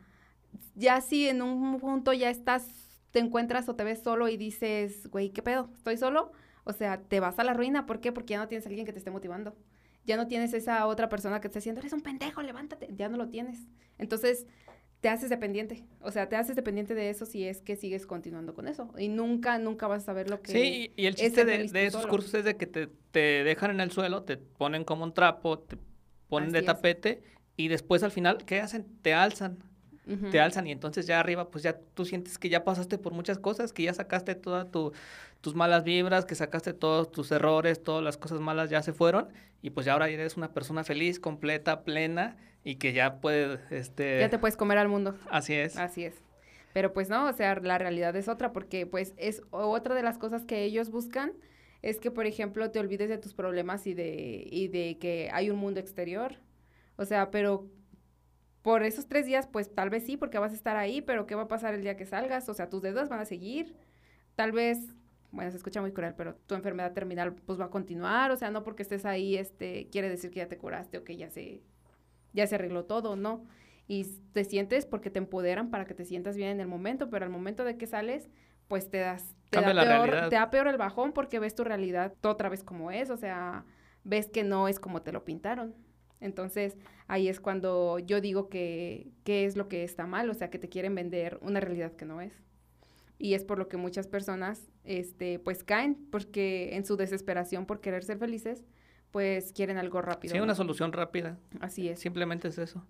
ya 0.75 1.01
si 1.01 1.29
en 1.29 1.41
un 1.41 1.79
punto 1.79 2.13
ya 2.13 2.31
estás, 2.31 2.90
te 3.11 3.19
encuentras 3.19 3.69
o 3.69 3.77
te 3.77 3.85
ves 3.85 4.03
solo 4.03 4.29
y 4.29 4.37
dices, 4.37 5.09
güey, 5.09 5.31
¿qué 5.31 5.43
pedo? 5.43 5.71
¿Estoy 5.77 5.97
solo? 5.97 6.33
O 6.65 6.73
sea, 6.73 7.01
te 7.01 7.21
vas 7.21 7.39
a 7.39 7.45
la 7.45 7.55
ruina. 7.55 7.87
¿Por 7.87 8.01
qué? 8.01 8.13
Porque 8.13 8.33
ya 8.33 8.39
no 8.39 8.49
tienes 8.49 8.67
a 8.67 8.69
alguien 8.69 8.87
que 8.87 8.93
te 8.93 8.99
esté 8.99 9.11
motivando. 9.11 9.57
Ya 10.05 10.17
no 10.17 10.27
tienes 10.27 10.53
esa 10.53 10.87
otra 10.87 11.09
persona 11.09 11.41
que 11.41 11.49
te 11.49 11.49
esté 11.49 11.59
diciendo, 11.59 11.81
eres 11.81 11.93
un 11.93 12.03
pendejo, 12.03 12.43
levántate. 12.43 12.89
Ya 12.97 13.09
no 13.09 13.17
lo 13.17 13.29
tienes. 13.29 13.67
Entonces, 13.99 14.47
te 15.01 15.09
haces 15.09 15.31
dependiente. 15.31 15.85
O 16.01 16.11
sea, 16.11 16.29
te 16.29 16.37
haces 16.37 16.57
dependiente 16.57 16.95
de 16.95 17.11
eso 17.11 17.27
si 17.27 17.45
es 17.45 17.61
que 17.63 17.77
sigues 17.77 18.07
continuando 18.07 18.55
con 18.55 18.69
eso. 18.69 18.93
Y 18.99 19.09
nunca, 19.09 19.59
nunca 19.59 19.87
vas 19.87 20.03
a 20.03 20.07
saber 20.07 20.31
lo 20.31 20.43
que... 20.43 20.53
Sí, 20.53 20.93
y, 20.97 21.07
el 21.07 21.15
chiste 21.15 21.45
de, 21.45 21.65
esos 21.87 22.03
solo. 22.03 22.13
cursos 22.13 22.35
es 22.35 22.45
de 22.45 22.57
que 22.57 22.67
te, 22.67 22.89
te 23.11 23.45
dejan 23.45 23.71
en 23.73 23.81
el 23.81 23.91
suelo, 23.91 24.23
te 24.23 24.37
ponen 24.37 24.85
como 24.85 25.05
un 25.05 25.15
trapo, 25.15 25.59
te 25.59 25.79
ponen 26.29 26.53
de 26.53 26.59
Así 26.59 26.67
es. 26.67 26.75
tapete 26.75 27.23
y 27.57 27.69
después 27.69 28.03
al 28.03 28.11
final, 28.11 28.39
¿qué 28.45 28.61
hacen? 28.61 28.87
Te 29.03 29.15
alzan. 29.15 29.70
Te 30.31 30.41
alzan 30.41 30.67
y 30.67 30.73
entonces 30.73 31.07
ya 31.07 31.21
arriba 31.21 31.51
pues 31.51 31.63
ya 31.63 31.79
tú 31.95 32.05
sientes 32.05 32.39
que 32.39 32.49
ya 32.49 32.65
pasaste 32.65 32.99
por 32.99 33.13
muchas 33.13 33.39
cosas, 33.39 33.73
que 33.73 33.85
ya 33.85 33.95
sacaste 33.95 34.35
todas 34.35 34.67
tus 35.41 35.55
malas 35.55 35.85
vibras, 35.85 36.25
que 36.25 36.35
sacaste 36.35 36.73
todos 36.73 37.11
tus 37.11 37.31
errores, 37.31 37.83
todas 37.83 38.03
las 38.03 38.17
cosas 38.17 38.41
malas 38.41 38.71
ya 38.71 38.83
se 38.83 38.93
fueron 38.93 39.29
y 39.63 39.71
pues 39.71 39.87
ya 39.87 39.93
ahora 39.93 40.09
eres 40.09 40.37
una 40.37 40.53
persona 40.53 40.85
feliz, 40.85 41.21
completa, 41.21 41.83
plena 41.85 42.37
y 42.65 42.77
que 42.77 42.93
ya 42.93 43.21
puede, 43.21 43.61
este, 43.71 44.21
Ya 44.21 44.29
te 44.29 44.39
puedes 44.39 44.57
comer 44.57 44.79
al 44.79 44.89
mundo. 44.89 45.15
así 45.31 45.55
es. 45.55 45.77
Así 45.77 46.05
es. 46.05 46.15
Pero 46.73 46.93
pues 46.93 47.09
no, 47.09 47.27
o 47.27 47.33
sea, 47.33 47.55
la 47.57 47.79
realidad 47.79 48.15
es 48.17 48.29
otra, 48.29 48.53
porque 48.53 48.87
pues 48.87 49.15
es 49.17 49.43
otra 49.51 49.95
de 49.95 50.03
las 50.03 50.19
cosas 50.19 50.45
que 50.45 50.63
ellos 50.63 50.91
buscan, 50.91 51.33
es 51.83 51.99
que, 51.99 52.11
por 52.11 52.27
ejemplo, 52.27 52.71
te 52.71 52.79
olvides 52.79 53.09
de 53.09 53.19
tus 53.19 53.35
problemas 53.35 53.87
y 53.87 53.95
de, 53.95 54.47
y 54.51 54.69
de 54.69 54.99
que 54.99 55.31
hay 55.33 55.51
un 55.51 55.57
mundo 55.57 55.81
exterior. 55.81 56.37
O 56.97 57.05
sea, 57.07 57.31
pero 57.31 57.67
por 58.63 58.83
esos 58.83 59.07
tres 59.07 59.27
días, 59.27 59.47
pues 59.47 59.75
tal 59.75 59.91
vez 59.91 60.05
sí, 60.05 60.17
porque 60.17 60.39
vas 60.39 60.53
a 60.53 60.55
estar 60.55 60.77
ahí, 60.77 61.01
pero 61.01 61.27
¿qué 61.27 61.35
va 61.35 61.43
a 61.43 61.49
pasar 61.49 61.75
el 61.75 61.83
día 61.83 61.97
que 61.97 62.07
salgas? 62.07 62.49
O 62.49 62.55
sea, 62.55 62.69
tus 62.69 62.83
dedos 62.83 63.09
van 63.09 63.21
a 63.21 63.25
seguir. 63.25 63.75
Tal 64.37 64.53
vez, 64.53 64.79
bueno, 65.31 65.51
se 65.51 65.57
escucha 65.57 65.81
muy 65.81 65.93
cruel, 65.93 66.15
pero 66.15 66.35
tu 66.47 66.55
enfermedad 66.55 66.93
terminal 66.93 67.35
pues 67.35 67.59
va 67.59 67.67
a 67.67 67.71
continuar. 67.71 68.31
O 68.31 68.37
sea, 68.37 68.51
no 68.51 68.63
porque 68.63 68.83
estés 68.83 69.05
ahí, 69.07 69.37
este, 69.37 69.89
quiere 69.91 70.09
decir 70.09 70.31
que 70.31 70.41
ya 70.41 70.49
te 70.49 70.59
curaste 70.59 70.99
o 70.99 71.05
que 71.05 71.17
ya 71.17 71.31
se, 71.31 71.63
ya 72.33 72.47
se 72.47 72.57
arregló 72.57 72.85
todo, 72.85 73.17
¿no? 73.17 73.45
Y 73.89 74.05
te 74.33 74.45
sientes 74.45 74.87
porque 74.87 75.11
te 75.11 75.19
empoderan 75.19 75.71
para 75.71 75.87
que 75.87 75.95
te 75.95 76.05
sientas 76.05 76.37
bien 76.37 76.51
en 76.51 76.61
el 76.61 76.69
momento, 76.69 77.09
pero 77.09 77.25
al 77.25 77.31
momento 77.31 77.65
de 77.65 77.77
que 77.77 77.87
sales, 77.87 78.29
pues 78.69 78.91
te 78.91 78.99
das, 78.99 79.35
te 79.49 79.61
da, 79.61 79.73
peor, 79.73 80.29
te 80.29 80.37
da 80.37 80.51
peor 80.51 80.69
el 80.69 80.77
bajón 80.77 81.13
porque 81.13 81.39
ves 81.39 81.55
tu 81.55 81.65
realidad 81.65 82.15
otra 82.23 82.49
vez 82.49 82.63
como 82.63 82.91
es, 82.93 83.11
o 83.11 83.17
sea, 83.17 83.65
ves 84.05 84.29
que 84.29 84.45
no 84.45 84.69
es 84.69 84.79
como 84.79 85.03
te 85.03 85.13
lo 85.13 85.25
pintaron. 85.25 85.75
Entonces, 86.21 86.77
ahí 87.09 87.29
es 87.29 87.41
cuando 87.41 87.99
yo 87.99 88.21
digo 88.21 88.49
que, 88.49 89.09
qué 89.25 89.47
es 89.47 89.57
lo 89.57 89.69
que 89.69 89.85
está 89.85 90.07
mal, 90.07 90.29
o 90.31 90.35
sea, 90.35 90.51
que 90.51 90.59
te 90.59 90.69
quieren 90.69 90.95
vender 90.95 91.39
una 91.43 91.61
realidad 91.61 91.93
que 91.93 92.05
no 92.05 92.21
es. 92.21 92.33
Y 93.19 93.35
es 93.35 93.45
por 93.45 93.59
lo 93.59 93.69
que 93.69 93.77
muchas 93.77 94.07
personas, 94.07 94.71
este, 94.85 95.39
pues 95.39 95.65
caen, 95.65 95.97
porque 96.11 96.77
en 96.77 96.85
su 96.87 96.97
desesperación 96.97 97.67
por 97.67 97.81
querer 97.81 98.03
ser 98.03 98.19
felices, 98.19 98.65
pues 99.11 99.53
quieren 99.53 99.77
algo 99.77 100.01
rápido. 100.01 100.33
Sí, 100.33 100.41
una 100.41 100.55
solución 100.55 100.93
rápida. 100.93 101.39
Así 101.61 101.89
es. 101.89 101.99
Simplemente 102.01 102.49
es 102.49 102.59
eso. 102.59 102.87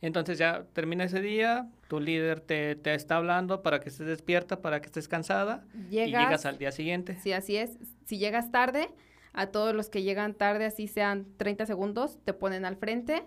Entonces 0.00 0.36
ya 0.36 0.66
termina 0.74 1.04
ese 1.04 1.22
día, 1.22 1.70
tu 1.88 1.98
líder 1.98 2.40
te, 2.40 2.76
te, 2.76 2.94
está 2.94 3.16
hablando 3.16 3.62
para 3.62 3.80
que 3.80 3.88
estés 3.88 4.06
despierta, 4.06 4.60
para 4.60 4.80
que 4.80 4.86
estés 4.86 5.08
cansada 5.08 5.64
y 5.90 6.06
llegas 6.06 6.44
al 6.44 6.58
día 6.58 6.72
siguiente. 6.72 7.16
Sí, 7.22 7.32
así 7.32 7.56
es. 7.56 7.78
Si 8.04 8.18
llegas 8.18 8.50
tarde, 8.50 8.90
a 9.34 9.48
todos 9.48 9.74
los 9.74 9.90
que 9.90 10.02
llegan 10.02 10.34
tarde, 10.34 10.64
así 10.64 10.88
sean 10.88 11.26
30 11.36 11.66
segundos, 11.66 12.18
te 12.24 12.32
ponen 12.32 12.64
al 12.64 12.76
frente 12.76 13.24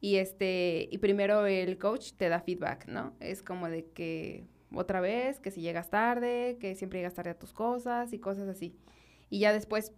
y 0.00 0.16
este 0.16 0.88
y 0.90 0.98
primero 0.98 1.46
el 1.46 1.78
coach 1.78 2.12
te 2.12 2.28
da 2.28 2.40
feedback, 2.40 2.86
¿no? 2.86 3.14
Es 3.20 3.42
como 3.42 3.68
de 3.68 3.86
que 3.86 4.44
otra 4.74 5.00
vez, 5.00 5.40
que 5.40 5.50
si 5.50 5.60
llegas 5.60 5.88
tarde, 5.88 6.58
que 6.60 6.74
siempre 6.74 6.98
llegas 6.98 7.14
tarde 7.14 7.30
a 7.30 7.38
tus 7.38 7.52
cosas 7.52 8.12
y 8.12 8.18
cosas 8.18 8.48
así. 8.48 8.76
Y 9.30 9.38
ya 9.38 9.52
después 9.52 9.92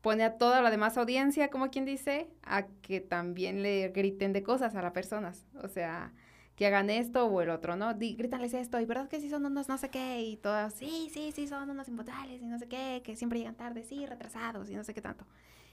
pone 0.00 0.24
a 0.24 0.38
toda 0.38 0.62
la 0.62 0.70
demás 0.70 0.96
audiencia, 0.96 1.48
como 1.48 1.70
quien 1.70 1.84
dice, 1.84 2.28
a 2.42 2.66
que 2.82 3.00
también 3.00 3.62
le 3.62 3.88
griten 3.88 4.32
de 4.32 4.42
cosas 4.42 4.74
a 4.74 4.82
las 4.82 4.92
personas. 4.92 5.44
O 5.62 5.68
sea, 5.68 6.12
que 6.56 6.66
hagan 6.66 6.90
esto 6.90 7.26
o 7.26 7.40
el 7.40 7.50
otro, 7.50 7.76
¿no? 7.76 7.94
Di, 7.94 8.14
grítales 8.14 8.54
esto, 8.54 8.78
y 8.80 8.84
verdad 8.84 9.08
que 9.08 9.20
sí 9.20 9.30
son 9.30 9.46
unos 9.46 9.68
no 9.68 9.78
sé 9.78 9.88
qué, 9.88 10.20
y 10.22 10.36
todos, 10.36 10.72
sí, 10.74 11.10
sí, 11.12 11.32
sí, 11.32 11.46
son 11.46 11.68
unos 11.70 11.88
inmortales, 11.88 12.42
y 12.42 12.46
no 12.46 12.58
sé 12.58 12.68
qué, 12.68 13.02
que 13.04 13.16
siempre 13.16 13.38
llegan 13.38 13.54
tarde, 13.54 13.84
sí, 13.84 14.06
retrasados, 14.06 14.70
y 14.70 14.74
no 14.74 14.84
sé 14.84 14.94
qué 14.94 15.00
tanto. 15.00 15.24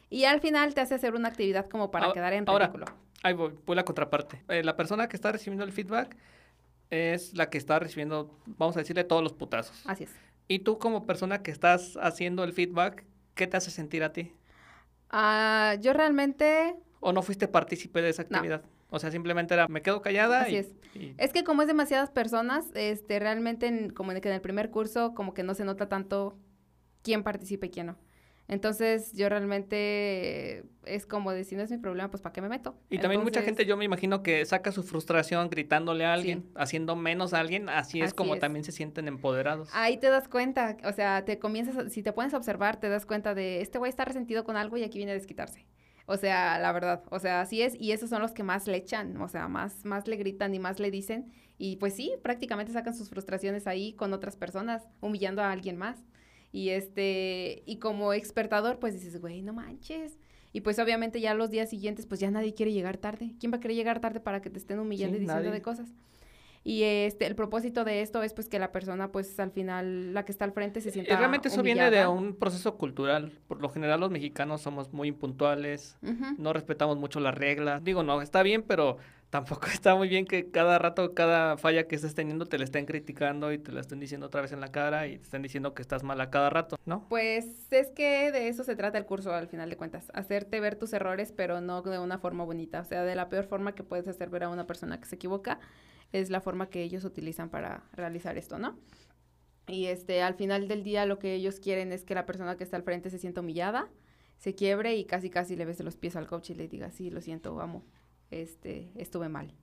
Y 0.10 0.24
al 0.26 0.42
final 0.42 0.74
te 0.74 0.82
hace 0.82 0.96
hacer 0.96 1.14
una 1.14 1.28
actividad 1.28 1.68
como 1.68 1.92
para 1.92 2.12
quedar 2.14 2.34
en 2.34 2.46
ridículo. 2.46 2.86
Ahora, 2.86 2.96
ahí 3.24 3.34
voy, 3.34 3.54
voy 3.66 3.76
la 3.76 3.86
contraparte. 3.86 4.44
Eh, 4.48 4.64
la 4.64 4.76
persona 4.76 5.08
que 5.08 5.16
está 5.16 5.32
recibiendo 5.32 5.64
el 5.64 5.72
feedback 5.72 6.18
es 6.90 7.36
la 7.36 7.50
que 7.50 7.60
está 7.60 7.78
recibiendo, 7.78 8.36
vamos 8.46 8.76
a 8.76 8.80
decirle, 8.80 9.04
todos 9.04 9.22
los 9.22 9.34
putazos. 9.34 9.84
Así 9.86 10.06
es. 10.06 10.12
Y 10.48 10.60
tú 10.60 10.80
como 10.80 11.06
persona 11.06 11.44
que 11.44 11.52
estás 11.52 11.98
haciendo 12.02 12.44
el 12.44 12.54
feedback, 12.54 13.06
¿qué 13.36 13.46
te 13.46 13.58
hace 13.58 13.70
sentir 13.70 14.04
a 14.04 14.12
ti? 14.12 14.34
Ah, 15.12 15.76
yo 15.80 15.94
realmente... 15.94 16.76
¿O 17.02 17.14
no 17.14 17.22
fuiste 17.22 17.48
partícipe 17.48 18.02
de 18.02 18.10
esa 18.10 18.24
actividad? 18.24 18.64
O 18.90 19.00
sea, 19.00 19.12
simplemente 19.12 19.54
era, 19.54 19.68
me 19.68 19.82
quedo 19.82 20.02
callada. 20.02 20.42
Así 20.42 20.58
es. 20.58 20.74
Es 21.18 21.32
que 21.32 21.44
como 21.44 21.62
es 21.62 21.68
demasiadas 21.68 22.10
personas, 22.10 22.66
este, 22.74 23.20
realmente, 23.20 23.68
en, 23.68 23.92
como 23.92 24.12
en, 24.12 24.18
en 24.18 24.34
el 24.34 24.42
primer 24.42 24.72
curso, 24.72 25.14
como 25.14 25.34
que 25.34 25.44
no 25.44 25.54
se 25.54 25.64
nota 25.64 25.88
tanto 25.88 26.38
quién 27.04 27.24
participa 27.24 27.68
y 27.68 27.70
quién 27.70 27.88
no. 27.88 27.98
Entonces, 28.50 29.14
yo 29.14 29.30
realmente 29.30 30.64
es 30.84 31.06
como 31.06 31.32
decir, 31.32 31.56
no 31.56 31.64
es 31.64 31.70
mi 31.70 31.78
problema, 31.78 32.10
pues 32.10 32.24
¿para 32.24 32.34
qué 32.34 32.42
me 32.42 32.50
meto? 32.50 32.76
Y 32.90 32.98
también 32.98 33.22
mucha 33.22 33.44
gente, 33.44 33.64
yo 33.64 33.78
me 33.78 33.86
imagino 33.86 34.24
que 34.24 34.44
saca 34.44 34.72
su 34.72 34.82
frustración 34.82 35.52
gritándole 35.52 36.04
a 36.04 36.14
alguien, 36.14 36.50
haciendo 36.56 36.96
menos 36.96 37.36
a 37.36 37.42
alguien, 37.42 37.70
así 37.70 38.02
es 38.02 38.16
como 38.16 38.38
también 38.40 38.66
se 38.66 38.72
sienten 38.72 39.08
empoderados. 39.08 39.70
Ahí 39.74 39.98
te 39.98 40.10
das 40.10 40.28
cuenta, 40.28 40.78
o 40.84 40.92
sea, 40.94 41.24
te 41.26 41.38
comienzas, 41.38 41.94
si 41.94 42.02
te 42.02 42.12
pones 42.12 42.34
a 42.34 42.38
observar, 42.38 42.80
te 42.80 42.90
das 42.90 43.06
cuenta 43.06 43.36
de, 43.36 43.62
este 43.62 43.78
güey 43.78 43.90
está 43.90 44.04
resentido 44.04 44.44
con 44.44 44.58
algo 44.58 44.78
y 44.78 44.84
aquí 44.84 44.98
viene 44.98 45.12
a 45.12 45.16
desquitarse. 45.16 45.68
O 46.12 46.18
sea, 46.18 46.58
la 46.58 46.72
verdad, 46.72 47.04
o 47.12 47.20
sea, 47.20 47.40
así 47.40 47.62
es, 47.62 47.80
y 47.80 47.92
esos 47.92 48.10
son 48.10 48.24
los 48.24 48.32
que 48.32 48.42
más 48.42 48.66
le 48.66 48.78
echan, 48.78 49.22
o 49.22 49.28
sea, 49.28 49.48
más, 49.48 49.86
más 49.86 50.08
le 50.08 50.16
gritan 50.16 50.56
y 50.56 50.58
más 50.58 50.80
le 50.80 50.90
dicen, 50.90 51.32
y 51.60 51.76
pues 51.76 51.94
sí, 51.94 52.14
prácticamente 52.24 52.72
sacan 52.72 52.96
sus 52.96 53.10
frustraciones 53.10 53.68
ahí 53.68 53.94
con 53.94 54.12
otras 54.12 54.36
personas, 54.36 54.90
humillando 55.02 55.44
a 55.44 55.52
alguien 55.52 55.78
más. 55.78 56.04
Y 56.52 56.70
este, 56.70 57.62
y 57.68 57.78
como 57.78 58.14
expertador, 58.14 58.80
pues 58.80 58.96
dices, 58.96 59.22
güey, 59.22 59.44
no 59.44 59.54
manches. 59.54 60.18
Y 60.52 60.62
pues 60.62 60.80
obviamente 60.80 61.22
ya 61.22 61.36
los 61.36 61.52
días 61.52 61.70
siguientes, 61.70 62.08
pues 62.08 62.20
ya 62.20 62.32
nadie 62.32 62.56
quiere 62.56 62.74
llegar 62.74 62.98
tarde. 62.98 63.36
¿Quién 63.40 63.52
va 63.52 63.58
a 63.58 63.60
querer 63.60 63.78
llegar 63.78 64.02
tarde 64.02 64.20
para 64.20 64.42
que 64.42 64.50
te 64.50 64.58
estén 64.58 64.80
humillando 64.80 65.16
y 65.16 65.20
diciendo 65.20 65.52
de 65.52 65.62
cosas? 65.62 65.94
Y 66.64 66.84
este, 66.84 67.26
el 67.26 67.36
propósito 67.36 67.84
de 67.86 68.02
esto 68.02 68.22
es 68.22 68.34
pues 68.34 68.50
que 68.50 68.60
la 68.60 68.72
persona 68.72 69.12
pues 69.12 69.40
al 69.40 69.52
final, 69.52 70.14
la 70.14 70.26
que 70.26 70.32
está 70.32 70.46
al 70.46 70.52
frente 70.52 70.82
se 70.82 70.92
sienta 70.92 71.18
Realmente 71.18 71.48
eso 71.48 71.64
viene 71.64 71.90
de 71.90 72.06
un 72.06 72.36
proceso 72.36 72.76
cultural. 72.76 73.32
Por 73.48 73.62
lo 73.62 73.70
general 73.70 74.00
los 74.02 74.12
mexicanos 74.12 74.62
somos 74.62 74.92
muy 74.92 75.08
impuntuales, 75.08 75.98
no 76.38 76.54
respetamos 76.54 76.98
mucho 76.98 77.20
las 77.20 77.36
reglas. 77.36 77.84
Digo, 77.84 78.04
no, 78.04 78.22
está 78.22 78.44
bien, 78.44 78.64
pero 78.64 78.98
tampoco 79.30 79.68
está 79.68 79.96
muy 79.96 80.10
bien 80.10 80.26
que 80.26 80.50
cada 80.50 80.80
rato, 80.80 81.14
cada 81.14 81.58
falla 81.58 81.88
que 81.88 81.96
estés 81.96 82.16
teniendo 82.16 82.46
te 82.46 82.58
la 82.58 82.64
estén 82.64 82.86
criticando 82.86 83.54
y 83.54 83.60
te 83.60 83.72
la 83.72 83.82
estén 83.82 84.00
diciendo 84.00 84.26
otra 84.28 84.42
vez 84.42 84.52
en 84.52 84.60
la 84.60 84.72
cara 84.72 85.08
y 85.08 85.18
te 85.18 85.24
estén 85.24 85.42
diciendo 85.42 85.74
que 85.74 85.82
estás 85.82 86.04
mal 86.04 86.20
a 86.20 86.30
cada 86.30 86.50
rato, 86.50 86.78
¿no? 86.86 87.06
Pues 87.10 87.46
es 87.72 87.92
que 87.92 88.32
de 88.32 88.48
eso 88.48 88.64
se 88.64 88.76
trata 88.76 88.98
el 88.98 89.06
curso 89.06 89.34
al 89.34 89.48
final 89.48 89.70
de 89.70 89.78
cuentas, 89.78 90.12
hacerte 90.14 90.60
ver 90.60 90.76
tus 90.76 90.94
errores, 90.94 91.32
pero 91.32 91.62
no 91.62 91.82
de 91.84 92.00
una 92.00 92.18
forma 92.18 92.44
bonita, 92.44 92.82
o 92.82 92.86
sea, 92.86 93.04
de 93.04 93.16
la 93.16 93.30
peor 93.30 93.46
forma 93.46 93.76
que 93.76 93.84
puedes 93.84 94.08
hacer 94.08 94.30
ver 94.30 94.44
a 94.44 94.50
una 94.50 94.66
persona 94.66 95.00
que 95.00 95.06
se 95.06 95.16
equivoca 95.16 95.60
es 96.12 96.30
la 96.30 96.42
forma 96.42 96.70
que 96.70 96.84
ellos 96.84 97.04
utilizan 97.06 97.50
para 97.50 97.84
realizar 97.94 98.38
esto, 98.38 98.58
¿no? 98.58 98.78
Y 99.68 99.86
este, 99.86 100.22
al 100.22 100.34
final 100.34 100.68
del 100.68 100.84
día 100.84 101.06
lo 101.06 101.20
que 101.20 101.36
ellos 101.36 101.60
quieren 101.60 101.92
es 101.92 102.04
que 102.04 102.16
la 102.16 102.26
persona 102.26 102.58
que 102.58 102.64
está 102.64 102.78
al 102.78 102.84
frente 102.84 103.10
se 103.10 103.20
sienta 103.20 103.42
humillada, 103.42 103.90
se 104.38 104.56
quiebre 104.56 104.96
y 104.96 105.06
casi 105.06 105.30
casi 105.30 105.56
le 105.56 105.66
bese 105.66 105.84
los 105.84 105.98
pies 105.98 106.16
al 106.16 106.28
coach 106.28 106.50
y 106.50 106.56
le 106.56 106.68
diga, 106.68 106.90
sí, 106.92 107.12
lo 107.12 107.22
siento, 107.22 107.54
vamos, 107.54 107.84
este, 108.32 108.92
estuve 108.96 109.30
mal. 109.30 109.54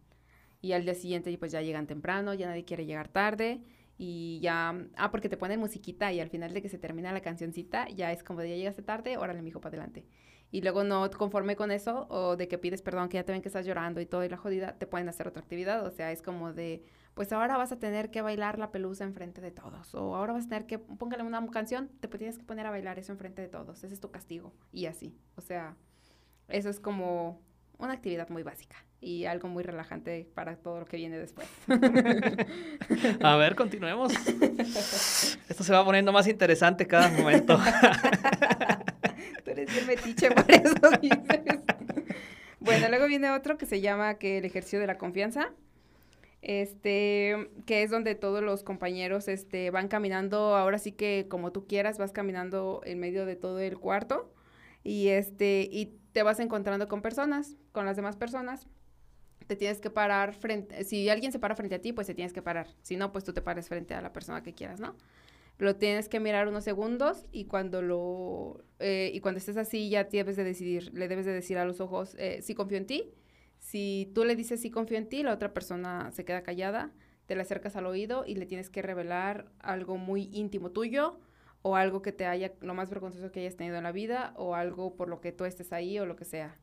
Y 0.61 0.73
al 0.73 0.85
día 0.85 0.95
siguiente 0.95 1.37
pues 1.39 1.53
ya 1.53 1.63
llegan 1.63 1.87
temprano, 1.87 2.35
ya 2.35 2.47
nadie 2.47 2.65
quiere 2.65 2.87
llegar 2.87 3.09
tarde 3.09 3.63
y 3.99 4.39
ya, 4.41 4.75
ah, 4.97 5.11
porque 5.11 5.29
te 5.29 5.37
ponen 5.37 5.59
musiquita 5.59 6.13
y 6.13 6.21
al 6.21 6.29
final 6.29 6.53
de 6.53 6.63
que 6.63 6.69
se 6.69 6.79
termina 6.79 7.13
la 7.13 7.21
cancioncita, 7.21 7.89
ya 7.89 8.13
es 8.13 8.23
como 8.23 8.41
de 8.41 8.51
ya 8.51 8.57
llegaste 8.57 8.83
tarde, 8.83 9.17
órale, 9.17 9.43
mijo, 9.43 9.61
para 9.61 9.77
adelante 9.77 10.07
y 10.51 10.63
luego 10.63 10.85
no 10.85 11.11
conforme 11.11 11.57
con 11.57 11.71
eso 11.71 12.07
o 12.09 12.37
de 12.37 12.49
que 12.49 12.59
pides 12.59 12.83
perdón 12.83 13.09
que 13.09 13.17
ya 13.17 13.25
te 13.25 13.33
ven 13.33 13.43
que 13.43 13.49
estás 13.49 13.67
llorando 13.67 14.01
y 14.01 14.07
todo 14.07 14.25
y 14.25 14.29
la 14.29 14.37
jodida, 14.37 14.79
te 14.79 14.87
pueden 14.87 15.09
hacer 15.09 15.27
otra 15.29 15.43
actividad. 15.43 15.85
O 15.85 15.91
sea, 15.91 16.13
es 16.13 16.23
como 16.23 16.53
de, 16.53 16.85
pues 17.15 17.33
ahora 17.33 17.57
vas 17.57 17.73
a 17.73 17.79
tener 17.79 18.11
que 18.11 18.23
bailar 18.23 18.59
la 18.59 18.71
pelusa 18.71 19.05
enfrente 19.05 19.41
de 19.41 19.51
todos. 19.51 19.95
O 19.95 20.15
ahora 20.15 20.33
vas 20.33 20.47
a 20.47 20.49
tener 20.49 20.67
que, 20.67 20.79
póngale 20.79 21.23
una 21.25 21.45
canción, 21.49 21.91
te 22.01 22.09
tienes 22.09 22.39
que 22.39 22.45
poner 22.45 22.67
a 22.67 22.71
bailar 22.71 22.99
eso 22.99 23.13
enfrente 23.13 23.43
de 23.43 23.49
todos. 23.49 23.83
Ese 23.83 23.95
es 23.95 24.01
tu 24.01 24.11
castigo. 24.11 24.53
Y 24.73 24.87
así. 24.87 25.19
O 25.35 25.41
sea, 25.41 25.77
eso 26.49 26.71
es 26.71 26.79
como 26.81 27.43
una 27.79 27.93
actividad 27.93 28.29
muy 28.31 28.43
básica 28.43 28.77
y 29.01 29.27
algo 29.27 29.49
muy 29.49 29.63
relajante 29.63 30.27
para 30.35 30.57
todo 30.57 30.81
lo 30.81 30.87
que 30.87 30.97
viene 30.97 31.19
después. 31.19 31.49
a 33.23 33.37
ver, 33.37 33.57
continuemos. 33.57 34.13
Esto 35.49 35.65
se 35.65 35.73
va 35.73 35.85
poniendo 35.85 36.13
más 36.13 36.27
interesante 36.29 36.87
cada 36.87 37.09
momento. 37.11 37.59
metiche 39.87 40.31
por 40.31 40.51
eso 40.51 40.91
viene 43.27 43.37
otro 43.37 43.59
que 43.59 43.67
se 43.67 43.81
llama 43.81 44.15
que 44.15 44.39
el 44.39 44.45
ejercicio 44.45 44.81
de 44.81 44.87
la 44.87 44.99
confianza. 44.99 45.53
Este, 46.43 47.51
que 47.67 47.83
es 47.83 47.91
donde 47.91 48.15
todos 48.15 48.43
los 48.43 48.63
compañeros 48.63 49.27
este, 49.27 49.71
van 49.71 49.89
caminando, 49.89 50.55
ahora 50.55 50.79
sí 50.79 50.93
que 50.93 51.27
como 51.29 51.51
tú 51.51 51.67
quieras, 51.67 51.99
vas 51.99 52.13
caminando 52.13 52.83
en 52.85 53.01
medio 53.01 53.27
de 53.27 53.35
todo 53.35 53.59
el 53.59 53.79
cuarto 53.79 54.33
y 54.85 55.09
este 55.09 55.69
y 55.73 55.99
te 56.13 56.23
vas 56.23 56.39
encontrando 56.39 56.87
con 56.87 57.03
personas, 57.03 57.57
con 57.73 57.85
las 57.85 57.97
demás 57.97 58.17
personas. 58.17 58.69
Te 59.49 59.57
tienes 59.57 59.81
que 59.81 59.91
parar 59.91 60.35
frente, 60.35 60.85
si 60.85 61.09
alguien 61.09 61.33
se 61.33 61.39
para 61.41 61.57
frente 61.57 61.77
a 61.77 61.81
ti, 61.81 61.93
pues 61.93 62.07
te 62.07 62.15
tienes 62.15 62.33
que 62.33 62.43
parar. 62.43 62.69
Si 62.83 62.97
no, 62.97 63.11
pues 63.11 63.25
tú 63.25 63.33
te 63.33 63.43
pares 63.43 63.69
frente 63.69 63.95
a 63.95 64.01
la 64.01 64.13
persona 64.13 64.43
que 64.43 64.53
quieras, 64.53 64.79
¿no? 64.79 64.95
Lo 65.59 65.77
tienes 65.77 66.09
que 66.09 66.21
mirar 66.21 66.49
unos 66.49 66.65
segundos 66.65 67.27
y 67.33 67.47
cuando 67.47 67.81
lo 67.83 68.65
eh, 68.79 69.11
y 69.15 69.21
cuando 69.21 69.39
estés 69.39 69.57
así 69.57 69.89
ya 69.89 70.05
debes 70.05 70.37
de 70.37 70.45
decidir, 70.45 70.93
le 70.93 71.09
debes 71.09 71.25
de 71.25 71.33
decir 71.33 71.59
a 71.59 71.65
los 71.65 71.81
ojos 71.81 72.15
eh, 72.19 72.41
sí 72.43 72.55
confío 72.55 72.79
en 72.79 72.87
ti. 72.87 73.13
Si 73.59 74.13
tú 74.15 74.25
le 74.25 74.37
dices 74.37 74.61
sí 74.61 74.71
confío 74.71 74.99
en 74.99 75.09
ti, 75.09 75.23
la 75.23 75.33
otra 75.33 75.55
persona 75.55 76.11
se 76.13 76.25
queda 76.25 76.43
callada, 76.43 76.93
te 77.27 77.35
le 77.35 77.43
acercas 77.43 77.75
al 77.77 77.87
oído 77.87 78.25
y 78.27 78.35
le 78.35 78.47
tienes 78.47 78.71
que 78.71 78.83
revelar 78.83 79.51
algo 79.59 79.97
muy 79.97 80.29
íntimo 80.33 80.71
tuyo 80.71 81.19
o 81.63 81.75
algo 81.75 82.03
que 82.03 82.13
te 82.13 82.27
haya 82.27 82.53
lo 82.61 82.75
más 82.75 82.91
vergonzoso 82.91 83.33
que 83.33 83.41
hayas 83.41 83.57
tenido 83.57 83.77
en 83.77 83.85
la 83.85 83.93
vida 83.93 84.35
o 84.37 84.55
algo 84.55 84.95
por 84.95 85.09
lo 85.09 85.21
que 85.21 85.33
tú 85.33 85.45
estés 85.47 85.73
ahí 85.73 85.99
o 85.99 86.07
lo 86.07 86.17
que 86.17 86.25
sea. 86.25 86.61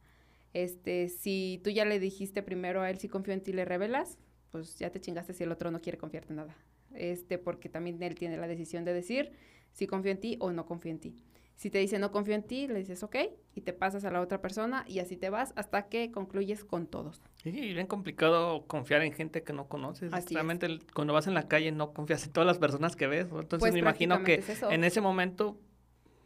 Este, 0.53 1.09
si 1.09 1.59
tú 1.63 1.71
ya 1.71 1.83
le 1.83 1.99
dijiste 1.99 2.43
primero 2.43 2.81
a 2.81 2.89
él 2.89 2.99
sí 2.99 3.09
confío 3.09 3.33
en 3.33 3.41
ti, 3.41 3.53
le 3.53 3.65
revelas, 3.65 4.19
pues 4.51 4.77
ya 4.77 4.91
te 4.91 5.01
chingaste 5.01 5.33
si 5.33 5.43
el 5.43 5.51
otro 5.51 5.71
no 5.71 5.81
quiere 5.81 5.97
confiarte 5.97 6.31
en 6.31 6.37
nada. 6.37 6.55
Este, 6.95 7.37
porque 7.37 7.69
también 7.69 8.01
él 8.03 8.15
tiene 8.15 8.37
la 8.37 8.47
decisión 8.47 8.85
de 8.85 8.93
decir 8.93 9.31
si 9.71 9.87
confío 9.87 10.11
en 10.11 10.19
ti 10.19 10.37
o 10.39 10.51
no 10.51 10.65
confío 10.65 10.91
en 10.91 10.99
ti. 10.99 11.15
Si 11.55 11.69
te 11.69 11.77
dice 11.77 11.99
no 11.99 12.11
confío 12.11 12.33
en 12.33 12.43
ti, 12.43 12.67
le 12.67 12.79
dices 12.79 13.03
ok 13.03 13.15
y 13.55 13.61
te 13.61 13.73
pasas 13.73 14.03
a 14.05 14.11
la 14.11 14.21
otra 14.21 14.41
persona 14.41 14.85
y 14.87 14.99
así 14.99 15.17
te 15.17 15.29
vas 15.29 15.53
hasta 15.55 15.87
que 15.87 16.11
concluyes 16.11 16.65
con 16.65 16.87
todos. 16.87 17.21
Sí, 17.43 17.49
y 17.49 17.73
bien 17.73 17.85
complicado 17.87 18.65
confiar 18.65 19.03
en 19.03 19.13
gente 19.13 19.43
que 19.43 19.53
no 19.53 19.67
conoces. 19.67 20.11
Así 20.13 20.27
es. 20.29 20.33
Realmente 20.33 20.79
cuando 20.93 21.13
vas 21.13 21.27
en 21.27 21.35
la 21.35 21.47
calle 21.47 21.71
no 21.71 21.93
confías 21.93 22.25
en 22.25 22.31
todas 22.33 22.47
las 22.47 22.57
personas 22.57 22.95
que 22.95 23.05
ves. 23.07 23.25
Entonces 23.25 23.59
Pues 23.59 23.73
me 23.73 23.79
imagino 23.79 24.23
que 24.23 24.35
es 24.35 24.63
en 24.63 24.83
ese 24.83 24.99
momento, 24.99 25.59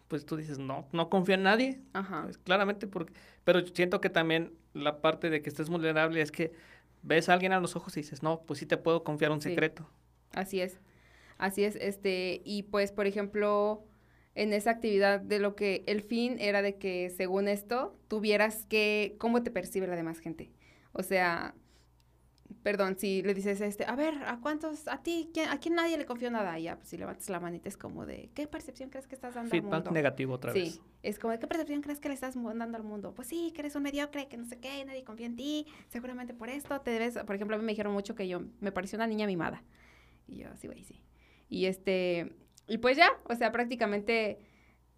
pues 0.08 0.26
tú 0.26 0.38
dices, 0.38 0.60
no, 0.60 0.88
no 0.94 1.10
confío 1.10 1.36
en 1.36 1.44
nadie. 1.44 1.82
Ajá. 1.94 2.24
Pues, 2.24 2.38
claramente, 2.38 2.88
porque, 2.88 3.14
pero 3.44 3.66
siento 3.68 4.00
que 4.00 4.10
también 4.10 4.54
la 4.74 5.02
parte 5.02 5.30
de 5.30 5.42
que 5.42 5.50
estés 5.50 5.70
vulnerable 5.70 6.22
es 6.22 6.32
que 6.32 6.54
ves 7.04 7.28
a 7.28 7.34
alguien 7.34 7.52
a 7.52 7.60
los 7.60 7.76
ojos 7.76 7.96
y 7.98 8.00
dices, 8.02 8.24
no, 8.24 8.42
pues 8.42 8.60
sí 8.60 8.66
te 8.66 8.78
puedo 8.78 9.04
confiar 9.04 9.32
un 9.32 9.42
Sí. 9.42 9.50
secreto. 9.50 9.90
Así 10.34 10.62
es. 10.62 10.80
Así 11.38 11.64
es, 11.64 11.76
este, 11.76 12.42
y 12.46 12.64
pues, 12.64 12.92
por 12.92 13.06
ejemplo, 13.06 13.84
en 14.36 14.54
esa 14.54 14.72
actividad 14.72 15.20
de 15.20 15.40
lo 15.40 15.56
que 15.56 15.84
el 15.86 16.02
fin 16.02 16.38
era 16.40 16.62
de 16.62 16.78
que, 16.78 17.10
según 17.12 17.48
esto, 17.48 17.96
tuvieras 18.08 18.66
que, 18.66 19.16
cómo 19.20 19.44
te 19.44 19.52
percibe 19.52 19.88
la 19.88 19.96
demás 19.96 20.20
gente. 20.20 20.52
O 20.94 21.04
sea, 21.04 21.54
perdón, 22.64 22.98
si 22.98 23.22
le 23.24 23.34
dices, 23.34 23.62
este, 23.62 23.86
a 23.86 23.96
ver, 23.96 24.16
¿a 24.26 24.40
cuántos, 24.40 24.88
a 24.88 25.02
ti, 25.04 25.30
quién- 25.34 25.50
a 25.50 25.60
quién 25.60 25.76
nadie 25.76 25.98
le 25.98 26.06
confió 26.06 26.32
nada? 26.32 26.58
Y 26.60 26.64
ya, 26.64 26.78
pues 26.78 26.90
si 26.90 26.98
levantas 26.98 27.30
la 27.30 27.40
manita 27.40 27.70
es 27.70 27.78
como 27.78 28.06
de, 28.06 28.30
¿qué 28.34 28.48
percepción 28.48 28.90
crees 28.90 29.08
que 29.08 29.16
estás 29.16 29.36
dando 29.36 29.54
al 29.56 29.62
mundo? 29.64 29.92
negativo 29.92 30.34
otra 30.34 30.54
sí, 30.54 30.60
vez. 30.60 30.82
es 31.04 31.20
como, 31.20 31.32
de, 31.34 31.40
¿qué 31.40 31.48
percepción 31.48 31.82
crees 31.82 32.00
que 32.00 32.08
le 32.10 32.14
estás 32.16 32.36
dando 32.36 32.78
al 32.78 32.84
mundo? 32.84 33.14
Pues 33.14 33.28
sí, 33.28 33.52
que 33.54 33.62
eres 33.62 33.76
un 33.76 33.84
mediocre, 33.84 34.28
que 34.28 34.38
no 34.38 34.46
sé 34.46 34.60
qué, 34.60 34.84
nadie 34.86 35.04
confía 35.04 35.26
en 35.28 35.36
ti, 35.36 35.68
seguramente 35.90 36.34
por 36.34 36.50
esto 36.50 36.80
te 36.82 36.92
debes, 36.92 37.18
por 37.26 37.36
ejemplo, 37.36 37.56
a 37.56 37.60
mí 37.60 37.66
me 37.66 37.72
dijeron 37.74 37.94
mucho 37.94 38.16
que 38.16 38.28
yo 38.28 38.42
me 38.60 38.72
pareció 38.72 38.98
una 38.98 39.08
niña 39.08 39.28
mimada. 39.28 39.64
Y 40.28 40.38
yo, 40.40 40.48
sí, 40.56 40.68
güey, 40.68 40.84
sí. 40.84 41.02
Y 41.50 41.66
este, 41.66 42.34
y 42.68 42.78
pues 42.80 42.98
ya, 42.98 43.10
o 43.26 43.36
sea, 43.36 43.52
prácticamente 43.52 44.40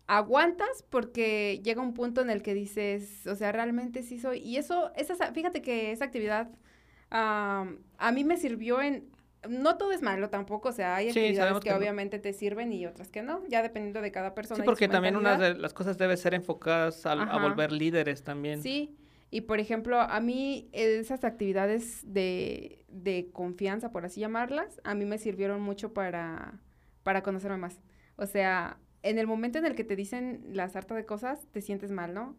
aguantas 0.08 0.84
porque 0.90 1.62
llega 1.64 1.82
un 1.82 1.94
punto 1.94 2.22
en 2.22 2.30
el 2.32 2.42
que 2.42 2.54
dices, 2.56 3.28
o 3.28 3.36
sea, 3.36 3.52
realmente 3.52 4.02
sí 4.02 4.20
soy. 4.20 4.40
Y 4.40 4.58
eso, 4.58 4.92
esa, 4.96 5.32
fíjate 5.34 5.62
que 5.62 5.92
esa 5.92 6.06
actividad 6.06 6.50
am, 7.12 7.80
a 7.98 8.12
mí 8.12 8.24
me 8.24 8.38
sirvió 8.38 8.82
en, 8.82 9.08
no 9.48 9.78
todo 9.78 9.92
es 9.92 10.02
malo 10.02 10.30
tampoco, 10.30 10.70
o 10.70 10.72
sea, 10.72 10.96
hay 10.96 11.12
Sí, 11.14 11.20
actividades 11.20 11.60
que, 11.60 11.70
no. 11.70 11.78
obviamente 11.78 12.20
te 12.20 12.34
sirven 12.34 12.74
y 12.74 12.86
otras 12.88 13.10
que 13.12 13.22
no, 13.22 13.44
ya 13.48 13.62
dependiendo 13.62 14.02
de 14.02 14.12
cada 14.12 14.34
persona. 14.34 14.64
Sí, 14.64 14.66
porque 14.66 14.88
también 14.88 15.16
una 15.16 15.38
de 15.38 15.54
las 15.54 15.74
cosas 15.74 15.98
debe 15.98 16.18
ser 16.18 16.34
enfocadas 16.34 17.06
a, 17.06 17.14
Ajá. 17.14 17.38
volver 17.38 17.72
líderes 17.72 18.24
también. 18.24 18.62
Sí, 18.64 18.98
y 19.32 19.42
por 19.42 19.60
ejemplo, 19.60 20.00
a 20.00 20.20
mí 20.20 20.70
esas 20.72 21.24
actividades 21.24 22.02
de, 22.04 22.86
de 22.88 23.30
confianza, 23.32 23.92
por 23.92 24.06
así 24.06 24.20
llamarlas, 24.20 24.82
a 24.84 24.96
mí 24.96 25.06
me 25.06 25.20
sirvieron 25.20 25.62
mucho 25.62 25.94
para, 25.94 26.60
para 27.04 27.22
conocerme 27.22 27.58
más. 27.58 27.80
O 28.16 28.26
sea, 28.26 28.80
en 29.04 29.20
el 29.20 29.28
momento 29.28 29.60
en 29.60 29.66
el 29.66 29.76
que 29.76 29.84
te 29.84 29.96
dicen 29.96 30.44
la 30.52 30.68
sarta 30.70 30.96
de 30.96 31.06
cosas, 31.06 31.48
te 31.52 31.62
sientes 31.62 31.92
mal, 31.92 32.14
¿no? 32.14 32.36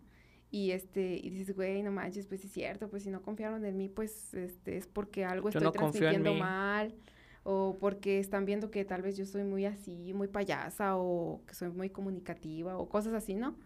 Y 0.51 0.73
este, 0.73 1.21
y 1.23 1.31
dices, 1.31 1.55
güey, 1.55 1.83
no 1.85 1.93
manches, 1.93 2.27
pues 2.27 2.45
es 2.45 2.51
cierto, 2.51 2.91
pues 2.91 3.05
si 3.05 3.11
no 3.11 3.23
confiaron 3.23 3.65
en 3.65 3.77
mí, 3.77 3.89
pues 3.89 4.35
este 4.35 4.77
es 4.77 4.89
porque 4.89 5.25
algo 5.25 5.49
Yo 5.51 5.59
estoy 5.61 5.63
no 5.63 5.73
transmitiendo 5.73 6.35
mal. 6.35 6.95
O 7.43 7.79
porque 7.81 8.19
están 8.19 8.45
viendo 8.45 8.71
que 8.71 8.85
tal 8.85 9.01
vez 9.01 9.17
yo 9.17 9.25
soy 9.25 9.45
muy 9.45 9.65
así, 9.65 10.13
muy 10.13 10.29
payasa, 10.29 10.97
o 10.97 11.41
que 11.47 11.55
soy 11.55 11.71
muy 11.71 11.89
comunicativa, 11.89 12.77
o 12.77 12.89
cosas 12.89 13.15
así, 13.15 13.35
¿no? 13.35 13.57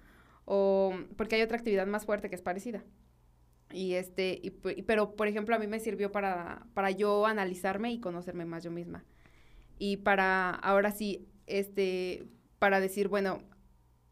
O 0.44 0.94
porque 1.16 1.36
hay 1.36 1.42
otra 1.42 1.56
actividad 1.56 1.86
más 1.86 2.04
fuerte 2.04 2.28
que 2.28 2.36
es 2.36 2.42
parecida. 2.42 2.84
Y 3.74 3.94
este, 3.94 4.40
pero 4.86 5.16
por 5.16 5.26
ejemplo, 5.26 5.54
a 5.54 5.58
mí 5.58 5.66
me 5.66 5.80
sirvió 5.80 6.12
para, 6.12 6.66
para 6.74 6.90
yo 6.90 7.26
analizarme 7.26 7.92
y 7.92 8.00
conocerme 8.00 8.44
más 8.44 8.62
yo 8.62 8.70
misma. 8.70 9.04
Y 9.78 9.98
para, 9.98 10.50
ahora 10.50 10.92
sí, 10.92 11.28
este, 11.46 12.26
para 12.58 12.80
decir, 12.80 13.08
bueno, 13.08 13.42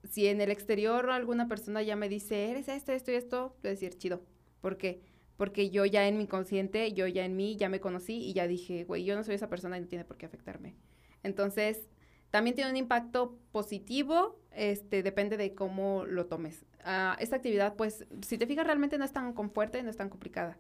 si 0.09 0.27
en 0.27 0.41
el 0.41 0.51
exterior 0.51 1.11
alguna 1.11 1.49
persona 1.49 1.83
ya 1.83 1.97
me 1.97 2.09
dice, 2.09 2.51
eres 2.51 2.69
esto, 2.69 2.93
esto 2.93 3.13
y 3.13 3.15
esto, 3.15 3.57
decir, 3.63 3.97
chido. 3.97 4.23
¿Por 4.61 4.77
qué? 4.77 5.01
Porque 5.37 5.71
yo 5.71 5.85
ya 5.85 6.07
en 6.09 6.19
mi 6.19 6.27
consciente, 6.27 6.93
yo 6.93 7.07
ya 7.07 7.25
en 7.25 7.37
mí, 7.37 7.57
ya 7.57 7.69
me 7.69 7.81
conocí 7.81 8.17
y 8.17 8.33
ya 8.33 8.47
dije, 8.47 8.85
güey, 8.85 9.05
yo 9.05 9.15
no 9.15 9.25
soy 9.25 9.37
esa 9.37 9.49
persona 9.49 9.79
y 9.79 9.81
no 9.81 9.87
tiene 9.87 10.05
por 10.05 10.17
qué 10.17 10.27
afectarme. 10.27 10.77
Entonces, 11.23 11.89
también 12.31 12.57
tiene 12.57 12.71
un 12.71 12.77
impacto 12.77 13.39
positivo, 13.53 14.42
este, 14.55 15.03
depende 15.03 15.37
de 15.37 15.55
cómo 15.55 16.05
lo 16.07 16.27
tomes. 16.27 16.65
Ah, 16.85 17.17
esta 17.21 17.37
actividad, 17.37 17.75
pues, 17.77 18.07
si 18.27 18.39
te 18.39 18.47
fijas, 18.47 18.67
realmente 18.67 18.99
no 18.99 19.05
es 19.05 19.13
tan 19.13 19.33
con 19.35 19.51
fuerte, 19.51 19.83
no 19.83 19.91
es 19.91 19.97
tan 19.97 20.09
complicada. 20.09 20.59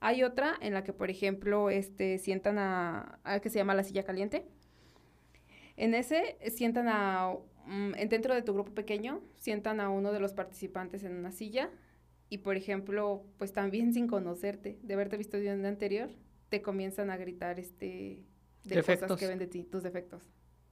Hay 0.00 0.22
otra 0.22 0.54
en 0.60 0.74
la 0.74 0.84
que, 0.84 0.92
por 0.92 1.10
ejemplo, 1.10 1.70
este, 1.70 2.18
sientan 2.18 2.58
a, 2.58 3.18
a 3.24 3.40
que 3.40 3.50
se 3.50 3.58
llama 3.58 3.74
la 3.74 3.84
silla 3.84 4.04
caliente. 4.04 4.46
En 5.76 5.94
ese 5.94 6.38
sientan 6.50 6.88
a, 6.88 7.32
en- 7.66 8.08
dentro 8.08 8.34
de 8.34 8.42
tu 8.42 8.52
grupo 8.54 8.74
pequeño, 8.74 9.20
sientan 9.36 9.80
a 9.80 9.90
uno 9.90 10.12
de 10.12 10.20
los 10.20 10.32
participantes 10.32 11.04
en 11.04 11.14
una 11.16 11.32
silla 11.32 11.70
y, 12.28 12.38
por 12.38 12.56
ejemplo, 12.56 13.24
pues 13.38 13.52
también 13.52 13.92
sin 13.94 14.06
conocerte, 14.08 14.78
de 14.82 14.94
haberte 14.94 15.16
visto 15.16 15.36
de 15.38 15.52
un 15.54 15.64
anterior, 15.64 16.10
te 16.48 16.62
comienzan 16.62 17.10
a 17.10 17.16
gritar, 17.16 17.58
este, 17.60 18.24
de 18.64 18.80
cosas 18.80 18.86
Defectos. 18.86 19.18
que 19.18 19.26
ven 19.26 19.38
de 19.38 19.46
ti, 19.46 19.64
tus 19.64 19.82
defectos. 19.82 20.22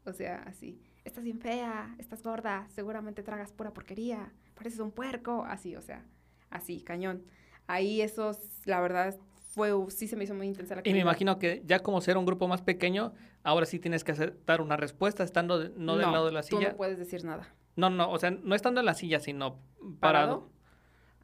O 0.05 0.13
sea, 0.13 0.43
así, 0.47 0.81
estás 1.07 1.25
bien 1.25 1.41
fea, 1.41 1.95
estás 1.99 2.23
gorda, 2.23 2.67
seguramente 2.75 3.23
tragas 3.23 3.53
pura 3.53 3.73
porquería, 3.73 4.33
pareces 4.55 4.81
un 4.81 4.91
puerco, 4.91 5.45
así, 5.49 5.77
o 5.77 5.81
sea, 5.81 6.05
así, 6.51 6.83
cañón. 6.83 7.25
Ahí 7.67 8.01
esos, 8.03 8.39
la 8.67 8.81
verdad, 8.81 9.17
fue, 9.55 9.71
sí 9.91 10.07
se 10.09 10.17
me 10.17 10.25
hizo 10.25 10.35
muy 10.35 10.47
intensa 10.47 10.75
la 10.77 10.83
Y 10.85 10.93
me 10.93 10.99
imagino 11.01 11.39
que 11.39 11.63
ya 11.65 11.79
como 11.81 12.01
ser 12.01 12.17
un 12.19 12.27
grupo 12.27 12.47
más 12.49 12.61
pequeño, 12.63 13.15
ahora 13.43 13.67
sí 13.67 13.79
tienes 13.79 14.05
que 14.05 14.13
hacer, 14.13 14.39
dar 14.45 14.61
una 14.61 14.77
respuesta 14.77 15.25
estando 15.25 15.59
de- 15.59 15.71
no, 15.77 15.97
del 15.97 16.11
lado 16.13 16.27
de 16.27 16.33
la 16.33 16.43
tú 16.43 16.57
silla. 16.59 16.71
no 16.71 16.77
puedes 16.77 16.99
decir 16.99 17.25
nada. 17.25 17.49
No, 17.77 17.89
no, 17.91 18.11
o 18.11 18.19
sea, 18.19 18.31
no 18.31 18.55
estando 18.55 18.81
en 18.81 18.87
la 18.87 18.95
silla, 18.95 19.21
sino 19.21 19.59
parado. 20.01 20.01
¿Parado? 20.01 20.51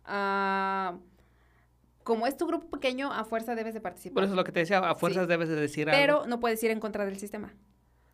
Ah, 0.05 0.99
como 2.03 2.27
es 2.27 2.37
tu 2.37 2.47
grupo 2.47 2.69
pequeño, 2.69 3.13
a 3.13 3.25
fuerza 3.25 3.55
debes 3.55 3.75
de 3.75 3.81
participar. 3.81 4.15
Por 4.15 4.25
eso 4.25 4.33
es 4.33 4.37
lo 4.37 4.45
que 4.45 4.53
te 4.53 4.61
decía, 4.61 4.79
a 4.79 4.95
fuerzas 4.95 5.25
Sí. 5.25 5.29
debes 5.29 5.49
de 5.49 5.55
decir 5.57 5.87
Pero 5.91 6.15
algo. 6.19 6.27
no 6.27 6.41
puedes 6.41 6.63
ir 6.65 6.71
en 6.71 6.81
contra 6.81 7.05
del 7.05 7.19
sistema. 7.19 7.53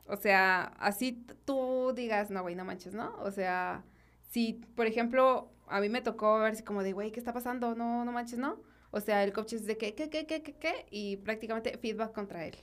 O 0.09 0.17
sea, 0.17 0.73
así 0.79 1.25
tú 1.45 1.93
digas, 1.95 2.31
no, 2.31 2.43
güey, 2.43 2.55
no 2.55 2.65
manches, 2.65 2.95
¿no? 2.95 3.15
O 3.21 3.31
sea, 3.31 3.85
si, 4.31 4.55
por 4.75 4.87
ejemplo, 4.87 5.51
a 5.69 5.81
mí 5.81 5.89
me 5.91 6.01
tocó 6.01 6.39
ver 6.39 6.53
así 6.53 6.63
como 6.63 6.83
de, 6.83 6.93
güey, 6.93 7.13
¿qué 7.13 7.21
está 7.21 7.33
pasando? 7.35 7.75
No, 7.75 8.05
no 8.05 8.13
manches, 8.13 8.39
¿no? 8.39 8.61
O 8.91 9.01
sea, 9.01 9.23
el 9.23 9.33
coach 9.35 9.53
es 9.53 9.67
de 9.67 9.77
que, 9.77 9.95
¿qué, 9.95 10.09
qué, 10.09 10.27
qué, 10.27 10.43
qué, 10.43 10.55
qué? 10.55 10.87
Y 10.91 11.19
prácticamente 11.19 11.77
feedback 11.79 12.13
contra 12.13 12.47
él. 12.47 12.57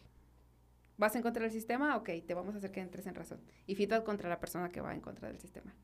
¿Vas 0.97 1.15
en 1.15 1.21
contra 1.21 1.43
del 1.43 1.51
sistema? 1.51 1.97
Ok, 1.97 2.09
te 2.25 2.33
vamos 2.33 2.55
a 2.55 2.57
hacer 2.57 2.71
que 2.71 2.79
entres 2.81 3.05
en 3.05 3.15
razón. 3.15 3.41
Y 3.67 3.75
feedback 3.75 4.03
contra 4.03 4.29
la 4.29 4.39
persona 4.39 4.71
que 4.71 4.81
va 4.81 4.93
en 4.93 5.01
contra 5.01 5.27
del 5.27 5.39
sistema. 5.39 5.75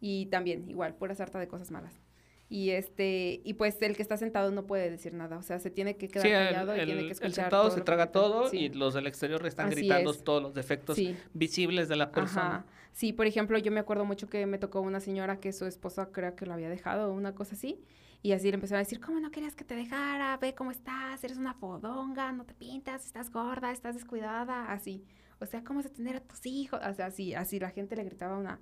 Y 0.00 0.26
también, 0.26 0.68
igual, 0.68 0.94
pura 0.96 1.14
sarta 1.14 1.38
de 1.38 1.48
cosas 1.48 1.70
malas. 1.70 2.00
Y 2.54 2.70
este, 2.70 3.40
y 3.42 3.54
pues 3.54 3.82
el 3.82 3.96
que 3.96 4.02
está 4.02 4.16
sentado 4.16 4.52
no 4.52 4.64
puede 4.64 4.88
decir 4.88 5.12
nada, 5.12 5.38
o 5.38 5.42
sea, 5.42 5.58
se 5.58 5.70
tiene 5.70 5.96
que 5.96 6.06
quedar 6.06 6.24
Sí, 6.24 6.32
el, 6.32 6.46
callado 6.46 6.76
y 6.76 6.78
el- 6.78 6.86
tiene 6.86 7.00
que 7.00 7.06
el 7.06 7.10
escuchar. 7.12 7.32
sentado 7.32 7.62
todo 7.64 7.74
se 7.74 7.80
traga 7.80 8.12
todo 8.12 8.48
Sí. 8.48 8.58
y 8.58 8.68
los 8.68 8.94
del 8.94 9.08
exterior 9.08 9.44
están 9.44 9.66
Así 9.66 9.74
gritando 9.80 10.12
es. 10.12 10.22
todos 10.22 10.40
los 10.40 10.54
defectos 10.54 10.94
Sí. 10.94 11.16
visibles 11.32 11.88
de 11.88 11.96
la 11.96 12.12
persona. 12.12 12.46
Ajá. 12.58 12.64
Sí, 12.92 13.12
por 13.12 13.26
ejemplo, 13.26 13.58
yo 13.58 13.72
me 13.72 13.80
acuerdo 13.80 14.04
mucho 14.04 14.28
que 14.28 14.46
me 14.46 14.58
tocó 14.58 14.80
una 14.82 15.00
señora 15.00 15.40
que 15.40 15.52
su 15.52 15.66
esposa 15.66 16.12
creo 16.12 16.36
que 16.36 16.46
lo 16.46 16.52
había 16.52 16.68
dejado 16.68 17.10
o 17.10 17.12
una 17.12 17.34
cosa 17.34 17.56
así. 17.56 17.80
Y 18.22 18.30
así 18.30 18.48
le 18.50 18.54
empezaron 18.54 18.78
a 18.78 18.84
decir, 18.84 19.00
¿cómo 19.00 19.18
no 19.18 19.32
querías 19.32 19.56
que 19.56 19.64
te 19.64 19.74
dejara? 19.74 20.36
Ve 20.36 20.54
cómo 20.54 20.70
estás, 20.70 21.24
eres 21.24 21.36
una 21.38 21.54
fodonga, 21.54 22.30
no 22.30 22.44
te 22.44 22.54
pintas, 22.54 23.04
estás 23.04 23.32
gorda, 23.32 23.72
estás 23.72 23.96
descuidada, 23.96 24.70
así. 24.70 25.04
O 25.40 25.46
sea, 25.46 25.64
¿cómo 25.64 25.80
vas 25.80 25.86
a 25.86 25.92
tener 25.92 26.14
a 26.16 26.20
tus 26.20 26.46
hijos? 26.46 26.78
O 26.88 26.94
sea, 26.94 27.06
así, 27.06 27.34
así 27.34 27.58
la 27.58 27.70
gente 27.70 27.96
le 27.96 28.04
gritaba 28.04 28.38
una, 28.38 28.60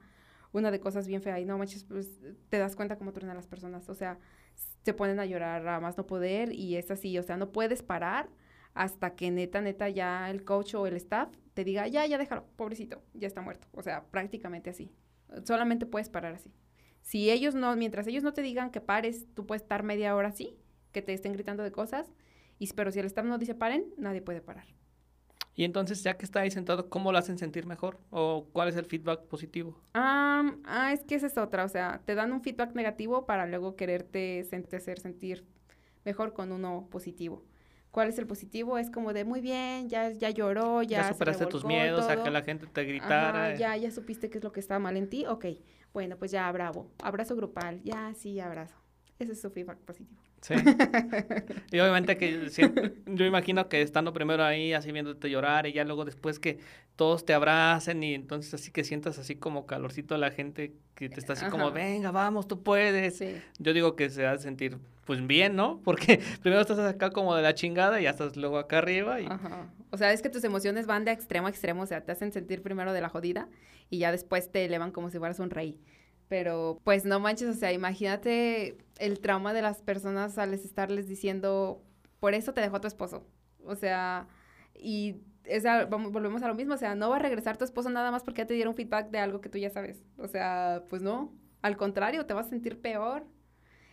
una 0.52 0.70
de 0.70 0.80
cosas 0.80 1.06
bien 1.06 1.22
feas. 1.22 1.40
Y 1.40 1.44
no 1.44 1.58
manches, 1.58 1.84
pues 1.84 2.20
te 2.48 2.58
das 2.58 2.76
cuenta 2.76 2.96
cómo 2.96 3.12
truenan 3.12 3.36
las 3.36 3.46
personas. 3.46 3.88
O 3.88 3.94
sea, 3.94 4.18
se 4.84 4.94
ponen 4.94 5.20
a 5.20 5.26
llorar 5.26 5.66
a 5.66 5.80
más 5.80 5.96
no 5.96 6.06
poder 6.06 6.52
y 6.52 6.76
es 6.76 6.90
así. 6.90 7.18
O 7.18 7.22
sea, 7.22 7.36
no 7.36 7.52
puedes 7.52 7.82
parar 7.82 8.28
hasta 8.74 9.14
que 9.14 9.30
neta, 9.30 9.60
neta, 9.60 9.88
ya 9.88 10.30
el 10.30 10.44
coach 10.44 10.74
o 10.74 10.86
el 10.86 10.96
staff 10.96 11.28
te 11.54 11.64
diga, 11.64 11.86
ya, 11.88 12.06
ya 12.06 12.18
déjalo, 12.18 12.46
pobrecito, 12.56 13.02
ya 13.14 13.26
está 13.26 13.42
muerto. 13.42 13.68
O 13.72 13.82
sea, 13.82 14.04
prácticamente 14.10 14.70
así. 14.70 14.90
Solamente 15.44 15.86
puedes 15.86 16.08
parar 16.08 16.34
así. 16.34 16.52
Si 17.02 17.30
ellos 17.30 17.54
no, 17.54 17.74
mientras 17.76 18.06
ellos 18.06 18.22
no 18.22 18.32
te 18.32 18.42
digan 18.42 18.70
que 18.70 18.80
pares, 18.80 19.26
tú 19.34 19.46
puedes 19.46 19.62
estar 19.62 19.82
media 19.82 20.14
hora 20.14 20.28
así, 20.28 20.56
que 20.92 21.02
te 21.02 21.12
estén 21.12 21.32
gritando 21.32 21.62
de 21.62 21.72
cosas, 21.72 22.12
y, 22.58 22.72
pero 22.72 22.92
si 22.92 23.00
el 23.00 23.06
staff 23.06 23.24
no 23.24 23.38
dice 23.38 23.54
paren, 23.54 23.92
nadie 23.96 24.22
puede 24.22 24.40
parar. 24.40 24.66
Y 25.54 25.64
entonces, 25.64 26.02
ya 26.02 26.16
que 26.16 26.24
está 26.24 26.40
ahí 26.40 26.50
sentado, 26.50 26.88
¿cómo 26.88 27.12
lo 27.12 27.18
hacen 27.18 27.36
sentir 27.38 27.66
mejor? 27.66 27.98
¿O 28.10 28.46
cuál 28.52 28.68
es 28.68 28.76
el 28.76 28.86
feedback 28.86 29.20
positivo? 29.26 29.78
Ah, 29.94 30.50
ah, 30.64 30.92
es 30.92 31.04
que 31.04 31.14
esa 31.14 31.26
es 31.26 31.36
otra, 31.36 31.64
o 31.64 31.68
sea, 31.68 32.00
te 32.06 32.14
dan 32.14 32.32
un 32.32 32.42
feedback 32.42 32.74
negativo 32.74 33.26
para 33.26 33.46
luego 33.46 33.76
quererte 33.76 34.44
sen- 34.50 34.74
hacer 34.74 34.98
sentir 34.98 35.44
mejor 36.04 36.32
con 36.32 36.52
uno 36.52 36.88
positivo. 36.90 37.44
¿Cuál 37.90 38.08
es 38.08 38.18
el 38.18 38.26
positivo? 38.26 38.78
Es 38.78 38.88
como 38.90 39.12
de 39.12 39.24
muy 39.26 39.42
bien, 39.42 39.90
ya, 39.90 40.10
ya 40.12 40.30
lloró, 40.30 40.82
ya, 40.82 40.98
Ya, 40.98 41.02
se 41.04 41.12
superaste 41.12 41.44
tus 41.46 41.62
revolcó 41.62 41.68
miedos, 41.68 42.08
a 42.08 42.14
todo. 42.14 42.24
que 42.24 42.30
la 42.30 42.42
gente 42.42 42.66
te 42.66 42.84
gritara. 42.84 43.48
Ajá, 43.48 43.54
ya, 43.58 43.76
ya 43.76 43.90
supiste 43.90 44.30
qué 44.30 44.38
es 44.38 44.44
lo 44.44 44.52
que 44.52 44.60
estaba 44.60 44.78
mal 44.78 44.96
en 44.96 45.10
ti. 45.10 45.26
Ok, 45.26 45.44
bueno, 45.92 46.16
pues 46.16 46.30
ya, 46.30 46.50
bravo. 46.50 46.90
Abrazo 47.02 47.36
grupal. 47.36 47.82
Ya, 47.84 48.14
sí, 48.14 48.40
abrazo. 48.40 48.76
Ese 49.18 49.32
es 49.32 49.40
su 49.42 49.50
feedback 49.50 49.76
positivo. 49.80 50.22
Sí. 50.42 50.54
y 51.72 51.78
obviamente 51.78 52.16
que 52.16 52.50
siempre- 52.50 52.94
yo 53.06 53.24
imagino 53.24 53.68
que 53.68 53.80
estando 53.80 54.12
primero 54.12 54.44
ahí, 54.44 54.72
así 54.72 54.92
viéndote 54.92 55.30
llorar, 55.30 55.66
y 55.66 55.72
ya 55.72 55.84
luego 55.84 56.04
después 56.04 56.38
que 56.38 56.58
todos 56.96 57.24
te 57.24 57.32
abracen 57.32 58.02
y 58.02 58.14
entonces 58.14 58.52
así 58.54 58.70
que 58.70 58.84
sientas 58.84 59.18
así 59.18 59.36
como 59.36 59.66
calorcito 59.66 60.14
a 60.14 60.18
la 60.18 60.30
gente 60.30 60.74
que 60.94 61.08
te 61.08 61.20
está 61.20 61.32
así 61.32 61.46
como, 61.46 61.70
venga, 61.70 62.10
vamos, 62.10 62.46
tú 62.46 62.62
puedes. 62.62 63.16
Sí. 63.16 63.40
Yo 63.58 63.72
digo 63.72 63.96
que 63.96 64.10
se 64.10 64.24
va 64.24 64.32
a 64.32 64.38
sentir 64.38 64.78
pues 65.04 65.26
bien, 65.26 65.56
¿no? 65.56 65.80
Porque 65.84 66.20
primero 66.42 66.60
estás 66.60 66.78
acá 66.78 67.10
como 67.10 67.34
de 67.34 67.42
la 67.42 67.54
chingada 67.54 68.00
y 68.00 68.04
ya 68.04 68.10
estás 68.10 68.36
luego 68.36 68.58
acá 68.58 68.78
arriba 68.78 69.20
y 69.20 69.26
Ajá. 69.26 69.72
O 69.90 69.96
sea, 69.96 70.12
es 70.12 70.22
que 70.22 70.28
tus 70.28 70.44
emociones 70.44 70.86
van 70.86 71.04
de 71.04 71.12
extremo 71.12 71.46
a 71.46 71.50
extremo, 71.50 71.82
o 71.82 71.86
sea, 71.86 72.00
te 72.02 72.12
hacen 72.12 72.32
sentir 72.32 72.62
primero 72.62 72.92
de 72.92 73.00
la 73.00 73.08
jodida 73.08 73.48
y 73.90 73.98
ya 73.98 74.10
después 74.12 74.50
te 74.50 74.64
elevan 74.64 74.90
como 74.90 75.10
si 75.10 75.18
fueras 75.18 75.38
un 75.38 75.50
rey. 75.50 75.78
Pero 76.32 76.80
pues 76.82 77.04
no 77.04 77.20
manches, 77.20 77.46
o 77.46 77.52
sea, 77.52 77.74
imagínate 77.74 78.78
el 78.98 79.20
trauma 79.20 79.52
de 79.52 79.60
las 79.60 79.82
personas 79.82 80.38
al 80.38 80.54
estarles 80.54 81.06
diciendo, 81.06 81.82
por 82.20 82.32
eso 82.32 82.54
te 82.54 82.62
dejó 82.62 82.80
tu 82.80 82.88
esposo. 82.88 83.26
O 83.66 83.76
sea, 83.76 84.28
y 84.74 85.16
vamos, 85.90 86.10
volvemos 86.10 86.42
a 86.42 86.48
lo 86.48 86.54
mismo, 86.54 86.72
o 86.72 86.78
sea, 86.78 86.94
no 86.94 87.10
va 87.10 87.16
a 87.16 87.18
regresar 87.18 87.58
tu 87.58 87.66
esposo 87.66 87.90
nada 87.90 88.10
más 88.10 88.24
porque 88.24 88.40
ya 88.40 88.46
te 88.46 88.54
dieron 88.54 88.74
feedback 88.74 89.10
de 89.10 89.18
algo 89.18 89.42
que 89.42 89.50
tú 89.50 89.58
ya 89.58 89.68
sabes. 89.68 90.06
O 90.16 90.26
sea, 90.26 90.84
pues 90.88 91.02
no, 91.02 91.34
al 91.60 91.76
contrario, 91.76 92.24
te 92.24 92.32
vas 92.32 92.46
a 92.46 92.48
sentir 92.48 92.80
peor. 92.80 93.26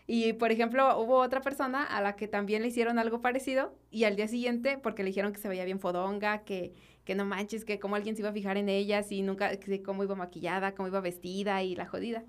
Y, 0.08 0.32
por 0.32 0.54
ejemplo, 0.54 0.98
hubo 0.98 1.18
otra 1.18 1.42
persona 1.42 1.84
a 1.84 2.02
la 2.02 2.16
que 2.16 2.30
también 2.30 2.62
le 2.62 2.70
hicieron 2.70 3.00
algo 3.00 3.20
parecido 3.22 3.76
y 3.92 4.06
al 4.06 4.16
día 4.16 4.30
siguiente, 4.30 4.78
porque 4.78 5.04
le 5.04 5.10
dijeron 5.10 5.34
que 5.34 5.42
se 5.42 5.50
veía 5.50 5.66
bien 5.66 5.82
fodonga, 5.82 6.46
que, 6.46 6.74
que 7.10 7.16
no 7.16 7.26
manches, 7.26 7.66
que 7.66 7.80
cómo 7.80 7.96
alguien 7.96 8.16
se 8.16 8.22
iba 8.22 8.30
a 8.30 8.34
fijar 8.34 8.56
en 8.58 8.70
ella, 8.70 9.02
si 9.02 9.24
nunca, 9.24 9.58
que 9.58 9.82
cómo 9.82 10.04
iba 10.04 10.14
maquillada, 10.14 10.76
cómo 10.76 10.90
iba 10.90 11.02
vestida 11.02 11.64
y 11.64 11.76
la 11.76 11.88
jodida. 11.88 12.24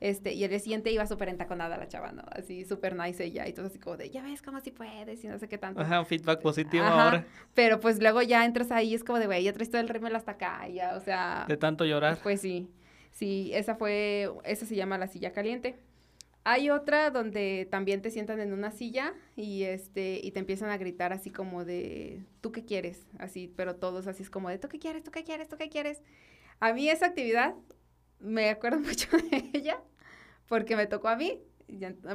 Este, 0.00 0.32
y 0.32 0.48
día 0.48 0.58
siguiente 0.58 0.90
iba 0.90 1.06
súper 1.06 1.28
entaconada 1.28 1.76
la 1.76 1.86
chava, 1.86 2.12
¿no? 2.12 2.22
Así 2.30 2.64
súper 2.64 2.96
nice 2.96 3.22
ella 3.22 3.46
y 3.46 3.52
todo 3.52 3.66
así 3.66 3.78
como 3.78 3.98
de, 3.98 4.08
ya 4.08 4.22
ves 4.22 4.40
cómo 4.40 4.58
sí 4.60 4.70
puedes 4.70 5.22
y 5.22 5.28
no 5.28 5.38
sé 5.38 5.50
qué 5.50 5.58
tanto. 5.58 5.82
ajá, 5.82 6.00
un 6.00 6.06
feedback 6.06 6.40
positivo 6.40 6.82
Ajá, 6.82 7.04
ahora 7.04 7.26
Pero 7.52 7.78
pues 7.78 8.00
luego 8.00 8.22
ya 8.22 8.46
entras 8.46 8.72
ahí 8.72 8.92
y 8.92 8.94
es 8.94 9.04
como 9.04 9.18
de, 9.18 9.26
güey, 9.26 9.44
ya 9.44 9.52
traes 9.52 9.70
todo 9.70 9.82
el 9.82 9.88
rímel 9.90 10.16
hasta 10.16 10.32
acá, 10.32 10.66
ya, 10.66 10.96
o 10.96 11.00
sea... 11.00 11.44
de 11.46 11.58
tanto 11.58 11.84
llorar. 11.84 12.18
Pues 12.22 12.40
sí, 12.40 12.70
sí, 13.10 13.50
esa 13.52 13.74
fue, 13.74 14.30
esa 14.44 14.64
se 14.64 14.74
llama 14.76 14.96
la 14.96 15.08
silla 15.08 15.32
caliente. 15.32 15.76
Hay 16.44 16.70
otra 16.70 17.10
donde 17.10 17.68
también 17.70 18.02
te 18.02 18.10
sientan 18.10 18.40
en 18.40 18.52
una 18.52 18.72
silla 18.72 19.14
y 19.36 19.62
este 19.62 20.20
y 20.22 20.32
te 20.32 20.40
empiezan 20.40 20.70
a 20.70 20.76
gritar 20.76 21.12
así 21.12 21.30
como 21.30 21.64
de 21.64 22.24
¿tú 22.40 22.50
qué 22.50 22.64
quieres? 22.64 23.06
Así, 23.18 23.52
pero 23.56 23.76
todos 23.76 24.06
así 24.08 24.22
es 24.24 24.30
como 24.30 24.48
de 24.48 24.58
¿tú 24.58 24.68
qué 24.68 24.78
quieres? 24.80 25.04
¿tú 25.04 25.10
qué 25.12 25.22
quieres? 25.22 25.48
¿tú 25.48 25.56
qué 25.56 25.68
quieres? 25.68 26.02
A 26.58 26.72
mí 26.72 26.88
esa 26.88 27.06
actividad 27.06 27.54
me 28.18 28.50
acuerdo 28.50 28.78
mucho 28.80 29.08
de 29.16 29.50
ella 29.52 29.80
porque 30.48 30.74
me 30.76 30.86
tocó 30.86 31.08
a 31.08 31.16
mí. 31.16 31.40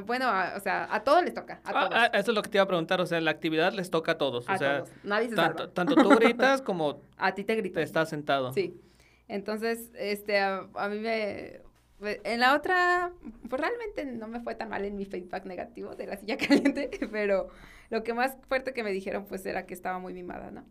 Bueno, 0.06 0.26
a- 0.26 0.54
o 0.56 0.60
sea, 0.60 0.86
a 0.94 1.02
todos 1.02 1.24
les 1.24 1.34
toca, 1.34 1.54
a 1.64 1.70
Ah, 1.70 1.72
todos. 1.88 1.88
ah, 1.94 2.06
eso 2.12 2.30
es 2.30 2.34
lo 2.36 2.42
que 2.42 2.48
te 2.50 2.58
iba 2.58 2.62
a 2.64 2.68
preguntar, 2.68 3.00
o 3.00 3.06
sea, 3.06 3.20
la 3.20 3.30
actividad 3.32 3.72
les 3.72 3.90
toca 3.90 4.12
a 4.12 4.18
todos, 4.18 4.48
o 4.48 4.56
sea, 4.56 4.84
todos. 4.84 4.90
Nadie 5.02 5.30
se 5.30 5.34
tanto, 5.36 5.58
salva. 5.58 5.74
tanto 5.74 5.94
tú 5.96 6.08
gritas 6.10 6.62
como 6.62 7.00
A 7.16 7.34
ti 7.34 7.42
te 7.42 7.54
te 7.54 7.60
gritan. 7.62 7.82
estás 7.82 8.08
sentado. 8.10 8.52
Sí. 8.52 8.78
Entonces, 9.26 9.90
este, 9.94 10.38
a, 10.38 10.68
a 10.74 10.88
mí 10.88 10.98
me... 11.00 11.60
me- 12.00 12.20
En 12.24 12.40
la 12.40 12.54
otra, 12.54 13.12
pues 13.48 13.60
realmente 13.60 14.04
no 14.04 14.28
me 14.28 14.40
fue 14.40 14.54
tan 14.54 14.68
mal 14.68 14.84
en 14.84 14.96
mi 14.96 15.04
feedback 15.04 15.44
negativo 15.46 15.94
de 15.94 16.06
la 16.06 16.16
silla 16.16 16.36
caliente, 16.76 16.90
pero 17.10 17.48
lo 17.90 18.02
que 18.04 18.14
más 18.14 18.36
fuerte 18.48 18.72
que 18.72 18.82
me 18.82 18.92
dijeron, 18.92 19.26
pues, 19.26 19.44
era 19.46 19.66
que 19.66 19.74
estaba 19.74 19.98
muy 19.98 20.12
mimada, 20.14 20.50
¿no? 20.50 20.64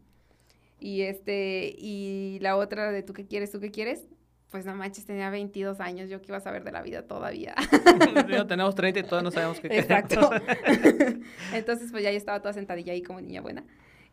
Y 0.80 1.02
este, 1.02 1.74
y 1.78 2.38
la 2.42 2.56
otra 2.56 2.92
de 2.92 3.02
tú 3.04 3.14
qué 3.14 3.26
quieres, 3.26 3.52
tú 3.52 3.60
qué 3.60 3.72
quieres, 3.72 4.06
pues 4.52 4.64
no 4.66 4.76
manches, 4.76 5.06
tenía 5.06 5.30
22 5.30 5.80
años, 5.80 6.10
yo 6.10 6.22
que 6.22 6.28
iba 6.28 6.38
a 6.38 6.42
saber 6.42 6.64
de 6.64 6.72
la 6.72 6.82
vida 6.82 7.02
todavía. 7.04 7.56
Tenemos 8.48 8.76
30 8.76 9.00
y 9.00 9.04
todavía 9.04 9.24
no 9.24 9.32
sabemos 9.32 9.60
qué 9.60 9.68
Exacto. 9.72 10.30
Entonces, 11.54 11.92
pues 11.92 12.04
ya 12.04 12.12
yo 12.12 12.18
estaba 12.18 12.42
toda 12.42 12.54
sentadilla 12.54 12.94
ahí 12.94 13.02
como 13.02 13.20
niña 13.22 13.42
buena. 13.42 13.66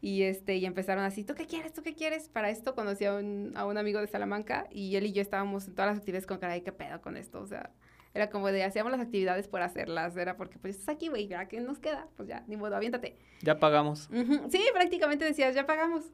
Y 0.05 0.25
este, 0.25 0.57
y 0.57 0.67
empezaron 0.67 1.03
así, 1.03 1.25
¿tú 1.25 1.35
qué 1.35 1.47
quieres? 1.47 1.73
¿Tú 1.73 1.83
qué 1.83 1.95
quieres? 1.95 2.29
Para 2.29 2.51
esto 2.51 2.75
conocí 2.75 3.07
a 3.07 3.15
un, 3.15 3.53
a 3.57 3.65
un 3.65 3.79
amigo 3.79 4.01
de 4.01 4.07
Salamanca 4.07 4.67
y 4.71 4.97
él 4.97 5.07
y 5.07 5.13
yo 5.13 5.23
estábamos 5.23 5.67
en 5.67 5.75
todas 5.75 5.93
las 5.93 5.97
actividades 5.97 6.27
con 6.27 6.37
cara 6.37 6.53
de 6.53 6.63
qué 6.63 6.73
pedo 6.73 7.01
con 7.01 7.17
esto. 7.17 7.41
O 7.41 7.47
sea, 7.47 7.71
era 8.13 8.29
como 8.29 8.49
de 8.49 8.65
hacíamos 8.65 8.93
las 8.93 9.01
actividades 9.01 9.49
por 9.49 9.63
hacerlas. 9.63 10.15
Era 10.19 10.37
porque 10.37 10.59
pues 10.59 10.77
estás 10.77 10.95
aquí, 10.95 11.09
güey, 11.09 11.27
ya 11.27 11.49
que 11.49 11.59
nos 11.63 11.79
queda, 11.79 12.07
pues 12.19 12.29
ya, 12.29 12.45
ni 12.49 12.57
modo, 12.59 12.77
aviéntate. 12.77 13.17
ya 13.41 13.59
pagamos. 13.59 14.11
Sí, 14.51 14.63
prácticamente 14.75 15.25
decías, 15.25 15.55
ya 15.55 15.65
pagamos. 15.65 16.05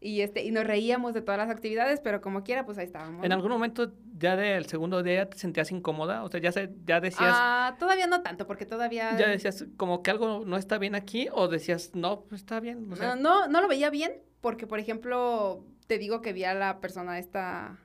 Y 0.00 0.20
este, 0.20 0.44
y 0.44 0.52
nos 0.52 0.64
reíamos 0.64 1.12
de 1.12 1.22
todas 1.22 1.38
las 1.38 1.50
actividades, 1.50 2.00
pero 2.00 2.20
como 2.20 2.44
quiera, 2.44 2.64
pues 2.64 2.78
ahí 2.78 2.84
estábamos. 2.84 3.24
¿En 3.24 3.32
algún 3.32 3.50
momento 3.50 3.92
ya 4.16 4.36
del 4.36 4.66
segundo 4.66 5.02
día 5.02 5.28
te 5.28 5.36
sentías 5.38 5.72
incómoda? 5.72 6.22
O 6.22 6.30
sea, 6.30 6.40
ya, 6.40 6.52
se, 6.52 6.70
ya 6.86 7.00
decías, 7.00 7.32
Ah, 7.34 7.76
todavía 7.80 8.06
no 8.06 8.22
tanto, 8.22 8.46
porque 8.46 8.64
todavía. 8.64 9.18
ya 9.18 9.28
decías 9.28 9.66
como 9.76 10.02
que 10.02 10.12
algo 10.12 10.44
no 10.46 10.56
está 10.56 10.78
bien 10.78 10.94
aquí 10.94 11.28
o 11.32 11.48
decías, 11.48 11.90
no, 11.94 12.20
pues 12.20 12.42
está 12.42 12.60
bien. 12.60 12.92
O 12.92 12.96
sea, 12.96 13.16
no, 13.16 13.22
no, 13.22 13.48
no 13.48 13.60
lo 13.60 13.66
veía 13.66 13.90
bien 13.90 14.12
porque, 14.40 14.68
por 14.68 14.78
ejemplo, 14.78 15.64
te 15.88 15.98
digo 15.98 16.20
que 16.22 16.32
vi 16.32 16.44
a 16.44 16.54
la 16.54 16.80
persona 16.80 17.18
esta 17.18 17.78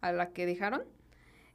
a 0.00 0.12
la 0.12 0.30
que 0.30 0.46
dejaron. 0.46 0.82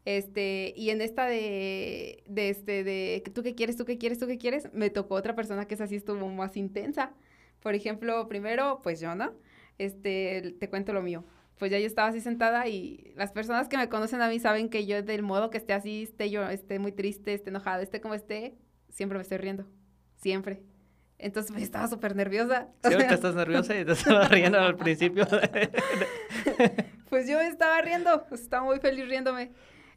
Este, 0.05 0.71
y 0.77 0.91
en 0.91 1.01
esta 1.01 1.25
de, 1.25 2.23
de 2.27 2.49
este, 2.49 2.83
de 2.83 3.23
tú 3.33 3.41
qué 3.41 3.55
quieres, 3.55 3.75
tú 3.75 3.85
qué 3.85 3.97
quieres, 3.97 4.19
tú 4.19 4.27
qué 4.27 4.37
quieres, 4.37 4.71
me 4.71 4.91
tocó 4.91 5.15
otra 5.15 5.33
persona 5.35 5.65
que 5.65 5.73
esa 5.73 5.87
sí 5.87 5.95
estuvo 5.95 6.27
más 6.29 6.55
intensa. 6.57 7.11
Por 7.59 7.73
ejemplo, 7.73 8.27
primero, 8.27 8.81
pues 8.83 8.99
yo, 8.99 9.15
¿no? 9.15 9.33
Este, 9.77 10.55
te 10.59 10.69
cuento 10.69 10.93
lo 10.93 11.01
mío. 11.01 11.23
Pues 11.57 11.71
ya 11.71 11.79
yo 11.79 11.87
estaba 11.87 12.09
así 12.09 12.19
sentada 12.19 12.67
y 12.67 13.13
las 13.15 13.31
personas 13.31 13.69
que 13.69 13.77
me 13.77 13.87
conocen 13.87 14.21
a 14.21 14.27
mí 14.27 14.39
saben 14.39 14.69
que 14.69 14.85
yo 14.85 15.01
del 15.01 15.21
modo 15.21 15.49
que 15.49 15.57
esté 15.57 15.73
así, 15.73 16.03
esté 16.03 16.29
yo, 16.29 16.47
esté 16.49 16.79
muy 16.79 16.91
triste, 16.91 17.33
esté 17.33 17.49
enojada, 17.49 17.81
esté 17.81 18.01
como 18.01 18.13
esté, 18.13 18.55
siempre 18.89 19.17
me 19.17 19.21
estoy 19.21 19.37
riendo. 19.37 19.65
Siempre. 20.17 20.63
Entonces, 21.17 21.51
pues 21.51 21.63
estaba 21.63 21.87
súper 21.87 22.15
nerviosa. 22.15 22.67
si 22.83 22.93
ahorita 22.93 23.13
estás 23.13 23.35
nerviosa 23.35 23.79
y 23.79 23.85
te 23.85 23.93
estabas 23.93 24.29
riendo 24.29 24.59
al 24.59 24.75
principio. 24.75 25.25
Pues 27.09 27.29
yo 27.29 27.39
estaba 27.39 27.81
riendo, 27.81 28.25
estaba 28.31 28.65
muy 28.65 28.79
feliz 28.79 29.07
riéndome. 29.07 29.51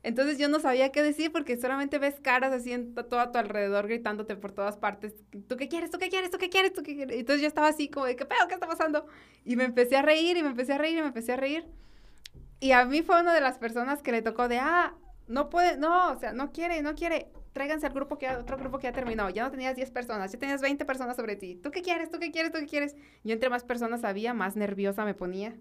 Entonces 0.09 0.39
yo 0.39 0.49
no 0.49 0.59
sabía 0.59 0.91
qué 0.91 1.03
decir 1.03 1.31
porque 1.33 1.57
solamente 1.57 1.99
ves 1.99 2.19
caras 2.21 2.53
así 2.53 2.73
en 2.73 2.95
to- 2.95 3.05
todo 3.07 3.21
a 3.21 3.31
tu 3.33 3.39
alrededor 3.39 3.87
gritándote 3.89 4.37
por 4.37 4.53
todas 4.53 4.77
partes. 4.79 5.15
¿Tú 5.49 5.57
qué 5.57 5.69
quieres? 5.69 5.91
¿Tú 5.91 5.99
qué 5.99 6.09
quieres? 6.09 6.31
¿Tú 6.31 6.39
qué 6.39 6.49
quieres? 6.51 6.73
¿Tú 6.73 6.83
qué 6.83 6.95
quieres? 6.97 7.17
Entonces 7.19 7.43
yo 7.43 7.49
estaba 7.49 7.69
así 7.69 7.89
como 7.89 8.07
de, 8.07 8.17
¿qué 8.17 8.25
pedo? 8.25 8.49
¿Qué 8.49 8.55
está 8.55 8.67
pasando? 8.67 9.07
Y 9.45 9.57
me 9.57 9.65
empecé 9.65 9.97
a 9.97 10.03
reír 10.03 10.37
y 10.37 10.43
me 10.43 10.49
empecé 10.51 10.73
a 10.75 10.79
reír 10.79 10.99
y 10.99 11.01
me 11.03 11.09
empecé 11.09 11.33
a 11.33 11.37
reír. 11.37 11.67
Y 12.61 12.73
a 12.73 12.85
mí 12.85 13.03
fue 13.03 13.21
una 13.21 13.35
de 13.35 13.41
las 13.41 13.59
personas 13.59 14.03
que 14.03 14.13
le 14.13 14.23
tocó 14.23 14.49
de, 14.49 14.59
ah, 14.59 14.95
no 15.29 15.51
puede, 15.51 15.77
no, 15.79 16.11
o 16.13 16.17
sea, 16.19 16.33
no 16.33 16.53
quiere, 16.53 16.83
no 16.83 16.95
quiere. 16.95 17.29
Tráiganse 17.53 17.87
al 17.87 17.93
grupo 17.93 18.19
que 18.19 18.29
otro 18.31 18.57
grupo 18.57 18.79
que 18.79 18.85
ya 18.85 18.93
terminó. 18.93 19.31
Ya 19.31 19.45
no 19.45 19.51
tenías 19.51 19.77
10 19.77 19.91
personas, 19.91 20.33
ya 20.33 20.39
tenías 20.39 20.61
20 20.63 20.85
personas 20.85 21.17
sobre 21.17 21.37
ti. 21.37 21.57
¿Tú 21.57 21.71
qué 21.71 21.83
quieres? 21.83 22.11
¿Tú 22.11 22.19
qué 22.19 22.31
quieres? 22.31 22.53
¿Tú 22.53 22.59
qué 22.61 22.67
quieres? 22.67 22.97
Yo 23.25 23.33
entre 23.35 23.51
más 23.51 23.65
personas 23.65 24.05
había, 24.05 24.35
más 24.35 24.57
nerviosa 24.57 25.05
me 25.05 25.15
ponía. 25.15 25.55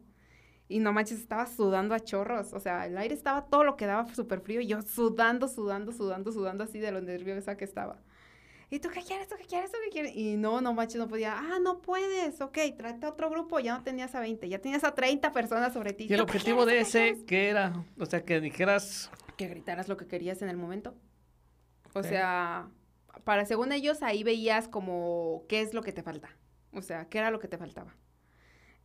Y 0.69 0.79
no 0.79 0.91
manches, 0.91 1.19
estaba 1.19 1.47
sudando 1.47 1.95
a 1.95 1.99
chorros. 1.99 2.51
O 2.53 2.59
sea, 2.59 2.85
el 2.85 2.97
aire 2.97 3.13
estaba 3.13 3.45
todo 3.45 3.63
lo 3.63 3.77
que 3.77 3.85
daba 3.85 4.13
súper 4.13 4.41
frío. 4.41 4.59
Y 4.61 4.67
yo 4.67 4.81
sudando, 4.81 5.47
sudando, 5.47 5.91
sudando, 5.93 6.31
sudando 6.31 6.63
así 6.65 6.79
de 6.79 6.91
lo 6.91 7.01
nerviosa 7.01 7.55
que 7.55 7.63
estaba. 7.65 7.99
¿Y 8.69 8.79
tú 8.79 8.89
qué 8.89 9.01
quieres? 9.01 9.29
¿Tú 9.29 9.35
qué 9.37 9.45
quieres? 9.45 9.71
¿Tú 9.71 9.77
qué 9.85 9.89
quieres? 9.89 10.15
Y 10.15 10.35
no, 10.35 10.59
no 10.59 10.73
manches, 10.73 10.97
no 10.97 11.07
podía. 11.07 11.37
Ah, 11.37 11.59
no 11.61 11.81
puedes. 11.81 12.41
Ok, 12.41 12.57
tráete 12.77 13.05
a 13.05 13.09
otro 13.09 13.29
grupo. 13.29 13.59
Ya 13.61 13.77
no 13.77 13.83
tenías 13.83 14.13
a 14.13 14.19
20, 14.19 14.49
ya 14.49 14.59
tenías 14.59 14.83
a 14.83 14.93
30 14.93 15.31
personas 15.31 15.71
sobre 15.71 15.93
ti. 15.93 16.07
y 16.09 16.13
el 16.13 16.19
¿Tú 16.19 16.25
qué 16.25 16.31
objetivo 16.31 16.65
de 16.65 16.81
ese? 16.81 17.23
¿qué 17.25 17.47
era? 17.47 17.85
O 17.97 18.05
sea, 18.05 18.25
que 18.25 18.41
dijeras, 18.41 19.09
Que 19.37 19.47
gritaras 19.47 19.87
lo 19.87 19.95
que 19.95 20.05
querías 20.05 20.41
en 20.41 20.49
el 20.49 20.57
momento. 20.57 20.95
O 21.93 22.03
sea, 22.03 22.69
para 23.23 23.45
según 23.45 23.71
ellos, 23.71 24.03
ahí 24.03 24.23
veías 24.23 24.67
como 24.67 25.45
qué 25.47 25.61
es 25.61 25.73
lo 25.73 25.81
que 25.81 25.93
te 25.93 26.03
falta. 26.03 26.29
O 26.73 26.81
sea, 26.81 27.07
qué 27.07 27.19
era 27.19 27.31
lo 27.31 27.39
que 27.39 27.47
te 27.47 27.57
faltaba. 27.57 27.95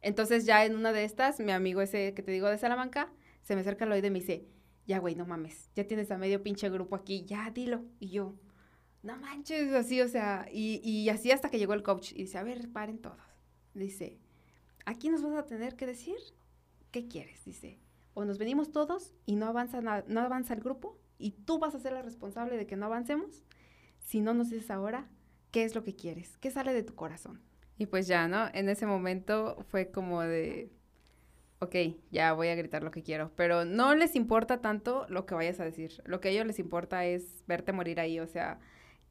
Entonces 0.03 0.45
ya 0.45 0.65
en 0.65 0.77
una 0.77 0.93
de 0.93 1.05
estas, 1.05 1.41
mi 1.41 1.53
amigo 1.53 1.81
ese 1.81 2.13
que 2.15 2.23
te 2.23 2.33
digo 2.33 2.49
de 2.49 2.59
Salamanca, 2.59 3.13
se 3.43 3.55
me 3.55 3.63
acerca 3.63 3.85
al 3.85 3.93
oído 3.93 4.09
y 4.09 4.11
me 4.11 4.21
dice, 4.21 4.47
ya 4.87 4.99
güey, 4.99 5.15
no 5.15 5.25
mames, 5.27 5.71
ya 5.75 5.87
tienes 5.87 6.11
a 6.11 6.19
medio 6.19 6.43
pinche 6.43 6.69
grupo 6.71 6.97
aquí, 6.97 7.25
ya 7.25 7.51
dilo. 7.51 7.85
Y 8.01 8.09
yo, 8.11 8.35
no 9.03 9.17
manches, 9.17 9.73
así, 9.73 10.01
o 10.01 10.09
sea, 10.09 10.47
y, 10.53 10.81
y 10.89 11.09
así 11.09 11.31
hasta 11.31 11.51
que 11.51 11.59
llegó 11.59 11.75
el 11.75 11.83
coach 11.83 12.13
y 12.13 12.23
dice, 12.23 12.39
a 12.39 12.43
ver, 12.43 12.69
paren 12.71 12.99
todos. 12.99 13.19
Dice, 13.75 14.19
aquí 14.85 15.09
nos 15.09 15.23
vas 15.23 15.35
a 15.35 15.47
tener 15.47 15.77
que 15.77 15.87
decir 15.87 16.17
qué 16.91 17.09
quieres, 17.09 17.45
dice. 17.45 17.79
O 18.15 18.25
nos 18.25 18.39
venimos 18.39 18.73
todos 18.73 19.15
y 19.25 19.37
no 19.37 19.47
avanza, 19.47 19.81
na- 19.81 20.05
no 20.07 20.21
avanza 20.21 20.53
el 20.55 20.61
grupo 20.61 20.99
y 21.19 21.31
tú 21.31 21.59
vas 21.59 21.75
a 21.75 21.79
ser 21.81 21.93
la 21.93 22.03
responsable 22.03 22.57
de 22.59 22.67
que 22.67 22.77
no 22.77 22.87
avancemos. 22.87 23.45
Si 24.01 24.21
no 24.21 24.35
nos 24.35 24.51
dices 24.51 24.71
ahora 24.71 25.09
qué 25.51 25.65
es 25.65 25.75
lo 25.75 25.83
que 25.85 25.95
quieres, 25.95 26.37
qué 26.39 26.51
sale 26.51 26.75
de 26.75 26.83
tu 26.83 26.95
corazón. 26.95 27.41
Y 27.83 27.87
pues 27.87 28.07
ya, 28.07 28.29
¿no? 28.29 28.49
En 28.55 28.69
ese 28.69 28.87
momento 28.87 29.57
fue 29.69 29.91
como 29.91 30.23
de, 30.23 30.71
ok, 31.59 31.75
ya 32.13 32.33
voy 32.33 32.47
a 32.47 32.55
gritar 32.55 32.85
lo 32.85 32.93
que 32.93 33.03
quiero, 33.03 33.33
pero 33.35 33.65
no 33.65 33.97
les 33.97 34.15
importa 34.15 34.61
tanto 34.61 35.05
lo 35.09 35.27
que 35.27 35.35
vayas 35.35 35.59
a 35.59 35.65
decir. 35.65 36.01
Lo 36.05 36.21
que 36.21 36.29
a 36.29 36.31
ellos 36.31 36.47
les 36.47 36.61
importa 36.61 37.05
es 37.05 37.43
verte 37.49 37.73
morir 37.73 37.99
ahí, 37.99 38.21
o 38.21 38.29
sea, 38.29 38.61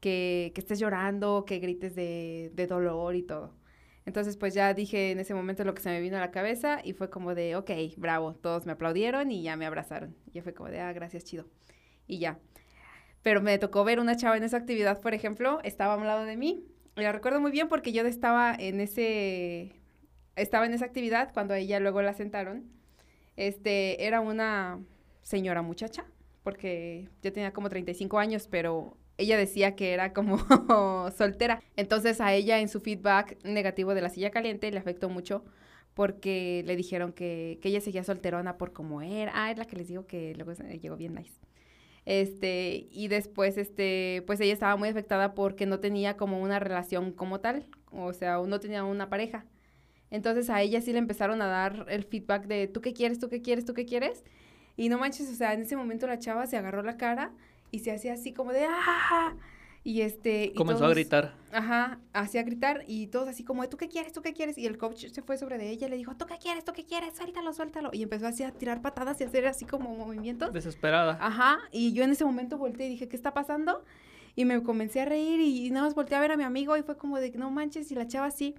que, 0.00 0.52
que 0.54 0.60
estés 0.62 0.78
llorando, 0.78 1.44
que 1.46 1.58
grites 1.58 1.94
de, 1.94 2.50
de 2.54 2.66
dolor 2.66 3.14
y 3.14 3.22
todo. 3.22 3.54
Entonces, 4.06 4.38
pues 4.38 4.54
ya 4.54 4.72
dije 4.72 5.10
en 5.10 5.20
ese 5.20 5.34
momento 5.34 5.64
lo 5.64 5.74
que 5.74 5.82
se 5.82 5.90
me 5.90 6.00
vino 6.00 6.16
a 6.16 6.20
la 6.20 6.30
cabeza 6.30 6.80
y 6.82 6.94
fue 6.94 7.10
como 7.10 7.34
de, 7.34 7.56
ok, 7.56 7.70
bravo, 7.98 8.32
todos 8.36 8.64
me 8.64 8.72
aplaudieron 8.72 9.30
y 9.30 9.42
ya 9.42 9.54
me 9.56 9.66
abrazaron. 9.66 10.16
Ya 10.32 10.42
fue 10.42 10.54
como 10.54 10.70
de, 10.70 10.80
ah, 10.80 10.94
gracias, 10.94 11.24
chido. 11.24 11.46
Y 12.06 12.20
ya. 12.20 12.38
Pero 13.22 13.42
me 13.42 13.58
tocó 13.58 13.84
ver 13.84 14.00
una 14.00 14.16
chava 14.16 14.38
en 14.38 14.44
esa 14.44 14.56
actividad, 14.56 15.02
por 15.02 15.12
ejemplo, 15.12 15.60
estaba 15.62 15.92
a 15.92 15.96
un 15.98 16.06
lado 16.06 16.24
de 16.24 16.38
mí. 16.38 16.71
La 16.96 17.12
recuerdo 17.12 17.40
muy 17.40 17.50
bien 17.50 17.68
porque 17.68 17.92
yo 17.92 18.06
estaba 18.06 18.54
en 18.54 18.80
ese, 18.80 19.72
estaba 20.36 20.66
en 20.66 20.74
esa 20.74 20.84
actividad 20.84 21.32
cuando 21.32 21.54
ella 21.54 21.80
luego 21.80 22.02
la 22.02 22.12
sentaron. 22.12 22.64
Este, 23.36 24.06
era 24.06 24.20
una 24.20 24.78
señora 25.22 25.62
muchacha, 25.62 26.04
porque 26.42 27.08
yo 27.22 27.32
tenía 27.32 27.52
como 27.52 27.70
35 27.70 28.18
años, 28.18 28.46
pero 28.50 28.98
ella 29.16 29.38
decía 29.38 29.74
que 29.74 29.92
era 29.92 30.12
como 30.12 30.38
soltera. 31.16 31.62
Entonces 31.76 32.20
a 32.20 32.34
ella 32.34 32.58
en 32.60 32.68
su 32.68 32.80
feedback 32.80 33.42
negativo 33.44 33.94
de 33.94 34.02
la 34.02 34.10
silla 34.10 34.30
caliente 34.30 34.70
le 34.70 34.78
afectó 34.78 35.08
mucho 35.08 35.44
porque 35.94 36.62
le 36.66 36.76
dijeron 36.76 37.12
que, 37.12 37.58
que 37.62 37.68
ella 37.68 37.80
seguía 37.80 38.04
solterona 38.04 38.58
por 38.58 38.72
cómo 38.72 39.02
era. 39.02 39.32
Ah, 39.34 39.50
es 39.50 39.58
la 39.58 39.64
que 39.66 39.76
les 39.76 39.88
digo 39.88 40.06
que 40.06 40.34
luego 40.34 40.52
llegó 40.52 40.96
bien 40.96 41.14
nice. 41.14 41.40
Este, 42.04 42.88
y 42.90 43.08
después, 43.08 43.56
este, 43.56 44.24
pues 44.26 44.40
ella 44.40 44.52
estaba 44.52 44.76
muy 44.76 44.88
afectada 44.88 45.34
porque 45.34 45.66
no 45.66 45.80
tenía 45.80 46.16
como 46.16 46.40
una 46.40 46.58
relación 46.58 47.12
como 47.12 47.40
tal, 47.40 47.66
o 47.92 48.12
sea, 48.12 48.38
no 48.38 48.60
tenía 48.60 48.84
una 48.84 49.08
pareja. 49.08 49.44
Entonces 50.10 50.50
a 50.50 50.60
ella 50.60 50.80
sí 50.80 50.92
le 50.92 50.98
empezaron 50.98 51.40
a 51.42 51.46
dar 51.46 51.86
el 51.88 52.04
feedback 52.04 52.46
de, 52.46 52.66
¿tú 52.66 52.80
qué 52.80 52.92
quieres? 52.92 53.18
¿Tú 53.18 53.28
qué 53.28 53.40
quieres? 53.40 53.64
¿Tú 53.64 53.72
qué 53.72 53.86
quieres? 53.86 54.24
Y 54.76 54.88
no 54.88 54.98
manches, 54.98 55.30
o 55.30 55.34
sea, 55.34 55.54
en 55.54 55.62
ese 55.62 55.76
momento 55.76 56.06
la 56.06 56.18
chava 56.18 56.46
se 56.46 56.56
agarró 56.56 56.82
la 56.82 56.96
cara 56.96 57.32
y 57.70 57.80
se 57.80 57.92
hacía 57.92 58.14
así 58.14 58.32
como 58.32 58.52
de, 58.52 58.66
¡ah! 58.68 59.34
Y 59.84 60.02
este... 60.02 60.52
Comenzó 60.54 60.84
a 60.86 60.90
gritar. 60.90 61.34
Ajá, 61.50 61.98
hacía 62.12 62.42
gritar 62.44 62.84
y 62.86 63.08
todos 63.08 63.28
así 63.28 63.42
como, 63.42 63.68
¿tú 63.68 63.76
qué 63.76 63.88
quieres? 63.88 64.12
¿Tú 64.12 64.22
qué 64.22 64.32
quieres? 64.32 64.56
Y 64.56 64.66
el 64.66 64.78
coach 64.78 65.06
se 65.06 65.22
fue 65.22 65.36
sobre 65.36 65.58
de 65.58 65.70
ella 65.70 65.88
y 65.88 65.90
le 65.90 65.96
dijo, 65.96 66.14
¿tú 66.16 66.26
qué 66.26 66.38
quieres? 66.38 66.64
¿Tú 66.64 66.72
qué 66.72 66.84
quieres? 66.84 67.16
Suéltalo, 67.16 67.52
suéltalo. 67.52 67.90
Y 67.92 68.02
empezó 68.02 68.28
así 68.28 68.44
a 68.44 68.52
tirar 68.52 68.80
patadas 68.80 69.20
y 69.20 69.24
hacer 69.24 69.46
así 69.46 69.64
como 69.64 69.94
movimientos. 69.96 70.52
Desesperada. 70.52 71.18
Ajá, 71.20 71.58
y 71.72 71.92
yo 71.92 72.04
en 72.04 72.10
ese 72.10 72.24
momento 72.24 72.58
volteé 72.58 72.86
y 72.86 72.90
dije, 72.90 73.08
¿qué 73.08 73.16
está 73.16 73.34
pasando? 73.34 73.84
Y 74.36 74.44
me 74.44 74.62
comencé 74.62 75.00
a 75.00 75.04
reír 75.04 75.40
y, 75.40 75.70
nada 75.70 75.86
más 75.86 75.94
volteé 75.94 76.16
a 76.16 76.20
ver 76.20 76.30
a 76.30 76.36
mi 76.36 76.44
amigo 76.44 76.76
y 76.76 76.82
fue 76.82 76.96
como 76.96 77.18
de, 77.18 77.32
no 77.32 77.50
manches, 77.50 77.90
y 77.90 77.94
la 77.96 78.06
chava 78.06 78.26
así. 78.26 78.54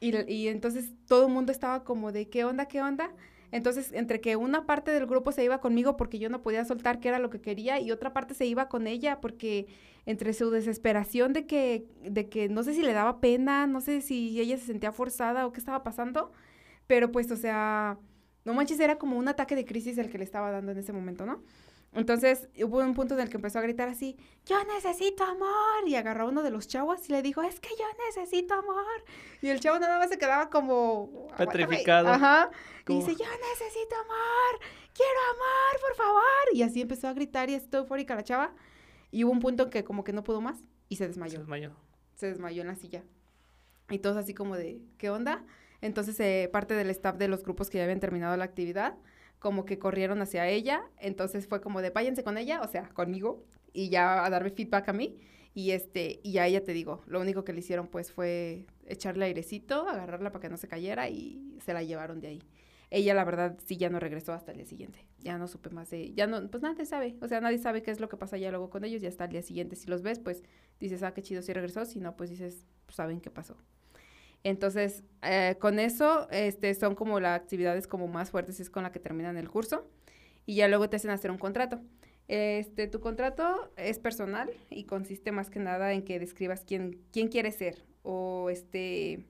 Y, 0.00 0.16
y 0.32 0.48
entonces 0.48 0.90
todo 1.06 1.26
el 1.26 1.32
mundo 1.32 1.52
estaba 1.52 1.84
como 1.84 2.12
de, 2.12 2.28
¿qué 2.28 2.44
onda? 2.44 2.66
¿Qué 2.66 2.80
onda? 2.80 3.12
Entonces, 3.52 3.92
entre 3.92 4.20
que 4.20 4.34
una 4.36 4.66
parte 4.66 4.90
del 4.90 5.06
grupo 5.06 5.30
se 5.30 5.44
iba 5.44 5.60
conmigo 5.60 5.96
porque 5.98 6.18
yo 6.18 6.30
no 6.30 6.42
podía 6.42 6.64
soltar 6.64 7.00
qué 7.00 7.08
era 7.08 7.18
lo 7.18 7.30
que 7.30 7.40
quería 7.40 7.78
y 7.78 7.90
otra 7.90 8.14
parte 8.14 8.34
se 8.34 8.46
iba 8.46 8.68
con 8.68 8.86
ella 8.86 9.20
porque 9.20 9.66
entre 10.06 10.32
su 10.32 10.50
desesperación 10.50 11.34
de 11.34 11.46
que, 11.46 11.86
de 12.02 12.28
que 12.30 12.48
no 12.48 12.62
sé 12.62 12.74
si 12.74 12.82
le 12.82 12.94
daba 12.94 13.20
pena, 13.20 13.66
no 13.66 13.82
sé 13.82 14.00
si 14.00 14.40
ella 14.40 14.56
se 14.56 14.64
sentía 14.64 14.90
forzada 14.90 15.46
o 15.46 15.52
qué 15.52 15.60
estaba 15.60 15.84
pasando, 15.84 16.32
pero 16.86 17.12
pues, 17.12 17.30
o 17.30 17.36
sea, 17.36 17.98
no 18.44 18.54
manches, 18.54 18.80
era 18.80 18.96
como 18.98 19.18
un 19.18 19.28
ataque 19.28 19.54
de 19.54 19.66
crisis 19.66 19.98
el 19.98 20.10
que 20.10 20.18
le 20.18 20.24
estaba 20.24 20.50
dando 20.50 20.72
en 20.72 20.78
ese 20.78 20.92
momento, 20.94 21.26
¿no? 21.26 21.42
Entonces 21.94 22.48
hubo 22.62 22.78
un 22.78 22.94
punto 22.94 23.14
en 23.14 23.20
el 23.20 23.28
que 23.28 23.36
empezó 23.36 23.58
a 23.58 23.62
gritar 23.62 23.88
así, 23.88 24.16
yo 24.46 24.56
necesito 24.64 25.24
amor. 25.24 25.86
Y 25.86 25.94
agarró 25.96 26.24
a 26.24 26.28
uno 26.28 26.42
de 26.42 26.50
los 26.50 26.66
chavos 26.66 27.06
y 27.08 27.12
le 27.12 27.20
dijo, 27.20 27.42
es 27.42 27.60
que 27.60 27.68
yo 27.78 27.84
necesito 28.06 28.54
amor. 28.54 29.04
Y 29.42 29.48
el 29.48 29.60
chavo 29.60 29.78
nada 29.78 29.98
más 29.98 30.08
se 30.08 30.18
quedaba 30.18 30.48
como... 30.48 31.28
Petrificado. 31.36 32.08
Ajá. 32.08 32.50
Y 32.88 32.94
dice, 32.94 33.14
yo 33.14 33.26
necesito 33.50 33.94
amor, 33.94 34.60
quiero 34.94 35.20
amor, 35.34 35.80
por 35.80 35.94
favor. 35.96 36.22
Y 36.54 36.62
así 36.62 36.80
empezó 36.80 37.08
a 37.08 37.12
gritar 37.12 37.50
y 37.50 37.54
estuvo 37.54 37.82
eufórica 37.82 38.14
la 38.14 38.24
chava. 38.24 38.54
Y 39.10 39.24
hubo 39.24 39.32
un 39.32 39.40
punto 39.40 39.64
en 39.64 39.70
que 39.70 39.84
como 39.84 40.02
que 40.02 40.14
no 40.14 40.24
pudo 40.24 40.40
más 40.40 40.64
y 40.88 40.96
se 40.96 41.06
desmayó. 41.06 41.32
Se 41.32 41.38
desmayó. 41.38 41.76
Se 42.14 42.26
desmayó 42.26 42.62
en 42.62 42.68
la 42.68 42.74
silla. 42.74 43.04
Y 43.90 43.98
todos 43.98 44.16
así 44.16 44.32
como 44.32 44.56
de, 44.56 44.80
¿qué 44.96 45.10
onda? 45.10 45.44
Entonces 45.82 46.18
eh, 46.20 46.48
parte 46.50 46.74
del 46.74 46.88
staff 46.88 47.16
de 47.16 47.28
los 47.28 47.42
grupos 47.42 47.68
que 47.68 47.78
ya 47.78 47.84
habían 47.84 48.00
terminado 48.00 48.36
la 48.38 48.44
actividad 48.44 48.94
como 49.42 49.64
que 49.64 49.80
corrieron 49.80 50.22
hacia 50.22 50.46
ella, 50.48 50.84
entonces 51.00 51.48
fue 51.48 51.60
como 51.60 51.82
de 51.82 51.90
váyanse 51.90 52.22
con 52.22 52.38
ella, 52.38 52.62
o 52.62 52.68
sea, 52.68 52.88
conmigo, 52.90 53.44
y 53.72 53.88
ya 53.88 54.24
a 54.24 54.30
darme 54.30 54.50
feedback 54.50 54.88
a 54.88 54.92
mí, 54.92 55.18
y 55.52 55.72
este, 55.72 56.20
y 56.22 56.38
a 56.38 56.46
ella 56.46 56.62
te 56.62 56.72
digo, 56.72 57.02
lo 57.06 57.20
único 57.20 57.44
que 57.44 57.52
le 57.52 57.58
hicieron 57.58 57.88
pues 57.88 58.12
fue 58.12 58.66
echarle 58.86 59.24
airecito, 59.24 59.88
agarrarla 59.88 60.30
para 60.30 60.42
que 60.42 60.48
no 60.48 60.56
se 60.56 60.68
cayera 60.68 61.08
y 61.08 61.58
se 61.60 61.74
la 61.74 61.82
llevaron 61.82 62.20
de 62.20 62.28
ahí. 62.28 62.42
Ella 62.90 63.14
la 63.14 63.24
verdad 63.24 63.58
sí 63.66 63.76
ya 63.76 63.90
no 63.90 63.98
regresó 63.98 64.32
hasta 64.32 64.52
el 64.52 64.58
día 64.58 64.66
siguiente, 64.66 65.08
ya 65.18 65.36
no 65.38 65.48
supe 65.48 65.70
más 65.70 65.90
de, 65.90 66.14
ya 66.14 66.28
no, 66.28 66.48
pues 66.48 66.62
nadie 66.62 66.86
sabe, 66.86 67.16
o 67.20 67.26
sea, 67.26 67.40
nadie 67.40 67.58
sabe 67.58 67.82
qué 67.82 67.90
es 67.90 67.98
lo 67.98 68.08
que 68.08 68.16
pasa 68.16 68.36
ya 68.36 68.50
luego 68.50 68.70
con 68.70 68.84
ellos, 68.84 69.02
ya 69.02 69.08
hasta 69.08 69.24
el 69.24 69.32
día 69.32 69.42
siguiente, 69.42 69.74
si 69.74 69.88
los 69.88 70.02
ves 70.02 70.20
pues 70.20 70.44
dices, 70.78 71.02
ah, 71.02 71.14
qué 71.14 71.22
chido 71.22 71.42
si 71.42 71.52
regresó, 71.52 71.84
si 71.84 71.98
no 71.98 72.14
pues 72.16 72.30
dices, 72.30 72.64
pues 72.86 72.94
saben 72.94 73.20
qué 73.20 73.30
pasó. 73.30 73.56
Entonces, 74.44 75.04
eh, 75.22 75.56
con 75.60 75.78
eso, 75.78 76.28
este, 76.30 76.74
son 76.74 76.94
como 76.94 77.20
las 77.20 77.40
actividades 77.40 77.86
como 77.86 78.08
más 78.08 78.30
fuertes, 78.30 78.60
es 78.60 78.70
con 78.70 78.82
la 78.82 78.92
que 78.92 78.98
terminan 78.98 79.36
el 79.36 79.48
curso. 79.48 79.88
Y 80.46 80.56
ya 80.56 80.68
luego 80.68 80.88
te 80.88 80.96
hacen 80.96 81.10
hacer 81.10 81.30
un 81.30 81.38
contrato. 81.38 81.80
Este, 82.28 82.86
tu 82.88 83.00
contrato 83.00 83.72
es 83.76 83.98
personal 83.98 84.50
y 84.70 84.84
consiste 84.84 85.32
más 85.32 85.50
que 85.50 85.60
nada 85.60 85.92
en 85.92 86.02
que 86.02 86.18
describas 86.18 86.64
quién, 86.64 87.00
quién 87.12 87.28
quieres 87.28 87.56
ser. 87.56 87.84
O 88.02 88.50
este, 88.50 89.26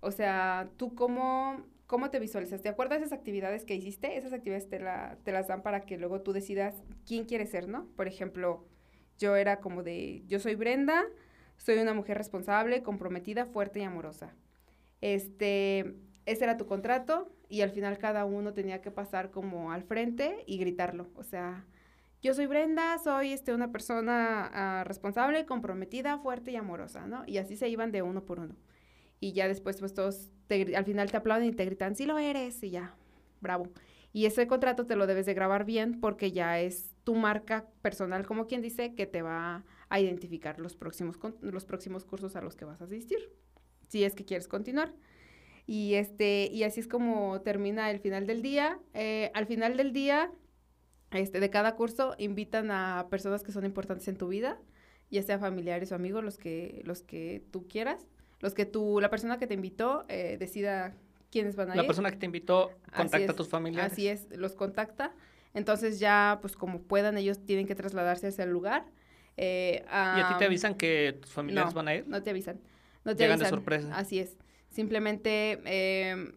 o 0.00 0.10
sea, 0.10 0.70
tú 0.76 0.94
cómo, 0.94 1.64
cómo 1.86 2.10
te 2.10 2.18
visualizas. 2.18 2.62
¿Te 2.62 2.68
acuerdas 2.68 3.00
de 3.00 3.06
esas 3.06 3.18
actividades 3.18 3.64
que 3.64 3.74
hiciste? 3.74 4.16
Esas 4.16 4.32
actividades 4.32 4.68
te, 4.68 4.80
la, 4.80 5.18
te 5.24 5.32
las 5.32 5.48
dan 5.48 5.62
para 5.62 5.84
que 5.84 5.98
luego 5.98 6.22
tú 6.22 6.32
decidas 6.32 6.74
quién 7.06 7.24
quieres 7.24 7.50
ser, 7.50 7.68
¿no? 7.68 7.86
Por 7.96 8.08
ejemplo, 8.08 8.66
yo 9.18 9.36
era 9.36 9.60
como 9.60 9.82
de, 9.82 10.22
yo 10.26 10.38
soy 10.40 10.54
Brenda, 10.54 11.04
soy 11.58 11.78
una 11.78 11.94
mujer 11.94 12.18
responsable, 12.18 12.82
comprometida, 12.82 13.46
fuerte 13.46 13.80
y 13.80 13.82
amorosa. 13.82 14.34
Este, 15.00 15.94
ese 16.24 16.44
era 16.44 16.56
tu 16.56 16.66
contrato 16.66 17.30
y 17.48 17.60
al 17.60 17.70
final 17.70 17.98
cada 17.98 18.24
uno 18.24 18.52
tenía 18.52 18.80
que 18.80 18.90
pasar 18.90 19.30
como 19.30 19.72
al 19.72 19.82
frente 19.82 20.44
y 20.46 20.58
gritarlo. 20.58 21.08
O 21.14 21.22
sea, 21.22 21.64
yo 22.22 22.34
soy 22.34 22.46
Brenda, 22.46 22.98
soy 22.98 23.32
este, 23.32 23.54
una 23.54 23.70
persona 23.70 24.50
ah, 24.52 24.84
responsable, 24.84 25.46
comprometida, 25.46 26.18
fuerte 26.18 26.50
y 26.50 26.56
amorosa, 26.56 27.06
¿no? 27.06 27.22
Y 27.26 27.38
así 27.38 27.56
se 27.56 27.68
iban 27.68 27.92
de 27.92 28.02
uno 28.02 28.24
por 28.24 28.40
uno. 28.40 28.56
Y 29.20 29.32
ya 29.32 29.48
después, 29.48 29.78
pues 29.78 29.94
todos 29.94 30.30
al 30.48 30.84
final 30.84 31.10
te 31.10 31.16
aplauden 31.16 31.48
y 31.48 31.52
te 31.52 31.64
gritan, 31.64 31.96
sí 31.96 32.06
lo 32.06 32.18
eres, 32.18 32.62
y 32.62 32.70
ya, 32.70 32.94
bravo. 33.40 33.68
Y 34.12 34.26
ese 34.26 34.46
contrato 34.46 34.86
te 34.86 34.96
lo 34.96 35.06
debes 35.06 35.26
de 35.26 35.34
grabar 35.34 35.64
bien 35.64 36.00
porque 36.00 36.32
ya 36.32 36.58
es 36.58 36.94
tu 37.04 37.14
marca 37.14 37.66
personal, 37.82 38.26
como 38.26 38.46
quien 38.46 38.62
dice, 38.62 38.94
que 38.94 39.06
te 39.06 39.22
va 39.22 39.64
a 39.88 40.00
identificar 40.00 40.58
los 40.58 40.76
próximos, 40.76 41.18
los 41.40 41.64
próximos 41.64 42.04
cursos 42.04 42.36
a 42.36 42.40
los 42.40 42.56
que 42.56 42.64
vas 42.64 42.80
a 42.80 42.84
asistir, 42.84 43.30
si 43.88 44.04
es 44.04 44.14
que 44.14 44.24
quieres 44.24 44.48
continuar. 44.48 44.92
Y, 45.66 45.94
este, 45.94 46.48
y 46.52 46.62
así 46.62 46.80
es 46.80 46.88
como 46.88 47.40
termina 47.40 47.90
el 47.90 47.98
final 47.98 48.26
del 48.26 48.40
día. 48.40 48.78
Eh, 48.94 49.30
al 49.34 49.46
final 49.46 49.76
del 49.76 49.92
día, 49.92 50.30
este, 51.10 51.40
de 51.40 51.50
cada 51.50 51.74
curso, 51.74 52.14
invitan 52.18 52.70
a 52.70 53.06
personas 53.10 53.42
que 53.42 53.52
son 53.52 53.64
importantes 53.64 54.06
en 54.08 54.16
tu 54.16 54.28
vida, 54.28 54.60
ya 55.10 55.22
sea 55.22 55.38
familiares 55.38 55.90
o 55.90 55.96
amigos, 55.96 56.22
los 56.22 56.38
que, 56.38 56.82
los 56.84 57.02
que 57.02 57.42
tú 57.50 57.66
quieras, 57.66 58.06
los 58.40 58.54
que 58.54 58.64
tú, 58.64 59.00
la 59.00 59.10
persona 59.10 59.38
que 59.38 59.46
te 59.46 59.54
invitó 59.54 60.04
eh, 60.08 60.36
decida 60.38 60.94
quiénes 61.30 61.56
van 61.56 61.70
a 61.70 61.74
la 61.74 61.82
ir. 61.82 61.82
La 61.82 61.88
persona 61.88 62.10
que 62.10 62.16
te 62.16 62.26
invitó 62.26 62.70
contacta 62.96 63.32
a 63.32 63.36
tus 63.36 63.48
familiares. 63.48 63.92
Así 63.92 64.08
es, 64.08 64.28
los 64.36 64.54
contacta. 64.54 65.14
Entonces 65.52 65.98
ya, 65.98 66.38
pues 66.42 66.54
como 66.54 66.82
puedan, 66.82 67.16
ellos 67.18 67.44
tienen 67.44 67.66
que 67.66 67.74
trasladarse 67.74 68.28
hacia 68.28 68.44
el 68.44 68.50
lugar 68.50 68.84
eh, 69.36 69.84
¿Y 69.84 69.88
a 69.90 70.28
ti 70.28 70.34
te 70.38 70.44
avisan 70.46 70.74
que 70.74 71.18
tus 71.20 71.30
familiares 71.30 71.74
van 71.74 71.88
a 71.88 71.94
ir? 71.94 72.08
No 72.08 72.22
te 72.22 72.30
avisan. 72.30 72.60
No 73.04 73.14
te 73.14 73.22
Llegan 73.22 73.38
de 73.38 73.48
sorpresa. 73.48 73.96
Así 73.96 74.18
es. 74.18 74.36
Simplemente 74.68 75.60
em, 75.64 76.32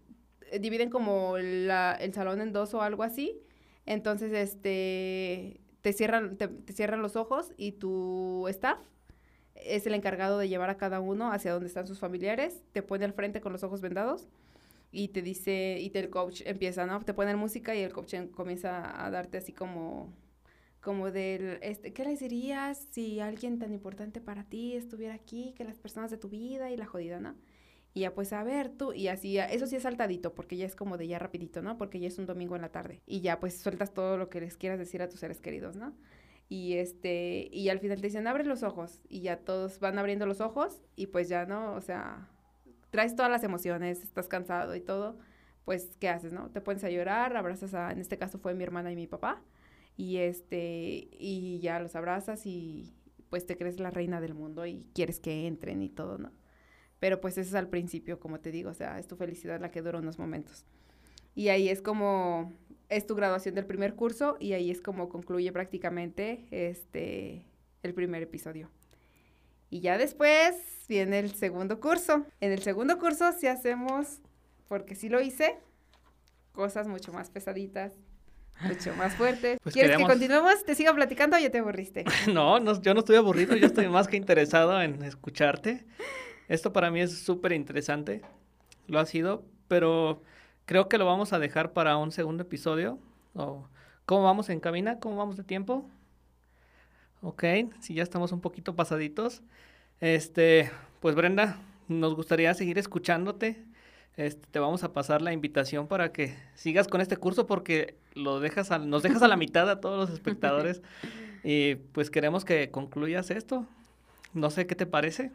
dividen 0.60 0.90
como 0.90 1.38
la, 1.38 1.98
el 2.00 2.14
salón 2.14 2.42
en 2.42 2.54
dos 2.54 2.74
o 2.74 2.82
algo 2.82 3.04
así. 3.04 3.40
Entonces, 3.86 4.32
este, 4.34 5.60
te 5.82 5.94
cierran, 5.94 6.38
te, 6.38 6.50
cierran 6.74 7.02
los 7.02 7.16
ojos 7.16 7.54
y 7.58 7.74
tu 7.74 8.46
staff 8.50 8.80
es 9.56 9.86
el 9.88 9.94
encargado 9.94 10.38
de 10.38 10.48
llevar 10.48 10.70
a 10.70 10.78
cada 10.78 11.00
uno 11.00 11.32
hacia 11.32 11.52
donde 11.52 11.68
están 11.68 11.88
sus 11.88 12.00
familiares. 12.00 12.62
Te 12.72 12.84
pone 12.84 13.06
al 13.06 13.14
frente 13.14 13.42
con 13.42 13.52
los 13.52 13.64
ojos 13.64 13.82
vendados 13.82 14.28
y 14.92 15.10
te 15.10 15.22
dice, 15.22 15.78
y 15.80 15.90
te, 15.90 16.00
el 16.00 16.10
coach 16.10 16.42
empieza, 16.46 16.86
¿no? 16.86 17.00
Te 17.02 17.14
pone 17.14 17.36
música 17.36 17.76
y 17.76 17.82
el 17.82 17.94
coach 17.94 18.16
comienza 18.32 19.06
a 19.06 19.10
darte 19.10 19.38
así 19.38 19.54
como 19.54 20.14
como 20.82 21.12
del, 21.12 21.60
este, 21.62 21.94
¿qué 21.94 22.04
les 22.04 22.20
dirías 22.20 22.88
si 22.92 23.20
alguien 23.20 23.60
tan 23.60 23.74
importante 23.74 24.22
para 24.22 24.44
ti 24.44 24.76
estuviera 24.76 25.14
aquí, 25.14 25.54
que 25.58 25.64
las 25.64 25.78
personas 25.78 26.12
de 26.12 26.18
tu 26.18 26.30
vida 26.30 26.72
y 26.72 26.78
la 26.78 26.86
jodida, 26.86 27.20
¿no? 27.20 27.36
Y 27.94 28.02
ya 28.02 28.14
pues 28.14 28.34
a 28.34 28.44
ver 28.44 28.70
tú, 28.70 28.94
y 28.94 29.08
así, 29.08 29.40
eso 29.40 29.66
sí 29.66 29.76
es 29.76 29.84
saltadito, 29.84 30.34
porque 30.36 30.58
ya 30.58 30.66
es 30.66 30.76
como 30.76 30.98
de 30.98 31.08
ya 31.08 31.20
rapidito, 31.20 31.62
¿no? 31.62 31.78
Porque 31.78 32.00
ya 32.00 32.08
es 32.08 32.20
un 32.20 32.28
domingo 32.28 32.56
en 32.56 32.62
la 32.62 32.72
tarde, 32.72 33.02
y 33.06 33.22
ya 33.22 33.40
pues 33.40 33.58
sueltas 33.58 33.94
todo 33.94 34.18
lo 34.18 34.30
que 34.30 34.42
les 34.42 34.58
quieras 34.58 34.80
decir 34.80 35.02
a 35.02 35.10
tus 35.10 35.20
seres 35.20 35.42
queridos, 35.42 35.76
¿no? 35.76 35.94
Y 36.48 36.74
este, 36.76 37.50
y 37.52 37.70
al 37.70 37.80
final 37.80 38.00
te 38.00 38.08
dicen, 38.08 38.28
abre 38.28 38.46
los 38.46 38.64
ojos, 38.64 39.02
y 39.10 39.22
ya 39.22 39.38
todos 39.38 39.80
van 39.80 39.98
abriendo 39.98 40.26
los 40.26 40.40
ojos, 40.40 40.82
y 40.96 41.08
pues 41.08 41.30
ya, 41.30 41.46
¿no? 41.46 41.74
O 41.74 41.82
sea, 41.82 42.30
traes 42.92 43.16
todas 43.16 43.32
las 43.32 43.44
emociones, 43.44 44.04
estás 44.04 44.28
cansado 44.28 44.76
y 44.76 44.82
todo, 44.82 45.18
pues, 45.66 45.96
¿qué 46.00 46.10
haces, 46.10 46.32
no? 46.32 46.50
Te 46.52 46.62
pones 46.62 46.84
a 46.84 46.90
llorar, 46.90 47.36
abrazas 47.36 47.74
a, 47.74 47.92
en 47.92 48.00
este 48.00 48.18
caso 48.18 48.40
fue 48.40 48.54
mi 48.54 48.64
hermana 48.64 48.92
y 48.92 48.96
mi 48.96 49.08
papá, 49.08 49.42
y 50.00 50.20
este 50.20 51.10
y 51.20 51.60
ya 51.60 51.78
los 51.82 51.94
abrazas 51.94 52.46
y 52.46 52.96
pues 53.30 53.46
te 53.46 53.58
crees 53.58 53.82
la 53.82 53.92
reina 53.92 54.22
del 54.22 54.34
mundo 54.34 54.66
y 54.66 54.88
quieres 54.96 55.20
que 55.20 55.46
entren 55.46 55.82
y 55.82 55.90
todo, 55.90 56.18
¿no? 56.18 56.32
Pero 57.02 57.20
pues 57.20 57.38
eso 57.38 57.50
es 57.50 57.56
al 57.56 57.68
principio, 57.68 58.18
como 58.18 58.40
te 58.40 58.50
digo, 58.50 58.70
o 58.70 58.74
sea, 58.74 58.98
es 58.98 59.08
tu 59.08 59.18
felicidad 59.18 59.60
la 59.60 59.72
que 59.72 59.82
dura 59.82 60.00
unos 60.00 60.18
momentos. 60.18 60.66
Y 61.36 61.50
ahí 61.50 61.68
es 61.68 61.82
como 61.82 62.54
es 62.88 63.08
tu 63.08 63.16
graduación 63.16 63.56
del 63.56 63.66
primer 63.66 63.96
curso 63.96 64.38
y 64.40 64.54
ahí 64.54 64.72
es 64.72 64.80
como 64.80 65.10
concluye 65.10 65.52
prácticamente 65.52 66.48
este 66.50 67.46
el 67.84 67.94
primer 67.94 68.24
episodio. 68.24 68.70
Y 69.70 69.82
ya 69.82 69.98
después 69.98 70.56
viene 70.88 71.20
el 71.20 71.34
segundo 71.36 71.82
curso. 71.82 72.26
En 72.40 72.54
el 72.54 72.62
segundo 72.62 73.00
curso 73.00 73.34
sí 73.34 73.48
hacemos, 73.48 74.22
porque 74.70 74.96
sí 74.96 75.10
lo 75.10 75.20
hice, 75.20 75.60
cosas 76.54 76.88
mucho 76.88 77.12
más 77.12 77.30
pesaditas, 77.30 78.00
mucho 78.62 78.94
más 78.96 79.14
fuertes. 79.16 79.60
Pues 79.64 79.74
¿Quieres 79.74 79.92
queremos- 79.92 80.08
que 80.08 80.14
continuemos? 80.14 80.64
¿Te 80.66 80.76
sigo 80.76 80.94
platicando 80.96 81.38
o 81.38 81.40
ya 81.40 81.50
te 81.50 81.60
aburriste? 81.60 82.06
No, 82.34 82.60
no, 82.60 82.82
yo 82.82 82.94
no 82.94 83.00
estoy 83.00 83.16
aburrido, 83.18 83.56
yo 83.56 83.68
estoy 83.68 83.88
más 83.88 84.08
que 84.08 84.18
interesado 84.18 84.82
en 84.82 85.04
escucharte. 85.04 85.86
Esto 86.48 86.74
para 86.74 86.90
mí 86.92 87.00
es 87.02 87.20
súper 87.20 87.52
interesante, 87.54 88.22
lo 88.88 89.00
ha 89.00 89.06
sido, 89.06 89.46
pero 89.68 90.24
creo 90.66 90.90
que 90.90 90.98
lo 90.98 91.06
vamos 91.06 91.32
a 91.34 91.40
dejar 91.40 91.74
para 91.74 91.98
un 91.98 92.12
segundo 92.12 92.44
episodio. 92.44 92.98
¿Cómo 94.06 94.24
vamos 94.24 94.50
en 94.50 94.60
cabina? 94.60 95.00
¿Cómo 95.00 95.16
vamos 95.18 95.38
de 95.38 95.44
tiempo? 95.44 95.88
Ok, 97.22 97.44
si 97.82 97.94
ya 97.94 98.04
estamos 98.04 98.32
un 98.32 98.42
poquito 98.42 98.76
pasaditos. 98.76 99.42
Este, 100.00 100.72
pues 101.02 101.16
Brenda, 101.16 101.58
nos 101.88 102.16
gustaría 102.16 102.54
seguir 102.54 102.78
escuchándote. 102.78 103.64
Este, 104.20 104.46
te 104.52 104.60
vamos 104.60 104.84
a 104.84 104.92
pasar 104.92 105.22
la 105.22 105.32
invitación 105.32 105.88
para 105.88 106.12
que 106.12 106.36
sigas 106.54 106.90
con 106.90 107.00
este 107.00 107.16
curso 107.16 107.48
porque 107.48 107.96
lo 108.16 108.42
dejas 108.42 108.70
a- 108.70 108.78
nos 108.78 109.02
dejas 109.02 109.22
a 109.22 109.30
la 109.30 109.38
mitad 109.38 109.70
a 109.70 109.80
todos 109.80 109.98
los 109.98 110.10
espectadores 110.10 110.82
y 111.44 111.76
pues 111.76 112.10
queremos 112.10 112.44
que 112.44 112.70
concluyas 112.70 113.32
esto. 113.32 113.66
No 114.34 114.50
sé 114.50 114.68
qué 114.68 114.76
te 114.76 114.86
parece. 114.86 115.32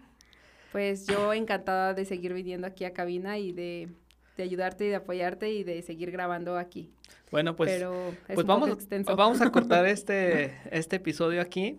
Pues 0.70 1.06
yo 1.06 1.32
encantada 1.32 1.94
de 1.94 2.04
seguir 2.04 2.34
viniendo 2.34 2.66
aquí 2.66 2.84
a 2.84 2.92
cabina 2.92 3.38
y 3.38 3.52
de, 3.52 3.88
de 4.36 4.42
ayudarte 4.42 4.84
y 4.84 4.88
de 4.90 4.96
apoyarte 4.96 5.50
y 5.50 5.64
de 5.64 5.80
seguir 5.80 6.10
grabando 6.10 6.58
aquí. 6.58 6.90
Bueno, 7.30 7.56
pues, 7.56 7.70
Pero 7.70 8.10
es 8.28 8.34
pues 8.34 8.46
vamos, 8.46 8.76
vamos 9.16 9.40
a 9.40 9.50
cortar 9.50 9.86
este, 9.86 10.58
este 10.70 10.96
episodio 10.96 11.40
aquí 11.40 11.78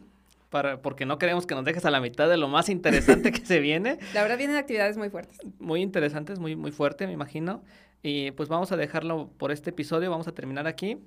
para, 0.55 0.81
porque 0.81 1.05
no 1.05 1.17
queremos 1.19 1.45
que 1.45 1.53
nos 1.53 1.65
dejes 1.65 1.83
a 1.83 1.91
la 1.91 1.99
mitad 1.99 2.29
de 2.29 2.37
lo 2.37 2.47
más 2.47 2.69
interesante 2.69 3.33
que 3.33 3.45
se 3.45 3.59
viene. 3.59 3.99
La 4.13 4.21
verdad 4.21 4.37
vienen 4.37 4.55
actividades 4.55 4.95
muy 4.95 5.09
fuertes. 5.09 5.37
Muy 5.59 5.81
interesantes, 5.81 6.39
muy, 6.39 6.55
muy 6.55 6.71
fuerte, 6.71 7.07
me 7.07 7.11
imagino. 7.11 7.61
Y 8.01 8.31
pues 8.31 8.47
vamos 8.47 8.71
a 8.71 8.77
dejarlo 8.77 9.29
por 9.37 9.51
este 9.51 9.71
episodio, 9.71 10.09
vamos 10.09 10.29
a 10.29 10.31
terminar 10.31 10.65
aquí. 10.65 10.97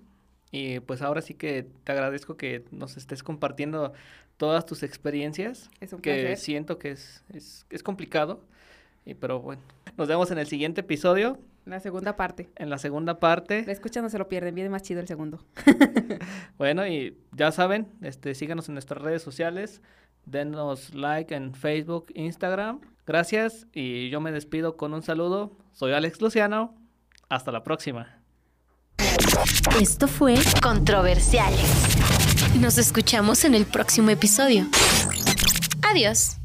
Y 0.50 0.80
pues 0.80 1.00
ahora 1.00 1.22
sí 1.22 1.32
que 1.32 1.64
te 1.84 1.92
agradezco 1.92 2.36
que 2.36 2.66
nos 2.72 2.98
estés 2.98 3.22
compartiendo 3.22 3.94
todas 4.36 4.66
tus 4.66 4.82
experiencias, 4.82 5.70
Es 5.80 5.94
un 5.94 6.02
que 6.02 6.12
placer. 6.12 6.36
siento 6.36 6.78
que 6.78 6.90
es, 6.90 7.24
es, 7.32 7.64
es 7.70 7.82
complicado. 7.82 8.44
Y, 9.06 9.14
pero 9.14 9.40
bueno, 9.40 9.62
nos 9.96 10.08
vemos 10.08 10.30
en 10.30 10.36
el 10.36 10.46
siguiente 10.46 10.82
episodio, 10.82 11.38
La 11.68 11.80
segunda 11.80 12.16
parte. 12.16 12.50
en 12.56 12.70
la 12.70 12.78
segunda 12.78 13.20
parte. 13.20 13.64
La 13.66 13.72
escucha 13.72 14.00
no 14.00 14.08
se 14.08 14.18
lo 14.18 14.28
pierden, 14.28 14.54
viene 14.54 14.70
más 14.70 14.82
chido 14.82 15.00
el 15.00 15.06
segundo. 15.06 15.44
Bueno, 16.58 16.86
y 16.88 17.16
ya 17.36 17.52
saben, 17.52 17.86
este, 18.02 18.34
síganos 18.34 18.68
en 18.68 18.74
nuestras 18.74 19.00
redes 19.00 19.22
sociales, 19.22 19.80
denos 20.26 20.92
like 20.92 21.32
en 21.32 21.54
Facebook, 21.54 22.06
Instagram. 22.14 22.80
Gracias 23.06 23.68
y 23.72 24.10
yo 24.10 24.20
me 24.20 24.32
despido 24.32 24.76
con 24.76 24.92
un 24.92 25.02
saludo. 25.02 25.52
Soy 25.72 25.92
Alex 25.92 26.20
Luciano. 26.20 26.74
Hasta 27.28 27.52
la 27.52 27.62
próxima. 27.62 28.20
Esto 29.80 30.08
fue 30.08 30.34
Controversiales. 30.62 31.96
Nos 32.60 32.78
escuchamos 32.78 33.44
en 33.44 33.54
el 33.54 33.64
próximo 33.66 34.10
episodio. 34.10 34.66
Adiós. 35.88 36.38